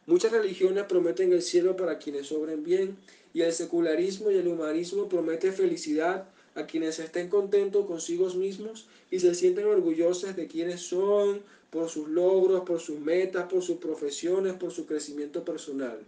Muchas 0.05 0.31
religiones 0.31 0.83
prometen 0.85 1.33
el 1.33 1.41
cielo 1.41 1.75
para 1.75 1.97
quienes 1.97 2.31
obren 2.31 2.63
bien 2.63 2.97
y 3.35 3.41
el 3.41 3.51
secularismo 3.51 4.31
y 4.31 4.37
el 4.37 4.47
humanismo 4.47 5.09
promete 5.09 5.51
felicidad 5.51 6.29
a 6.55 6.65
quienes 6.65 6.99
estén 6.99 7.27
contentos 7.27 7.85
consigo 7.85 8.33
mismos 8.33 8.87
y 9.11 9.19
se 9.19 9.35
sienten 9.35 9.65
orgullosos 9.65 10.37
de 10.37 10.47
quienes 10.47 10.79
son, 10.79 11.41
por 11.69 11.89
sus 11.89 12.07
logros, 12.07 12.61
por 12.61 12.79
sus 12.79 12.97
metas, 12.97 13.51
por 13.51 13.61
sus 13.61 13.75
profesiones, 13.75 14.53
por 14.53 14.71
su 14.71 14.85
crecimiento 14.85 15.43
personal. 15.43 15.99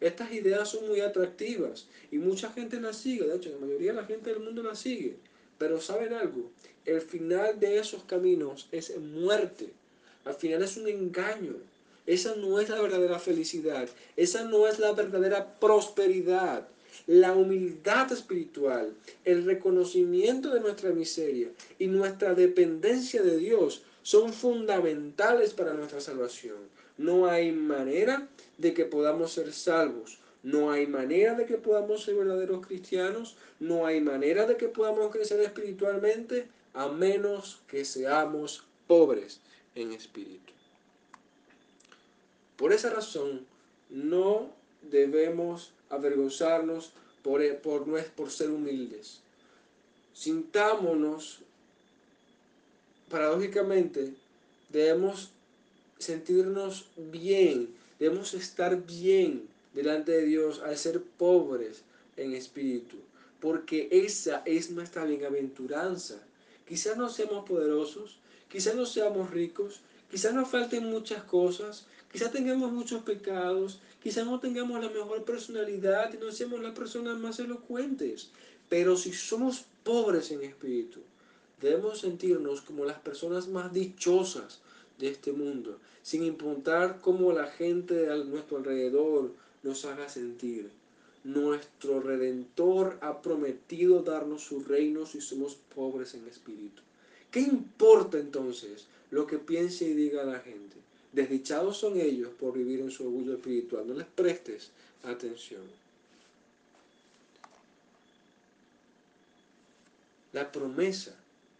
Estas 0.00 0.32
ideas 0.32 0.70
son 0.70 0.88
muy 0.88 1.00
atractivas 1.00 1.86
y 2.10 2.18
mucha 2.18 2.50
gente 2.50 2.80
las 2.80 2.96
sigue, 2.96 3.28
de 3.28 3.36
hecho 3.36 3.50
la 3.50 3.64
mayoría 3.64 3.92
de 3.92 4.00
la 4.00 4.06
gente 4.06 4.30
del 4.30 4.42
mundo 4.42 4.64
las 4.64 4.80
sigue. 4.80 5.14
Pero 5.58 5.80
¿saben 5.80 6.12
algo? 6.12 6.50
El 6.84 7.00
final 7.00 7.60
de 7.60 7.78
esos 7.78 8.02
caminos 8.02 8.66
es 8.72 8.98
muerte. 8.98 9.68
Al 10.24 10.34
final 10.34 10.64
es 10.64 10.76
un 10.76 10.88
engaño. 10.88 11.54
Esa 12.06 12.34
no 12.36 12.58
es 12.58 12.68
la 12.68 12.80
verdadera 12.80 13.18
felicidad. 13.18 13.88
Esa 14.16 14.44
no 14.44 14.66
es 14.66 14.78
la 14.78 14.92
verdadera 14.92 15.58
prosperidad. 15.60 16.66
La 17.06 17.32
humildad 17.32 18.12
espiritual, 18.12 18.94
el 19.24 19.44
reconocimiento 19.44 20.52
de 20.52 20.60
nuestra 20.60 20.90
miseria 20.90 21.48
y 21.78 21.86
nuestra 21.86 22.34
dependencia 22.34 23.22
de 23.22 23.38
Dios 23.38 23.82
son 24.02 24.32
fundamentales 24.32 25.54
para 25.54 25.74
nuestra 25.74 26.00
salvación. 26.00 26.58
No 26.98 27.26
hay 27.26 27.52
manera 27.52 28.28
de 28.58 28.74
que 28.74 28.84
podamos 28.84 29.32
ser 29.32 29.52
salvos. 29.52 30.18
No 30.42 30.70
hay 30.70 30.86
manera 30.86 31.34
de 31.34 31.46
que 31.46 31.56
podamos 31.56 32.04
ser 32.04 32.16
verdaderos 32.16 32.66
cristianos. 32.66 33.36
No 33.58 33.86
hay 33.86 34.00
manera 34.00 34.46
de 34.46 34.56
que 34.56 34.68
podamos 34.68 35.10
crecer 35.10 35.40
espiritualmente 35.40 36.46
a 36.74 36.88
menos 36.88 37.60
que 37.68 37.84
seamos 37.84 38.64
pobres 38.86 39.40
en 39.74 39.92
espíritu. 39.92 40.51
Por 42.62 42.72
esa 42.72 42.90
razón, 42.90 43.44
no 43.90 44.48
debemos 44.82 45.72
avergonzarnos 45.90 46.92
por, 47.24 47.44
por, 47.56 48.04
por 48.10 48.30
ser 48.30 48.50
humildes. 48.50 49.18
Sintámonos, 50.14 51.40
paradójicamente, 53.10 54.14
debemos 54.68 55.32
sentirnos 55.98 56.86
bien, 56.96 57.74
debemos 57.98 58.32
estar 58.32 58.80
bien 58.80 59.48
delante 59.74 60.12
de 60.12 60.24
Dios 60.26 60.60
al 60.60 60.78
ser 60.78 61.02
pobres 61.02 61.82
en 62.16 62.32
espíritu, 62.32 62.96
porque 63.40 63.88
esa 63.90 64.44
es 64.46 64.70
nuestra 64.70 65.04
bienaventuranza. 65.04 66.22
Quizás 66.68 66.96
no 66.96 67.08
seamos 67.08 67.44
poderosos, 67.44 68.20
quizás 68.48 68.76
no 68.76 68.86
seamos 68.86 69.32
ricos, 69.32 69.80
quizás 70.12 70.32
nos 70.32 70.48
falten 70.48 70.84
muchas 70.84 71.24
cosas, 71.24 71.86
quizás 72.12 72.30
tengamos 72.30 72.70
muchos 72.72 73.02
pecados, 73.02 73.80
quizás 74.02 74.26
no 74.26 74.38
tengamos 74.38 74.80
la 74.80 74.90
mejor 74.90 75.24
personalidad 75.24 76.12
y 76.12 76.18
no 76.18 76.30
seamos 76.30 76.60
las 76.60 76.74
personas 76.74 77.18
más 77.18 77.38
elocuentes, 77.40 78.30
pero 78.68 78.96
si 78.96 79.12
somos 79.12 79.64
pobres 79.82 80.30
en 80.30 80.42
espíritu, 80.42 81.00
debemos 81.60 82.00
sentirnos 82.00 82.60
como 82.60 82.84
las 82.84 82.98
personas 82.98 83.48
más 83.48 83.72
dichosas 83.72 84.60
de 84.98 85.08
este 85.08 85.32
mundo, 85.32 85.78
sin 86.02 86.22
importar 86.24 87.00
cómo 87.00 87.32
la 87.32 87.46
gente 87.46 88.10
a 88.10 88.16
nuestro 88.16 88.58
alrededor 88.58 89.32
nos 89.62 89.84
haga 89.84 90.08
sentir. 90.08 90.70
Nuestro 91.24 92.00
Redentor 92.00 92.98
ha 93.00 93.22
prometido 93.22 94.02
darnos 94.02 94.42
su 94.42 94.60
reino 94.60 95.06
si 95.06 95.20
somos 95.20 95.56
pobres 95.74 96.14
en 96.14 96.26
espíritu. 96.26 96.82
¿Qué 97.30 97.40
importa 97.40 98.18
entonces 98.18 98.86
lo 99.10 99.26
que 99.26 99.38
piense 99.38 99.84
y 99.84 99.94
diga 99.94 100.24
la 100.24 100.40
gente? 100.40 100.81
Desdichados 101.12 101.76
son 101.76 102.00
ellos 102.00 102.30
por 102.40 102.54
vivir 102.54 102.80
en 102.80 102.90
su 102.90 103.04
orgullo 103.04 103.34
espiritual. 103.34 103.86
No 103.86 103.94
les 103.94 104.06
prestes 104.06 104.70
atención. 105.02 105.62
La 110.32 110.50
promesa 110.50 111.14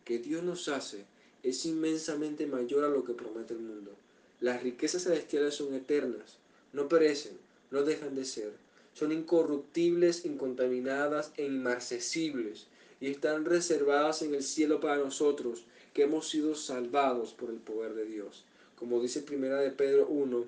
que 0.04 0.18
Dios 0.18 0.42
nos 0.42 0.68
hace 0.68 1.04
es 1.42 1.66
inmensamente 1.66 2.46
mayor 2.46 2.84
a 2.84 2.88
lo 2.88 3.04
que 3.04 3.12
promete 3.12 3.52
el 3.52 3.60
mundo. 3.60 3.92
Las 4.40 4.62
riquezas 4.62 5.02
celestiales 5.04 5.54
son 5.54 5.74
eternas, 5.74 6.38
no 6.72 6.88
perecen, 6.88 7.36
no 7.70 7.82
dejan 7.82 8.14
de 8.14 8.24
ser. 8.24 8.52
Son 8.94 9.12
incorruptibles, 9.12 10.24
incontaminadas 10.24 11.32
e 11.36 11.44
inmarcesibles 11.44 12.66
y 13.00 13.08
están 13.08 13.44
reservadas 13.44 14.22
en 14.22 14.34
el 14.34 14.42
cielo 14.42 14.80
para 14.80 14.96
nosotros, 14.96 15.64
que 15.92 16.04
hemos 16.04 16.28
sido 16.28 16.54
salvados 16.54 17.34
por 17.34 17.50
el 17.50 17.56
poder 17.56 17.94
de 17.94 18.06
Dios, 18.06 18.44
como 18.82 19.00
dice 19.00 19.22
primera 19.22 19.60
de 19.60 19.70
Pedro 19.70 20.08
1, 20.08 20.44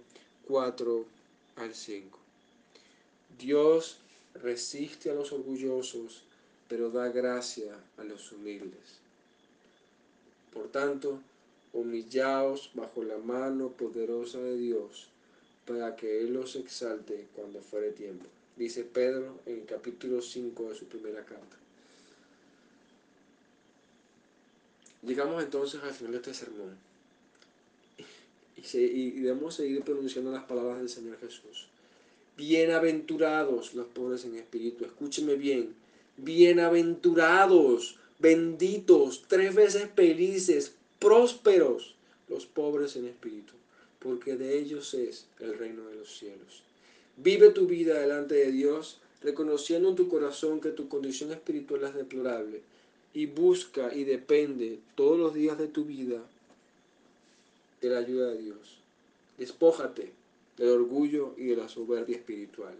4 0.49 1.05
al 1.55 1.72
5. 1.72 2.18
Dios 3.39 3.99
resiste 4.43 5.09
a 5.09 5.14
los 5.14 5.30
orgullosos, 5.30 6.24
pero 6.66 6.91
da 6.91 7.11
gracia 7.11 7.78
a 7.97 8.03
los 8.03 8.32
humildes. 8.32 8.99
Por 10.53 10.66
tanto, 10.66 11.20
humillaos 11.72 12.72
bajo 12.74 13.05
la 13.05 13.18
mano 13.18 13.68
poderosa 13.68 14.41
de 14.41 14.57
Dios, 14.57 15.07
para 15.64 15.95
que 15.95 16.22
Él 16.22 16.32
los 16.35 16.57
exalte 16.57 17.28
cuando 17.37 17.61
fuere 17.61 17.93
tiempo. 17.93 18.26
Dice 18.57 18.82
Pedro 18.82 19.39
en 19.47 19.61
el 19.61 19.64
capítulo 19.64 20.20
5 20.20 20.70
de 20.70 20.74
su 20.74 20.87
primera 20.87 21.24
carta. 21.24 21.57
Llegamos 25.03 25.41
entonces 25.41 25.80
al 25.85 25.93
final 25.93 26.11
de 26.11 26.18
este 26.18 26.35
sermón 26.35 26.93
y, 28.73 29.11
debemos 29.11 29.55
seguir 29.55 29.83
pronunciando 29.83 30.31
las 30.31 30.45
palabras 30.45 30.79
del 30.79 30.89
Señor 30.89 31.19
Jesús. 31.21 31.69
Bienaventurados 32.37 33.75
los 33.75 33.87
pobres 33.87 34.25
en 34.25 34.37
espíritu, 34.37 34.85
escúcheme 34.85 35.35
bien, 35.37 35.75
bienaventurados, 36.17 37.99
benditos, 38.19 39.25
tres 39.29 39.55
veces 39.55 39.89
felices, 39.95 40.75
prósperos 40.99 41.95
los 42.29 42.47
pobres 42.47 42.97
en 42.97 43.07
espíritu 43.07 43.55
porque 44.05 44.37
de 44.37 44.59
ellos 44.59 44.93
es 44.93 45.27
el 45.41 45.59
reino 45.59 45.89
de 45.89 45.97
los 45.97 46.19
cielos. 46.19 46.62
Vive 47.17 47.49
tu 47.49 47.67
vida 47.67 47.99
delante 47.99 48.35
de 48.35 48.53
Dios, 48.53 49.01
reconociendo 49.23 49.89
en 49.89 49.97
tu 49.97 50.09
corazón 50.09 50.61
que 50.61 50.71
tu 50.71 50.89
condición 50.89 51.33
espiritual 51.33 51.85
es 51.85 51.95
deplorable, 51.95 52.61
y 53.15 53.27
busca 53.27 53.95
y 53.95 54.05
depende 54.05 54.79
todos 54.95 55.19
los 55.19 55.33
días 55.33 55.57
de 55.57 55.69
tu 55.69 55.87
vida 55.87 56.21
de 57.85 57.91
la 57.91 57.99
ayuda 57.99 58.30
de 58.30 58.39
Dios. 58.39 58.78
Despójate 59.37 60.12
del 60.57 60.70
orgullo 60.70 61.35
y 61.37 61.49
de 61.49 61.57
la 61.57 61.68
soberbia 61.68 62.16
espiritual. 62.16 62.74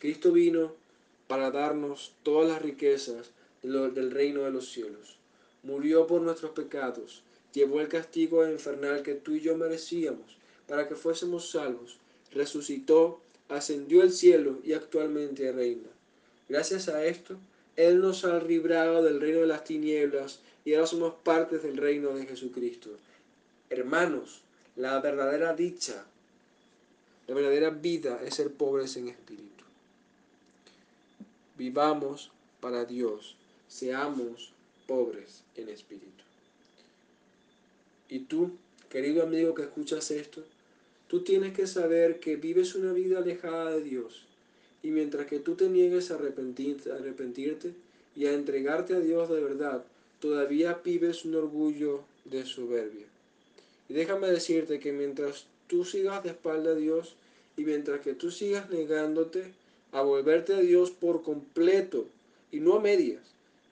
Cristo 0.00 0.32
vino 0.32 0.72
para 1.28 1.50
darnos 1.50 2.14
todas 2.22 2.48
las 2.48 2.60
riquezas 2.60 3.30
del 3.62 4.10
reino 4.10 4.42
de 4.42 4.50
los 4.50 4.70
cielos. 4.70 5.16
Murió 5.62 6.06
por 6.06 6.20
nuestros 6.20 6.50
pecados, 6.50 7.22
llevó 7.52 7.80
el 7.80 7.88
castigo 7.88 8.46
infernal 8.48 9.02
que 9.02 9.14
tú 9.14 9.32
y 9.32 9.40
yo 9.40 9.56
merecíamos 9.56 10.36
para 10.66 10.88
que 10.88 10.96
fuésemos 10.96 11.50
salvos, 11.50 11.98
resucitó, 12.32 13.20
ascendió 13.48 14.02
al 14.02 14.10
cielo 14.10 14.58
y 14.64 14.72
actualmente 14.72 15.52
reina. 15.52 15.88
Gracias 16.48 16.88
a 16.88 17.04
esto, 17.06 17.38
Él 17.76 18.00
nos 18.00 18.24
ha 18.24 18.42
librado 18.42 19.02
del 19.02 19.20
reino 19.20 19.40
de 19.40 19.46
las 19.46 19.64
tinieblas 19.64 20.40
y 20.64 20.74
ahora 20.74 20.86
somos 20.86 21.14
partes 21.22 21.62
del 21.62 21.76
reino 21.76 22.14
de 22.14 22.26
Jesucristo. 22.26 22.90
Hermanos, 23.74 24.42
la 24.76 25.00
verdadera 25.00 25.52
dicha, 25.52 26.04
la 27.26 27.34
verdadera 27.34 27.70
vida 27.70 28.20
es 28.24 28.34
ser 28.34 28.52
pobres 28.52 28.96
en 28.96 29.08
espíritu. 29.08 29.64
Vivamos 31.58 32.30
para 32.60 32.84
Dios, 32.84 33.34
seamos 33.66 34.52
pobres 34.86 35.42
en 35.56 35.68
espíritu. 35.68 36.22
¿Y 38.08 38.20
tú, 38.20 38.52
querido 38.88 39.24
amigo 39.24 39.54
que 39.54 39.62
escuchas 39.62 40.10
esto? 40.12 40.44
Tú 41.08 41.24
tienes 41.24 41.52
que 41.52 41.66
saber 41.66 42.20
que 42.20 42.36
vives 42.36 42.76
una 42.76 42.92
vida 42.92 43.18
alejada 43.18 43.72
de 43.72 43.82
Dios. 43.82 44.24
Y 44.84 44.90
mientras 44.90 45.26
que 45.26 45.40
tú 45.40 45.56
te 45.56 45.68
niegues 45.68 46.12
a 46.12 46.14
arrepentirte, 46.14 47.74
y 48.16 48.26
a 48.26 48.32
entregarte 48.32 48.94
a 48.94 49.00
Dios 49.00 49.28
de 49.28 49.42
verdad, 49.42 49.84
todavía 50.20 50.80
vives 50.84 51.24
un 51.24 51.34
orgullo 51.34 52.04
de 52.24 52.46
soberbia. 52.46 53.06
Y 53.88 53.94
déjame 53.94 54.28
decirte 54.28 54.80
que 54.80 54.92
mientras 54.92 55.46
tú 55.66 55.84
sigas 55.84 56.22
de 56.22 56.30
espalda 56.30 56.70
a 56.70 56.74
Dios 56.74 57.16
y 57.56 57.64
mientras 57.64 58.00
que 58.00 58.14
tú 58.14 58.30
sigas 58.30 58.70
negándote 58.70 59.52
a 59.92 60.02
volverte 60.02 60.54
a 60.54 60.60
Dios 60.60 60.90
por 60.90 61.22
completo 61.22 62.06
y 62.50 62.60
no 62.60 62.74
a 62.74 62.80
medias, 62.80 63.22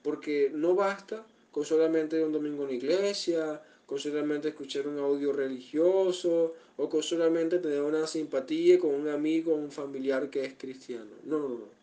porque 0.03 0.51
no 0.53 0.75
basta 0.75 1.25
con 1.51 1.65
solamente 1.65 2.23
un 2.23 2.31
domingo 2.31 2.63
en 2.63 2.69
la 2.69 2.75
iglesia, 2.75 3.61
con 3.85 3.99
solamente 3.99 4.49
escuchar 4.49 4.87
un 4.87 4.99
audio 4.99 5.33
religioso 5.33 6.55
o 6.77 6.89
con 6.89 7.03
solamente 7.03 7.59
tener 7.59 7.81
una 7.81 8.07
simpatía 8.07 8.79
con 8.79 8.91
un 8.91 9.07
amigo 9.07 9.53
o 9.53 9.57
un 9.57 9.71
familiar 9.71 10.29
que 10.29 10.45
es 10.45 10.53
cristiano. 10.55 11.11
No, 11.25 11.39
no, 11.39 11.49
no. 11.49 11.73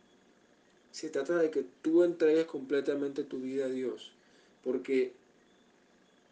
Se 0.90 1.08
trata 1.08 1.36
de 1.38 1.50
que 1.50 1.64
tú 1.82 2.02
entregues 2.02 2.46
completamente 2.46 3.22
tu 3.22 3.38
vida 3.38 3.66
a 3.66 3.68
Dios. 3.68 4.10
Porque 4.64 5.12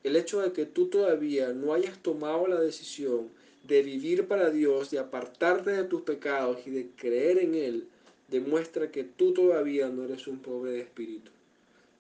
el 0.05 0.17
hecho 0.17 0.41
de 0.41 0.53
que 0.53 0.67
tú 0.67 0.87
todavía 0.87 1.53
no 1.53 1.75
hayas 1.75 1.99
tomado 2.03 2.47
la 2.47 2.61
decisión 2.61 3.29
de 3.65 3.83
vivir 3.83 4.27
para 4.27 4.51
Dios, 4.51 4.91
de 4.91 4.99
apartarte 4.99 5.71
de 5.71 5.85
tus 5.85 6.03
pecados 6.03 6.59
y 6.67 6.71
de 6.71 6.89
creer 6.97 7.39
en 7.39 7.55
Él, 7.55 7.89
demuestra 8.29 8.91
que 8.91 9.05
tú 9.05 9.33
todavía 9.33 9.89
no 9.89 10.05
eres 10.05 10.27
un 10.27 10.39
pobre 10.39 10.73
de 10.73 10.81
espíritu. 10.81 11.31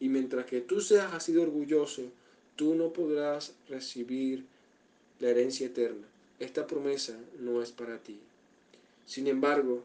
Y 0.00 0.08
mientras 0.08 0.46
que 0.46 0.60
tú 0.60 0.80
seas 0.80 1.12
así 1.12 1.36
orgulloso, 1.36 2.02
tú 2.56 2.74
no 2.74 2.92
podrás 2.92 3.54
recibir 3.68 4.44
la 5.20 5.30
herencia 5.30 5.66
eterna. 5.66 6.06
Esta 6.38 6.66
promesa 6.66 7.18
no 7.40 7.62
es 7.62 7.72
para 7.72 7.98
ti. 7.98 8.18
Sin 9.06 9.26
embargo, 9.26 9.82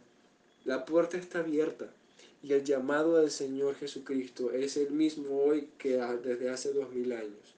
la 0.66 0.86
puerta 0.86 1.18
está 1.18 1.40
abierta 1.40 1.90
y 2.44 2.54
el 2.54 2.64
llamado 2.64 3.18
del 3.18 3.32
Señor 3.32 3.76
Jesucristo 3.76 4.52
es 4.52 4.78
el 4.78 4.92
mismo 4.92 5.44
hoy 5.44 5.70
que 5.78 5.98
desde 6.24 6.50
hace 6.50 6.74
dos 6.74 6.92
mil 6.92 7.12
años. 7.14 7.53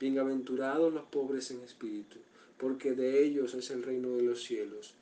Bienaventurados 0.00 0.92
los 0.92 1.04
pobres 1.04 1.52
en 1.52 1.60
espíritu, 1.60 2.16
porque 2.58 2.92
de 2.92 3.22
ellos 3.22 3.54
es 3.54 3.70
el 3.70 3.84
reino 3.84 4.16
de 4.16 4.22
los 4.22 4.42
cielos. 4.42 4.94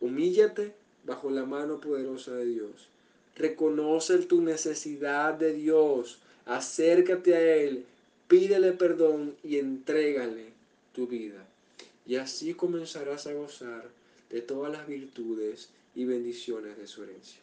Humíllate 0.00 0.74
bajo 1.04 1.30
la 1.30 1.44
mano 1.44 1.80
poderosa 1.80 2.36
de 2.36 2.46
Dios. 2.46 2.88
Reconoce 3.34 4.18
tu 4.18 4.42
necesidad 4.42 5.34
de 5.34 5.54
Dios. 5.54 6.20
Acércate 6.46 7.34
a 7.34 7.40
Él 7.40 7.86
pídele 8.28 8.72
perdón 8.72 9.36
y 9.42 9.58
entrégale 9.58 10.46
tu 10.92 11.06
vida. 11.06 11.46
Y 12.06 12.16
así 12.16 12.54
comenzarás 12.54 13.26
a 13.26 13.32
gozar 13.32 13.88
de 14.30 14.40
todas 14.40 14.72
las 14.72 14.86
virtudes 14.86 15.70
y 15.94 16.04
bendiciones 16.04 16.76
de 16.76 16.86
su 16.86 17.02
herencia. 17.02 17.40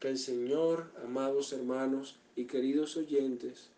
Que 0.00 0.08
el 0.08 0.18
Señor, 0.18 0.86
amados 1.04 1.52
hermanos 1.52 2.16
y 2.36 2.44
queridos 2.44 2.96
oyentes, 2.96 3.68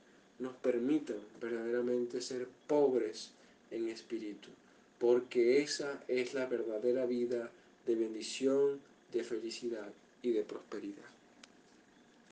nos 0.41 0.55
permita 0.57 1.15
verdaderamente 1.41 2.21
ser 2.21 2.49
pobres 2.67 3.31
en 3.71 3.89
espíritu, 3.89 4.49
porque 4.99 5.63
esa 5.63 6.03
es 6.09 6.35
la 6.35 6.47
verdadera 6.47 7.07
vida 7.07 7.51
de 7.87 7.95
bendición, 7.95 8.81
de 9.13 9.23
felicidad 9.23 9.93
y 10.23 10.33
de 10.33 10.43
prosperidad. 10.43 11.20